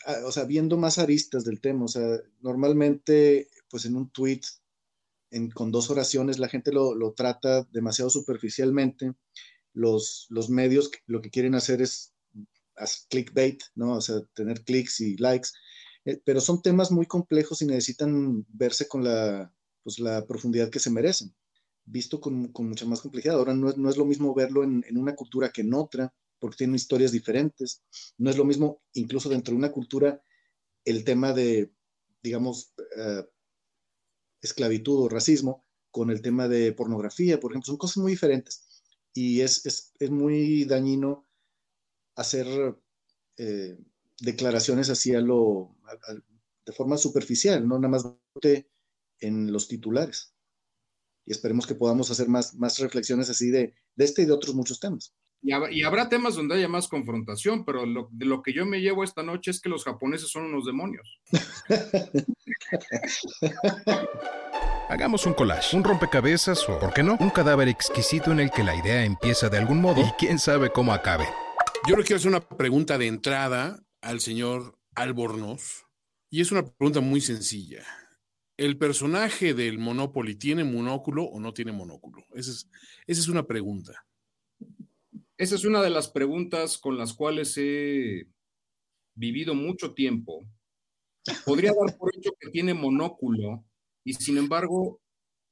ah, 0.06 0.18
o 0.26 0.32
sea, 0.32 0.44
viendo 0.44 0.78
más 0.78 0.98
aristas 0.98 1.46
del 1.46 1.62
tema. 1.62 1.86
O 1.86 1.88
sea, 1.88 2.20
normalmente 2.42 3.48
pues 3.70 3.86
en 3.86 3.96
un 3.96 4.10
tweet 4.10 4.42
con 5.54 5.72
dos 5.72 5.90
oraciones 5.90 6.40
la 6.40 6.48
gente 6.48 6.72
lo, 6.72 7.14
trata 7.14 7.64
demasiado 7.72 8.10
superficialmente. 8.10 9.14
Los, 9.74 10.28
los 10.30 10.50
medios 10.50 10.92
lo 11.06 11.22
que 11.22 11.30
quieren 11.30 11.56
hacer 11.56 11.82
es 11.82 12.14
clickbait, 13.10 13.62
¿no? 13.76 13.96
O 13.96 14.02
sea, 14.02 14.22
tener 14.34 14.64
clics 14.64 15.00
y 15.02 15.18
likes. 15.18 15.50
Eh, 16.08 16.22
pero 16.24 16.40
son 16.40 16.62
temas 16.62 16.90
muy 16.90 17.06
complejos 17.06 17.62
y 17.62 17.66
necesitan 17.66 18.46
verse 18.48 18.88
con 18.88 19.04
la, 19.04 19.54
pues, 19.84 20.00
la 20.00 20.26
profundidad 20.26 20.70
que 20.70 20.80
se 20.80 20.90
merecen, 20.90 21.36
visto 21.84 22.22
con, 22.22 22.50
mucha 22.54 22.86
más 22.86 23.02
complejidad. 23.02 23.36
Ahora 23.36 23.54
no 23.54 23.70
es, 23.70 23.78
no 23.78 23.90
es 23.90 23.98
lo 23.98 24.06
mismo 24.06 24.34
verlo 24.34 24.64
en, 24.64 24.86
en, 24.88 24.98
una 24.98 25.16
cultura 25.16 25.52
que 25.52 25.62
en 25.62 25.74
otra, 25.74 26.14
porque 26.40 26.56
tienen 26.56 26.78
historias 26.78 27.12
diferentes. 27.12 27.84
No 28.18 28.30
es 28.30 28.38
lo 28.38 28.46
mismo, 28.46 28.82
incluso 28.94 29.28
dentro 29.28 29.52
de 29.52 29.58
una 29.58 29.72
cultura, 29.74 30.22
el 30.86 31.04
tema 31.04 31.34
de, 31.34 31.74
digamos, 32.24 32.74
uh, 32.78 33.24
esclavitud 34.42 35.04
o 35.04 35.10
racismo 35.10 35.66
con 35.92 36.10
el 36.10 36.22
tema 36.22 36.48
de 36.48 36.72
pornografía, 36.72 37.38
por 37.38 37.52
ejemplo, 37.52 37.66
son 37.66 37.78
cosas 37.78 37.98
muy 37.98 38.14
diferentes 38.14 38.66
y 39.14 39.42
es, 39.42 39.66
es, 39.66 39.92
es 40.00 40.12
muy 40.12 40.64
dañino 40.66 41.26
hacer 42.16 42.48
eh, 43.38 43.78
declaraciones 44.20 44.90
así 44.90 45.16
a 45.16 45.22
lo, 45.22 45.76
de 46.66 46.74
forma 46.74 46.98
superficial, 46.98 47.68
no 47.68 47.80
nada 47.80 47.90
más 47.90 48.08
en 49.20 49.52
los 49.52 49.68
titulares. 49.68 50.34
Y 51.26 51.32
esperemos 51.32 51.68
que 51.68 51.76
podamos 51.76 52.10
hacer 52.12 52.30
más, 52.30 52.56
más 52.56 52.80
reflexiones 52.80 53.30
así 53.30 53.50
de, 53.50 53.74
de 53.96 54.06
este 54.06 54.22
y 54.22 54.26
de 54.26 54.32
otros 54.32 54.56
muchos 54.56 54.80
temas. 54.80 55.14
Y, 55.42 55.84
habrá 55.84 56.10
temas 56.10 56.36
donde 56.36 56.56
haya 56.56 56.68
más 56.68 56.88
confrontación, 56.88 57.64
pero 57.64 57.86
lo, 57.86 58.10
de 58.12 58.26
lo 58.26 58.42
que 58.42 58.54
yo 58.54 58.66
me 58.66 58.82
llevo 58.82 59.04
esta 59.04 59.24
noche 59.24 59.52
es 59.52 59.62
que 59.62 59.70
los 59.70 59.84
japoneses 59.84 60.30
son 60.30 60.46
unos 60.46 60.66
demonios. 60.66 61.20
Hagamos 64.90 65.26
un 65.26 65.34
collage, 65.34 65.76
un 65.76 65.84
rompecabezas 65.84 66.68
o, 66.68 66.80
¿por 66.80 66.94
qué 66.94 67.04
no? 67.04 67.18
Un 67.20 67.30
cadáver 67.30 67.68
exquisito 67.68 68.32
en 68.32 68.40
el 68.40 68.52
que 68.52 68.64
la 68.64 68.76
idea 68.76 69.06
empieza 69.06 69.50
de 69.50 69.58
algún 69.58 69.82
modo 69.82 70.02
y 70.02 70.12
quién 70.18 70.40
sabe 70.40 70.72
cómo 70.72 70.94
acabe. 70.94 71.26
Yo 71.88 71.96
le 71.96 72.04
quiero 72.04 72.18
hacer 72.18 72.30
una 72.30 72.42
pregunta 72.42 72.98
de 72.98 73.08
entrada 73.08 73.80
al 74.02 74.22
señor 74.22 74.77
Albornoz 74.98 75.86
y 76.30 76.42
es 76.42 76.52
una 76.52 76.66
pregunta 76.66 77.02
muy 77.02 77.22
sencilla. 77.22 77.86
¿El 78.58 78.80
personaje 78.80 79.54
del 79.54 79.78
Monopoly 79.78 80.36
tiene 80.36 80.64
monóculo 80.64 81.24
o 81.26 81.40
no 81.40 81.54
tiene 81.54 81.72
monóculo? 81.72 82.26
Esa 82.34 82.52
es, 82.52 82.70
esa 83.06 83.22
es 83.22 83.28
una 83.28 83.46
pregunta. 83.46 84.08
Esa 85.38 85.54
es 85.54 85.66
una 85.66 85.84
de 85.84 85.92
las 85.92 86.10
preguntas 86.10 86.80
con 86.80 86.98
las 86.98 87.14
cuales 87.14 87.54
he 87.58 88.28
vivido 89.14 89.54
mucho 89.54 89.94
tiempo. 89.94 90.48
Podría 91.46 91.74
dar 91.80 91.96
por 91.96 92.12
hecho 92.18 92.32
que 92.40 92.50
tiene 92.50 92.74
monóculo 92.74 93.64
y 94.04 94.14
sin 94.14 94.40
embargo, 94.40 95.00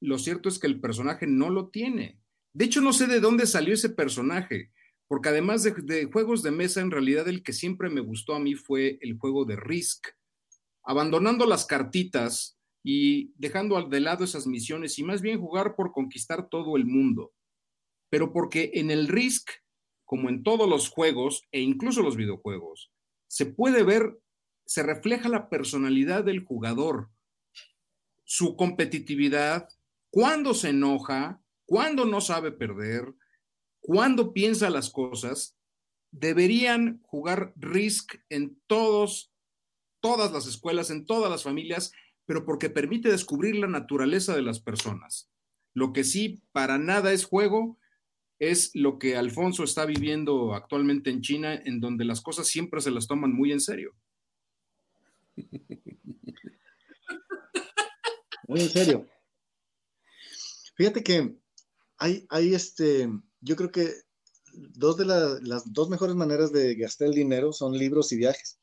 lo 0.02 0.18
cierto 0.18 0.50
es 0.50 0.58
que 0.58 0.66
el 0.66 0.82
personaje 0.82 1.28
no 1.28 1.52
lo 1.52 1.70
tiene. 1.70 2.20
De 2.52 2.66
hecho, 2.66 2.82
no 2.82 2.94
sé 2.94 3.06
de 3.06 3.20
dónde 3.20 3.46
salió 3.46 3.76
ese 3.76 3.90
personaje, 3.90 4.72
porque 5.08 5.30
además 5.30 5.64
de, 5.64 6.06
juegos 6.12 6.44
de 6.44 6.52
mesa, 6.52 6.82
en 6.82 6.92
realidad 6.92 7.28
el 7.28 7.44
que 7.44 7.54
siempre 7.54 7.90
me 7.90 8.02
gustó 8.02 8.36
a 8.36 8.40
mí 8.40 8.56
fue 8.56 8.98
el 9.02 9.18
juego 9.18 9.46
de 9.46 9.56
Risk. 9.56 10.08
Abandonando 10.84 11.46
las 11.46 11.66
cartitas 11.66 12.60
y 12.84 13.34
dejando 13.36 13.82
de 13.88 14.00
lado 14.00 14.24
esas 14.24 14.46
misiones 14.48 14.98
y 15.00 15.04
más 15.04 15.22
bien 15.22 15.40
jugar 15.40 15.76
por 15.76 15.92
conquistar 15.92 16.50
todo 16.50 16.78
el 16.78 16.86
mundo. 16.86 17.34
Pero 18.10 18.32
porque 18.32 18.72
en 18.76 18.92
el 18.92 19.08
Risk 19.08 19.50
como 20.06 20.30
en 20.30 20.44
todos 20.44 20.70
los 20.70 20.90
juegos 20.90 21.44
e 21.52 21.60
incluso 21.60 22.02
los 22.02 22.16
videojuegos, 22.16 22.92
se 23.28 23.48
puede 23.48 23.84
ver, 23.84 24.18
se 24.66 24.84
refleja 24.84 25.28
la 25.28 25.50
personalidad 25.50 26.24
del 26.24 26.46
jugador, 26.46 27.10
su 28.24 28.56
competitividad, 28.56 29.68
cuándo 30.12 30.54
se 30.54 30.70
enoja, 30.70 31.42
cuándo 31.66 32.06
no 32.06 32.22
sabe 32.22 32.52
perder, 32.52 33.14
cuándo 33.86 34.34
piensa 34.34 34.72
las 34.72 34.90
cosas. 34.90 35.56
Deberían 36.12 37.02
jugar 37.04 37.54
Risk 37.56 38.16
en 38.30 38.60
todos, 38.66 39.32
todas 40.00 40.32
las 40.32 40.48
escuelas, 40.48 40.90
en 40.90 41.06
todas 41.06 41.30
las 41.30 41.44
familias, 41.44 41.92
pero 42.26 42.46
porque 42.46 42.72
permite 42.72 43.10
descubrir 43.10 43.56
la 43.56 43.68
naturaleza 43.68 44.36
de 44.36 44.42
las 44.42 44.60
personas. 44.60 45.30
Lo 45.76 45.94
que 45.94 46.04
sí 46.04 46.42
para 46.52 46.80
nada 46.80 47.14
es 47.14 47.26
juego 47.26 47.78
es 48.40 48.72
lo 48.74 48.98
que 48.98 49.18
Alfonso 49.18 49.64
está 49.64 49.86
viviendo 49.86 50.56
actualmente 50.56 51.12
en 51.12 51.22
China, 51.22 51.54
en 51.54 51.80
donde 51.80 52.06
las 52.06 52.22
cosas 52.22 52.48
siempre 52.48 52.82
se 52.82 52.92
las 52.92 53.06
toman 53.08 53.34
muy 53.34 53.52
en 53.52 53.62
serio. 53.62 53.94
Muy 58.48 58.62
en 58.62 58.70
serio. 58.70 59.08
Fíjate 60.76 61.04
que 61.04 61.36
hay, 61.98 62.26
hay 62.30 62.54
este, 62.54 63.10
yo 63.46 63.56
creo 63.56 63.72
que 63.72 63.94
dos 64.54 64.98
de 64.98 65.06
las 65.06 65.72
dos 65.72 65.90
mejores 65.90 66.16
maneras 66.16 66.52
de 66.52 66.76
gastar 66.76 67.10
el 67.10 67.14
dinero 67.14 67.54
son 67.54 67.78
libros 67.78 68.12
y 68.12 68.18
viajes. 68.18 68.60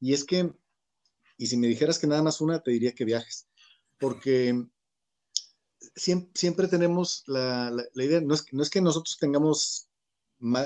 Y 0.00 0.12
es 0.14 0.24
que, 0.24 0.52
y 1.38 1.46
si 1.46 1.56
me 1.56 1.68
dijeras 1.68 1.98
que 1.98 2.08
nada 2.08 2.22
más 2.22 2.40
una, 2.40 2.60
te 2.60 2.72
diría 2.72 2.92
que 2.92 3.04
viajes. 3.04 3.46
Porque 3.98 4.66
siempre, 5.94 6.66
tenemos 6.66 7.22
la, 7.26 7.72
idea, 7.94 8.20
no 8.20 8.34
es, 8.34 8.70
que 8.70 8.80
nosotros 8.80 9.16
tengamos 9.18 9.88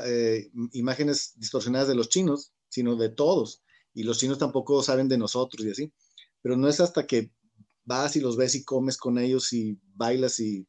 eh, 0.07 0.51
imágenes 0.73 1.35
distorsionadas 1.37 1.89
de 1.89 1.95
los 1.95 2.09
chinos, 2.09 2.53
sino 2.71 2.97
de 2.97 3.11
todos. 3.11 3.63
Y 3.93 4.05
los 4.05 4.19
chinos 4.19 4.39
tampoco 4.39 4.83
saben 4.83 5.09
de 5.09 5.19
nosotros 5.19 5.67
y 5.67 5.71
así. 5.71 5.93
Pero 6.41 6.57
no 6.57 6.67
es 6.67 6.81
hasta 6.81 7.07
que 7.07 7.31
vas 7.85 8.17
y 8.17 8.21
los 8.21 8.39
ves 8.39 8.55
y 8.55 8.65
comes 8.65 8.97
con 8.97 9.19
ellos 9.19 9.53
y 9.53 9.79
bailas 9.95 10.41
y 10.41 10.67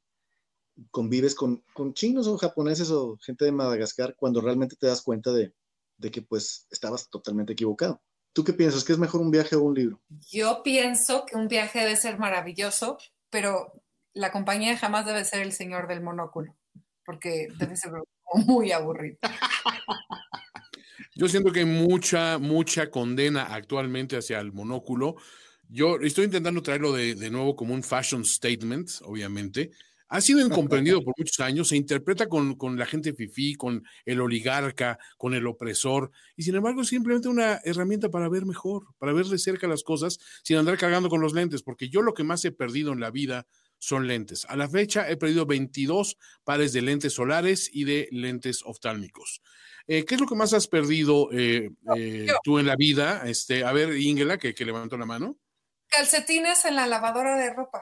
convives 0.89 1.35
con, 1.35 1.63
chinos 1.93 2.27
o 2.27 2.37
japoneses 2.37 2.89
o 2.91 3.17
gente 3.17 3.45
de 3.45 3.51
Madagascar 3.51 4.15
cuando 4.15 4.41
realmente 4.41 4.75
te 4.75 4.87
das 4.87 5.01
cuenta 5.01 5.31
de, 5.31 5.53
de 5.97 6.11
que 6.11 6.21
pues 6.21 6.67
estabas 6.71 7.09
totalmente 7.09 7.53
equivocado. 7.53 8.01
¿Tú 8.33 8.43
qué 8.43 8.53
piensas? 8.53 8.83
¿Que 8.83 8.93
es 8.93 8.99
mejor 8.99 9.21
un 9.21 9.31
viaje 9.31 9.55
o 9.55 9.63
un 9.63 9.75
libro? 9.75 10.01
Yo 10.29 10.61
pienso 10.63 11.25
que 11.25 11.35
un 11.35 11.47
viaje 11.47 11.79
debe 11.79 11.95
ser 11.97 12.17
maravilloso, 12.17 12.97
pero 13.29 13.73
la 14.13 14.31
compañía 14.31 14.77
jamás 14.77 15.05
debe 15.05 15.25
ser 15.25 15.41
el 15.41 15.51
señor 15.51 15.87
del 15.87 16.01
monóculo, 16.01 16.55
porque 17.05 17.47
debe 17.57 17.75
ser 17.75 17.91
muy 18.45 18.71
aburrido. 18.71 19.17
Yo 21.15 21.27
siento 21.27 21.51
que 21.51 21.59
hay 21.59 21.65
mucha, 21.65 22.37
mucha 22.37 22.89
condena 22.89 23.53
actualmente 23.53 24.15
hacia 24.15 24.39
el 24.39 24.53
monóculo. 24.53 25.17
Yo 25.67 25.97
estoy 25.97 26.25
intentando 26.25 26.61
traerlo 26.61 26.93
de, 26.93 27.15
de 27.15 27.29
nuevo 27.29 27.55
como 27.55 27.73
un 27.73 27.83
fashion 27.83 28.23
statement, 28.23 28.89
obviamente. 29.03 29.71
Ha 30.11 30.19
sido 30.19 30.45
incomprendido 30.45 31.01
por 31.05 31.13
muchos 31.17 31.39
años, 31.39 31.69
se 31.69 31.77
interpreta 31.77 32.27
con, 32.27 32.55
con, 32.55 32.77
la 32.77 32.85
gente 32.85 33.13
fifí, 33.13 33.55
con 33.55 33.83
el 34.05 34.19
oligarca, 34.19 34.99
con 35.17 35.33
el 35.33 35.47
opresor, 35.47 36.11
y 36.35 36.43
sin 36.43 36.55
embargo 36.55 36.81
es 36.81 36.89
simplemente 36.89 37.29
una 37.29 37.61
herramienta 37.63 38.09
para 38.09 38.27
ver 38.27 38.45
mejor, 38.45 38.87
para 38.97 39.13
ver 39.13 39.25
de 39.25 39.39
cerca 39.39 39.67
las 39.67 39.83
cosas 39.83 40.19
sin 40.43 40.57
andar 40.57 40.77
cargando 40.77 41.07
con 41.07 41.21
los 41.21 41.33
lentes, 41.33 41.63
porque 41.63 41.87
yo 41.87 42.01
lo 42.01 42.13
que 42.13 42.25
más 42.25 42.43
he 42.43 42.51
perdido 42.51 42.91
en 42.91 42.99
la 42.99 43.09
vida 43.09 43.47
son 43.77 44.05
lentes. 44.05 44.45
A 44.49 44.57
la 44.57 44.69
fecha 44.69 45.09
he 45.09 45.15
perdido 45.15 45.45
22 45.45 46.17
pares 46.43 46.73
de 46.73 46.81
lentes 46.81 47.13
solares 47.13 47.69
y 47.73 47.85
de 47.85 48.09
lentes 48.11 48.63
oftálmicos. 48.63 49.41
Eh, 49.87 50.03
¿Qué 50.03 50.15
es 50.15 50.21
lo 50.21 50.27
que 50.27 50.35
más 50.35 50.53
has 50.53 50.67
perdido 50.67 51.29
eh, 51.31 51.71
eh, 51.95 52.27
tú 52.43 52.59
en 52.59 52.67
la 52.67 52.75
vida? 52.75 53.23
Este, 53.25 53.63
a 53.63 53.71
ver, 53.71 53.97
Ingela, 53.97 54.37
que, 54.37 54.53
que 54.53 54.65
levantó 54.65 54.97
la 54.97 55.05
mano. 55.05 55.39
Calcetines 55.87 56.65
en 56.65 56.75
la 56.75 56.85
lavadora 56.85 57.37
de 57.37 57.53
ropa. 57.53 57.81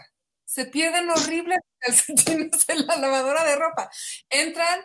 Se 0.49 0.65
pierden 0.65 1.09
horribles 1.09 1.59
calcetines 1.79 2.67
en 2.69 2.87
la 2.87 2.97
lavadora 2.97 3.43
de 3.43 3.55
ropa. 3.55 3.89
Entran 4.29 4.79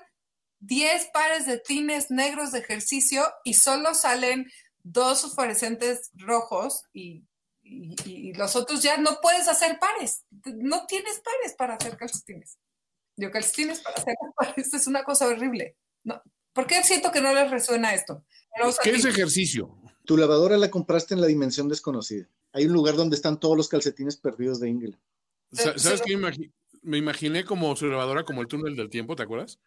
10 0.60 1.10
pares 1.12 1.46
de 1.46 1.58
tines 1.58 2.10
negros 2.10 2.52
de 2.52 2.60
ejercicio 2.60 3.24
y 3.44 3.54
solo 3.54 3.94
salen 3.94 4.50
dos 4.82 5.34
fluorescentes 5.34 6.10
rojos 6.14 6.84
y 6.92 7.24
y, 7.64 8.32
los 8.34 8.56
otros 8.56 8.82
ya 8.82 8.98
no 8.98 9.18
puedes 9.22 9.48
hacer 9.48 9.78
pares. 9.78 10.24
No 10.44 10.86
tienes 10.86 11.20
pares 11.20 11.54
para 11.56 11.74
hacer 11.74 11.96
calcetines. 11.96 12.58
Yo 13.16 13.30
calcetines 13.30 13.80
para 13.80 13.96
hacer 13.96 14.14
pares 14.36 14.74
es 14.74 14.86
una 14.86 15.04
cosa 15.04 15.26
horrible. 15.26 15.76
No. 16.04 16.20
¿Por 16.52 16.66
qué 16.66 16.82
siento 16.84 17.10
que 17.10 17.20
no 17.20 17.34
les 17.34 17.50
resuena 17.50 17.94
esto? 17.94 18.24
¿Qué 18.82 18.90
es 18.90 19.04
ejercicio? 19.04 19.76
Tu 20.04 20.16
lavadora 20.16 20.56
la 20.56 20.70
compraste 20.70 21.14
en 21.14 21.20
la 21.20 21.26
dimensión 21.26 21.68
desconocida. 21.68 22.28
Hay 22.52 22.66
un 22.66 22.72
lugar 22.72 22.94
donde 22.94 23.16
están 23.16 23.40
todos 23.40 23.56
los 23.56 23.68
calcetines 23.68 24.16
perdidos 24.16 24.60
de 24.60 24.68
Ingela. 24.68 25.00
¿Sabes 25.54 26.02
qué? 26.04 26.18
Me 26.82 26.98
imaginé 26.98 27.44
como 27.44 27.74
su 27.76 27.86
lavadora 27.86 28.24
como 28.24 28.42
el 28.42 28.48
túnel 28.48 28.76
del 28.76 28.90
tiempo, 28.90 29.16
¿te 29.16 29.22
acuerdas? 29.22 29.58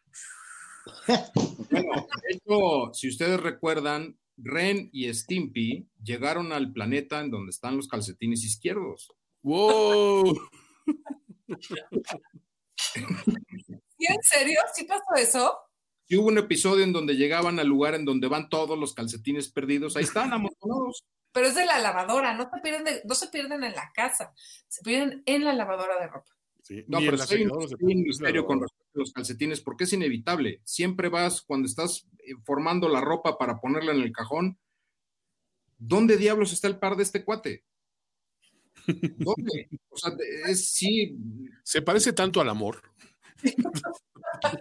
bueno, 1.70 2.08
de 2.22 2.36
hecho, 2.36 2.94
si 2.94 3.10
ustedes 3.10 3.40
recuerdan, 3.40 4.18
Ren 4.38 4.90
y 4.94 5.12
Stimpy 5.14 5.90
llegaron 6.04 6.54
al 6.54 6.72
planeta 6.72 7.20
en 7.22 7.32
donde 7.32 7.50
están 7.50 7.76
los 7.76 7.88
calcetines 7.88 8.44
izquierdos. 8.44 9.12
¡Wow! 9.42 10.38
¿Y 13.98 14.12
en 14.12 14.22
serio? 14.22 14.60
¿Sí 14.74 14.86
pasó 14.86 15.16
eso? 15.16 15.58
Sí 16.06 16.16
hubo 16.18 16.28
un 16.28 16.38
episodio 16.38 16.84
en 16.84 16.94
donde 16.94 17.16
llegaban 17.16 17.60
al 17.60 17.68
lugar 17.68 17.96
en 17.96 18.06
donde 18.06 18.28
van 18.28 18.50
todos 18.50 18.78
los 18.78 18.94
calcetines 18.94 19.52
perdidos. 19.52 19.98
Ahí 19.98 20.04
están, 20.04 20.32
amontonados. 20.32 21.04
Pero 21.38 21.50
es 21.50 21.56
de 21.56 21.68
la 21.68 21.78
lavadora, 21.78 22.34
no 22.34 22.50
se 22.52 22.62
pierden, 22.64 22.96
no 23.06 23.14
se 23.14 23.28
pierden 23.28 23.64
en 23.64 23.76
la 23.76 23.92
casa, 23.94 24.34
se 24.68 24.82
pierden 24.82 25.22
en 25.28 25.46
la 25.46 25.54
lavadora 25.54 26.00
de 26.00 26.08
ropa. 26.08 26.36
no, 26.88 26.98
pero 26.98 27.16
hay 27.30 27.44
un 27.44 28.02
misterio 28.02 28.44
con 28.44 28.60
respecto 28.60 28.92
a 28.96 29.00
los 29.02 29.14
calcetines, 29.14 29.62
porque 29.62 29.84
es 29.84 29.94
inevitable. 29.94 30.62
Siempre 30.64 31.10
vas, 31.10 31.44
cuando 31.44 31.68
estás 31.68 32.08
eh, 32.18 32.34
formando 32.44 32.90
la 32.90 33.02
ropa 33.02 33.38
para 33.38 33.60
ponerla 33.60 33.92
en 33.92 34.02
el 34.02 34.12
cajón, 34.12 34.58
¿dónde 35.78 36.18
diablos 36.18 36.54
está 36.54 36.68
el 36.70 36.80
par 36.80 36.96
de 36.96 37.04
este 37.04 37.24
cuate? 37.24 37.64
¿Dónde? 38.88 39.70
O 39.90 39.98
sea, 39.98 40.14
es 40.48 40.72
sí. 40.72 41.16
Se 41.62 41.84
parece 41.84 42.14
tanto 42.14 42.42
al 42.42 42.50
amor. 42.50 42.82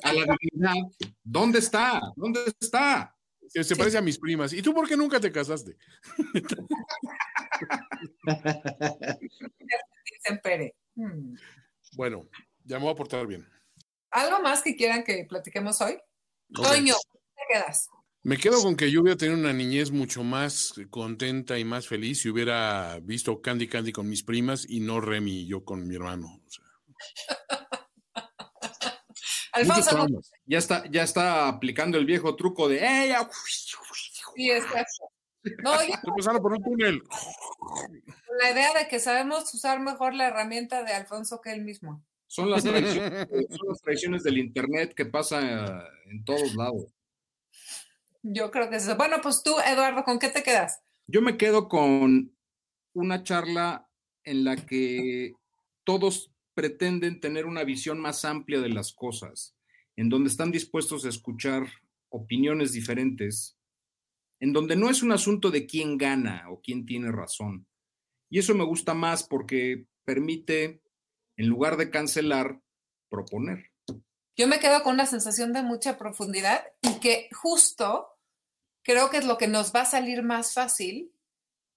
A 0.02 0.12
la 0.12 0.36
dignidad. 0.42 0.74
¿Dónde 1.24 1.58
está? 1.58 2.02
¿Dónde 2.16 2.40
está? 2.60 3.15
Se, 3.48 3.76
parece 3.76 3.98
a 3.98 4.02
mis 4.02 4.18
primas. 4.18 4.52
¿Y 4.52 4.62
tú 4.62 4.74
por 4.74 4.88
qué 4.88 4.96
nunca 4.96 5.20
te 5.20 5.32
casaste? 5.32 5.76
Hmm. 10.94 11.34
Bueno, 11.92 12.28
ya 12.64 12.78
me 12.78 12.84
voy 12.84 12.92
a 12.92 12.96
portar 12.96 13.26
bien. 13.26 13.46
¿Algo 14.10 14.40
más 14.40 14.62
que 14.62 14.74
quieran 14.74 15.04
que 15.04 15.24
platiquemos 15.28 15.80
hoy? 15.80 15.98
Toño, 16.52 16.94
¿te 17.12 17.42
quedas? 17.52 17.88
Me 18.22 18.38
quedo 18.38 18.60
con 18.62 18.76
que 18.76 18.90
yo 18.90 19.02
hubiera 19.02 19.16
tenido 19.16 19.38
una 19.38 19.52
niñez 19.52 19.92
mucho 19.92 20.24
más 20.24 20.74
contenta 20.90 21.58
y 21.58 21.64
más 21.64 21.86
feliz 21.86 22.22
si 22.22 22.28
hubiera 22.28 22.98
visto 23.00 23.40
Candy 23.40 23.68
Candy 23.68 23.92
con 23.92 24.08
mis 24.08 24.24
primas 24.24 24.66
y 24.68 24.80
no 24.80 25.00
Remy 25.00 25.42
y 25.42 25.46
yo 25.46 25.64
con 25.64 25.86
mi 25.86 25.94
hermano. 25.94 26.42
Alfonso, 29.56 30.20
ya 30.44 30.58
está, 30.58 30.84
ya 30.90 31.02
está 31.02 31.48
aplicando 31.48 31.98
el 31.98 32.06
viejo 32.06 32.36
truco 32.36 32.68
de 32.68 32.78
ella. 32.78 33.28
Sí, 34.34 34.50
exacto. 34.50 35.10
No, 35.62 35.72
ya. 35.88 36.00
Empezando 36.04 36.42
por 36.42 36.52
un 36.52 36.62
túnel. 36.62 37.02
La 38.42 38.50
idea 38.50 38.74
de 38.74 38.88
que 38.88 39.00
sabemos 39.00 39.52
usar 39.54 39.80
mejor 39.80 40.14
la 40.14 40.28
herramienta 40.28 40.82
de 40.82 40.92
Alfonso 40.92 41.40
que 41.40 41.52
él 41.52 41.62
mismo. 41.62 42.04
Son 42.26 42.50
las 42.50 42.64
traiciones, 42.64 43.28
son 43.30 43.68
las 43.68 43.80
traiciones 43.80 44.22
del 44.24 44.38
internet 44.38 44.92
que 44.94 45.06
pasa 45.06 45.88
en 46.06 46.24
todos 46.24 46.54
lados. 46.54 46.86
Yo 48.22 48.50
creo 48.50 48.68
que 48.68 48.76
es 48.76 48.82
eso. 48.82 48.96
Bueno, 48.96 49.18
pues 49.22 49.42
tú, 49.42 49.54
Eduardo, 49.64 50.02
¿con 50.04 50.18
qué 50.18 50.28
te 50.28 50.42
quedas? 50.42 50.82
Yo 51.06 51.22
me 51.22 51.36
quedo 51.36 51.68
con 51.68 52.36
una 52.92 53.22
charla 53.22 53.88
en 54.24 54.44
la 54.44 54.56
que 54.56 55.34
todos 55.84 56.32
pretenden 56.56 57.20
tener 57.20 57.44
una 57.44 57.64
visión 57.64 58.00
más 58.00 58.24
amplia 58.24 58.62
de 58.62 58.70
las 58.70 58.94
cosas, 58.94 59.54
en 59.94 60.08
donde 60.08 60.30
están 60.30 60.50
dispuestos 60.50 61.04
a 61.04 61.10
escuchar 61.10 61.68
opiniones 62.08 62.72
diferentes, 62.72 63.58
en 64.40 64.54
donde 64.54 64.74
no 64.74 64.88
es 64.88 65.02
un 65.02 65.12
asunto 65.12 65.50
de 65.50 65.66
quién 65.66 65.98
gana 65.98 66.46
o 66.48 66.62
quién 66.62 66.86
tiene 66.86 67.12
razón. 67.12 67.66
Y 68.30 68.38
eso 68.38 68.54
me 68.54 68.64
gusta 68.64 68.94
más 68.94 69.22
porque 69.22 69.86
permite, 70.04 70.80
en 71.36 71.46
lugar 71.46 71.76
de 71.76 71.90
cancelar, 71.90 72.62
proponer. 73.10 73.70
Yo 74.34 74.48
me 74.48 74.58
quedo 74.58 74.82
con 74.82 74.94
una 74.94 75.04
sensación 75.04 75.52
de 75.52 75.62
mucha 75.62 75.98
profundidad 75.98 76.64
y 76.80 77.00
que 77.00 77.28
justo 77.32 78.08
creo 78.82 79.10
que 79.10 79.18
es 79.18 79.26
lo 79.26 79.36
que 79.36 79.46
nos 79.46 79.74
va 79.74 79.82
a 79.82 79.86
salir 79.86 80.22
más 80.22 80.54
fácil 80.54 81.12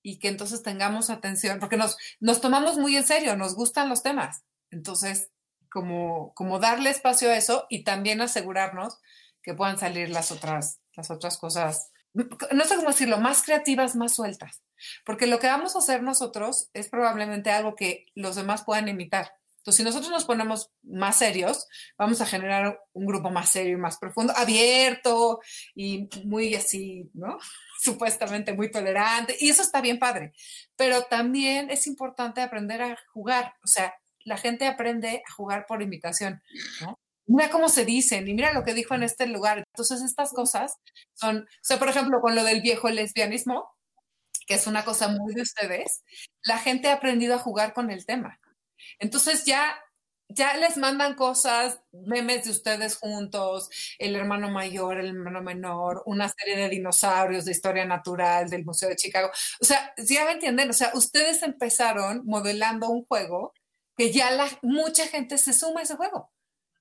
y 0.02 0.20
que 0.20 0.30
entonces 0.30 0.64
tengamos 0.64 1.10
atención, 1.10 1.60
porque 1.60 1.76
nos, 1.76 1.98
nos 2.22 2.40
tomamos 2.40 2.78
muy 2.78 2.96
en 2.96 3.06
serio, 3.06 3.36
nos 3.36 3.56
gustan 3.56 3.90
los 3.90 4.04
temas. 4.04 4.46
Entonces, 4.72 5.32
como, 5.70 6.34
como 6.34 6.60
darle 6.60 6.90
espacio 6.90 7.30
a 7.30 7.38
eso 7.38 7.66
y 7.70 7.84
también 7.84 8.22
asegurarnos 8.22 9.00
que 9.42 9.54
puedan 9.54 9.78
salir 9.78 10.10
las 10.10 10.32
otras, 10.32 10.80
las 10.96 11.12
otras 11.12 11.38
cosas, 11.38 11.92
no 12.14 12.66
sé 12.66 12.76
cómo 12.76 12.90
decirlo, 12.90 13.20
más 13.20 13.44
creativas, 13.44 13.96
más 13.96 14.16
sueltas. 14.16 14.64
Porque 15.06 15.28
lo 15.28 15.40
que 15.40 15.48
vamos 15.48 15.76
a 15.76 15.80
hacer 15.80 16.04
nosotros 16.04 16.70
es 16.74 16.90
probablemente 16.90 17.52
algo 17.52 17.76
que 17.76 18.06
los 18.16 18.36
demás 18.36 18.64
puedan 18.64 18.88
imitar. 18.88 19.32
Entonces, 19.60 19.78
si 19.78 19.84
nosotros 19.84 20.10
nos 20.10 20.26
ponemos 20.26 20.72
más 20.84 21.18
serios, 21.18 21.68
vamos 21.98 22.22
a 22.22 22.26
generar 22.26 22.80
un 22.94 23.06
grupo 23.06 23.30
más 23.30 23.50
serio 23.50 23.74
y 23.74 23.80
más 23.80 23.98
profundo, 23.98 24.34
abierto 24.36 25.42
y 25.76 26.08
muy 26.24 26.56
así, 26.56 27.10
¿no? 27.14 27.38
Supuestamente 27.82 28.54
muy 28.54 28.72
tolerante. 28.72 29.36
Y 29.40 29.50
eso 29.50 29.62
está 29.62 29.82
bien 29.82 30.00
padre. 30.00 30.32
Pero 30.78 31.04
también 31.04 31.70
es 31.70 31.88
importante 31.88 32.42
aprender 32.42 32.82
a 32.82 32.98
jugar. 33.12 33.54
O 33.64 33.68
sea, 33.68 33.94
la 34.26 34.38
gente 34.38 34.68
aprende 34.68 35.24
a 35.28 35.32
jugar 35.34 35.66
por 35.68 35.82
imitación. 35.82 36.42
Mira 37.28 37.50
cómo 37.50 37.70
se 37.70 37.86
dicen 37.86 38.28
y 38.28 38.34
mira 38.34 38.54
lo 38.54 38.64
que 38.64 38.74
dijo 38.74 38.96
en 38.96 39.04
este 39.04 39.28
lugar. 39.28 39.64
Entonces, 39.74 40.02
estas 40.02 40.34
cosas 40.34 40.78
son, 41.14 41.42
o 41.42 41.46
sea, 41.62 41.78
por 41.78 41.90
ejemplo, 41.90 42.22
con 42.22 42.36
lo 42.36 42.44
del 42.44 42.62
viejo 42.62 42.90
lesbianismo, 42.90 43.70
que 44.48 44.56
es 44.56 44.66
una 44.66 44.84
cosa 44.84 45.10
muy 45.10 45.36
de 45.36 45.44
ustedes, 45.44 46.04
la 46.44 46.58
gente 46.58 46.90
ha 46.90 46.94
aprendido 46.94 47.36
a 47.36 47.40
jugar 47.40 47.74
con 47.74 47.92
el 47.92 48.08
tema. 48.08 48.40
Entonces 48.98 49.46
ya, 49.46 49.80
ya 50.28 50.58
les 50.58 50.76
mandan 50.78 51.14
cosas, 51.14 51.82
memes 51.92 52.46
de 52.46 52.52
ustedes 52.52 52.98
juntos, 52.98 53.70
el 54.00 54.16
hermano 54.16 54.50
mayor, 54.50 55.00
el 55.00 55.10
hermano 55.10 55.44
menor, 55.44 56.02
una 56.08 56.30
serie 56.30 56.58
de 56.58 56.70
dinosaurios 56.70 57.46
de 57.46 57.52
historia 57.52 57.86
natural 57.86 58.50
del 58.50 58.66
Museo 58.66 58.90
de 58.90 58.96
Chicago. 58.96 59.30
O 59.62 59.66
sea, 59.66 59.94
ya 59.98 60.26
me 60.26 60.32
entienden, 60.32 60.70
o 60.70 60.74
sea, 60.74 60.92
ustedes 60.96 61.44
empezaron 61.44 62.26
modelando 62.26 62.90
un 62.90 63.06
juego 63.06 63.54
que 64.00 64.14
ya 64.14 64.32
la, 64.32 64.48
mucha 64.62 65.08
gente 65.08 65.38
se 65.38 65.52
suma 65.52 65.82
a 65.82 65.84
ese 65.84 65.98
juego. 65.98 66.32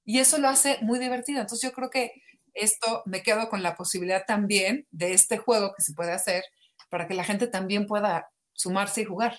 Y 0.04 0.20
eso 0.20 0.38
lo 0.38 0.48
hace 0.48 0.78
muy 0.82 1.00
divertido. 1.00 1.40
Entonces 1.40 1.68
yo 1.68 1.74
creo 1.74 1.90
que 1.90 2.12
esto 2.54 3.02
me 3.06 3.24
quedo 3.24 3.48
con 3.48 3.64
la 3.64 3.74
posibilidad 3.74 4.24
también 4.24 4.86
de 4.92 5.14
este 5.14 5.36
juego 5.36 5.74
que 5.76 5.82
se 5.82 5.94
puede 5.94 6.12
hacer 6.12 6.44
para 6.90 7.08
que 7.08 7.14
la 7.14 7.24
gente 7.24 7.48
también 7.48 7.88
pueda 7.88 8.30
sumarse 8.52 9.00
y 9.00 9.04
jugar 9.04 9.36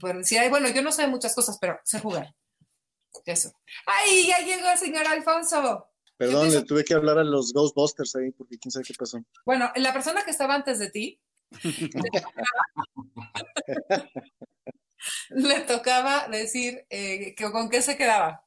poder 0.00 0.18
decir, 0.18 0.38
ay, 0.38 0.48
bueno, 0.48 0.68
yo 0.68 0.82
no 0.82 0.92
sé 0.92 1.06
muchas 1.06 1.34
cosas, 1.34 1.58
pero 1.60 1.78
sé 1.84 2.00
jugar. 2.00 2.34
Eso. 3.26 3.52
¡Ay, 3.86 4.26
ya 4.26 4.40
llegó 4.40 4.68
el 4.68 4.78
señor 4.78 5.06
Alfonso! 5.06 5.88
Perdón, 6.16 6.50
le 6.50 6.62
tuve 6.62 6.84
que 6.84 6.94
hablar 6.94 7.18
a 7.18 7.24
los 7.24 7.52
Ghostbusters 7.52 8.16
ahí 8.16 8.30
porque 8.32 8.58
quién 8.58 8.72
sabe 8.72 8.84
qué 8.84 8.94
pasó. 8.94 9.24
Bueno, 9.44 9.70
la 9.76 9.92
persona 9.92 10.24
que 10.24 10.30
estaba 10.30 10.54
antes 10.54 10.78
de 10.78 10.90
ti 10.90 11.20
le, 15.30 15.60
tocaba, 15.60 16.28
decir 16.28 16.86
eh, 16.90 17.34
que 17.34 17.50
con 17.50 17.68
qué 17.68 17.82
se 17.82 17.96
quedaba. 17.96 18.44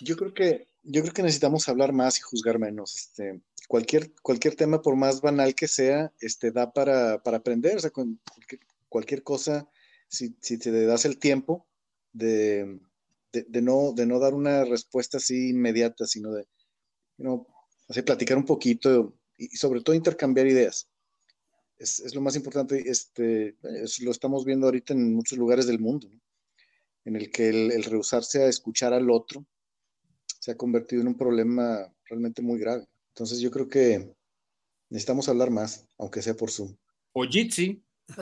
Yo 0.00 0.16
creo 0.16 0.34
que 0.34 0.68
yo 0.86 1.02
creo 1.02 1.12
que 1.12 1.22
necesitamos 1.22 1.68
hablar 1.68 1.92
más 1.92 2.18
y 2.18 2.22
juzgar 2.22 2.58
menos. 2.58 2.94
Este, 2.94 3.40
cualquier, 3.68 4.12
cualquier 4.22 4.54
tema, 4.54 4.80
por 4.80 4.96
más 4.96 5.20
banal 5.20 5.54
que 5.54 5.68
sea, 5.68 6.12
este, 6.20 6.52
da 6.52 6.72
para, 6.72 7.22
para 7.22 7.38
aprender. 7.38 7.76
O 7.76 7.80
sea, 7.80 7.90
cualquier, 8.88 9.22
cosa 9.22 9.68
si, 10.08 10.30
te 10.30 10.86
das 10.86 11.04
el 11.04 11.18
tiempo 11.18 11.66
de, 12.12 12.78
no, 13.60 13.92
de 13.92 14.06
no 14.06 14.18
dar 14.20 14.34
una 14.34 14.64
respuesta 14.64 15.18
así 15.18 15.50
inmediata, 15.50 16.06
sino 16.06 16.32
de 16.32 16.46
así 17.88 18.02
platicar 18.02 18.36
un 18.36 18.46
poquito 18.46 19.18
y, 19.36 19.48
sobre 19.56 19.80
todo 19.80 19.96
intercambiar 19.96 20.46
ideas. 20.46 20.88
Es, 21.78 22.14
lo 22.14 22.22
más 22.22 22.36
importante, 22.36 22.82
este, 22.88 23.56
lo 24.00 24.10
estamos 24.10 24.44
viendo 24.44 24.66
ahorita 24.66 24.94
en 24.94 25.14
muchos 25.14 25.36
lugares 25.36 25.66
del 25.66 25.78
mundo, 25.78 26.08
en 27.04 27.16
el 27.16 27.30
que 27.30 27.48
el, 27.48 27.84
rehusarse 27.84 28.44
a 28.44 28.48
escuchar 28.48 28.94
al 28.94 29.10
otro 29.10 29.44
se 30.40 30.52
ha 30.52 30.56
convertido 30.56 31.02
en 31.02 31.08
un 31.08 31.16
problema 31.16 31.92
realmente 32.04 32.40
muy 32.40 32.58
grave. 32.58 32.86
Entonces 33.08 33.40
yo 33.40 33.50
creo 33.50 33.68
que 33.68 34.14
necesitamos 34.88 35.28
hablar 35.28 35.50
más, 35.50 35.86
aunque 35.98 36.22
sea 36.22 36.34
por 36.34 36.50
Zoom. 36.50 36.74
O 37.12 37.24
Jitsi. 37.24 37.82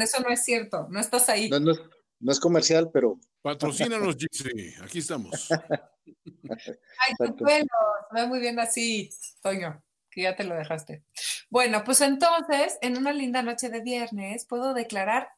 eso 0.00 0.22
no 0.22 0.30
es 0.30 0.44
cierto, 0.44 0.88
no 0.90 0.98
estás 0.98 1.28
ahí. 1.28 1.50
No, 1.50 2.32
es, 2.32 2.40
comercial, 2.40 2.90
pero. 2.92 3.20
Patrocínanos, 3.42 4.16
Jitsi, 4.16 4.74
aquí 4.82 4.98
estamos. 4.98 5.48
Ay, 5.50 7.14
qué 7.18 7.32
bueno, 7.38 7.68
se 8.10 8.20
ve 8.20 8.26
muy 8.26 8.40
bien 8.40 8.58
así, 8.58 9.10
Toño, 9.42 9.82
que 10.12 10.22
ya 10.22 10.36
te 10.36 10.44
lo 10.44 10.54
dejaste. 10.54 11.02
Bueno, 11.50 11.82
pues 11.84 12.00
entonces, 12.00 12.78
en 12.82 12.96
una 12.96 13.12
linda 13.12 13.42
noche 13.42 13.68
de 13.68 13.80
viernes, 13.80 14.46
puedo 14.46 14.74
declarar 14.74 15.28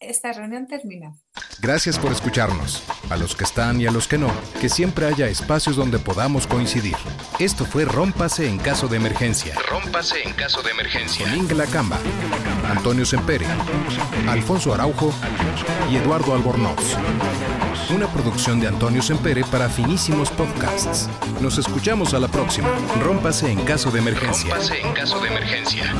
esta 0.00 0.32
reunión 0.32 0.66
termina. 0.66 1.12
Gracias 1.60 1.98
por 1.98 2.12
escucharnos. 2.12 2.84
A 3.10 3.16
los 3.16 3.34
que 3.34 3.44
están 3.44 3.80
y 3.80 3.86
a 3.86 3.90
los 3.90 4.06
que 4.06 4.18
no, 4.18 4.30
que 4.60 4.68
siempre 4.68 5.06
haya 5.06 5.26
espacios 5.26 5.76
donde 5.76 5.98
podamos 5.98 6.46
coincidir. 6.46 6.96
Esto 7.38 7.64
fue 7.64 7.84
Rómpase 7.84 8.48
en 8.48 8.58
caso 8.58 8.86
de 8.86 8.96
emergencia. 8.96 9.54
Rómpase 9.68 10.22
en 10.22 10.34
caso 10.34 10.62
de 10.62 10.70
emergencia. 10.70 11.26
Con 11.34 11.66
Camba, 11.72 11.98
Antonio 12.68 13.04
Sempere, 13.04 13.46
Alfonso 14.28 14.72
Araujo 14.72 15.12
y 15.90 15.96
Eduardo 15.96 16.34
Albornoz. 16.34 16.96
Una 17.90 18.06
producción 18.06 18.60
de 18.60 18.68
Antonio 18.68 19.00
Sempere 19.00 19.42
para 19.50 19.70
finísimos 19.70 20.30
podcasts. 20.30 21.08
Nos 21.40 21.56
escuchamos 21.56 22.12
a 22.12 22.18
la 22.18 22.28
próxima. 22.28 22.68
Rómpase 23.02 23.50
en 23.50 23.64
caso 23.64 23.90
de 23.90 24.00
emergencia. 24.00 24.50
Rómpase 24.50 24.80
en 24.82 24.92
caso 24.92 25.18
de 25.20 25.28
emergencia. 25.28 25.94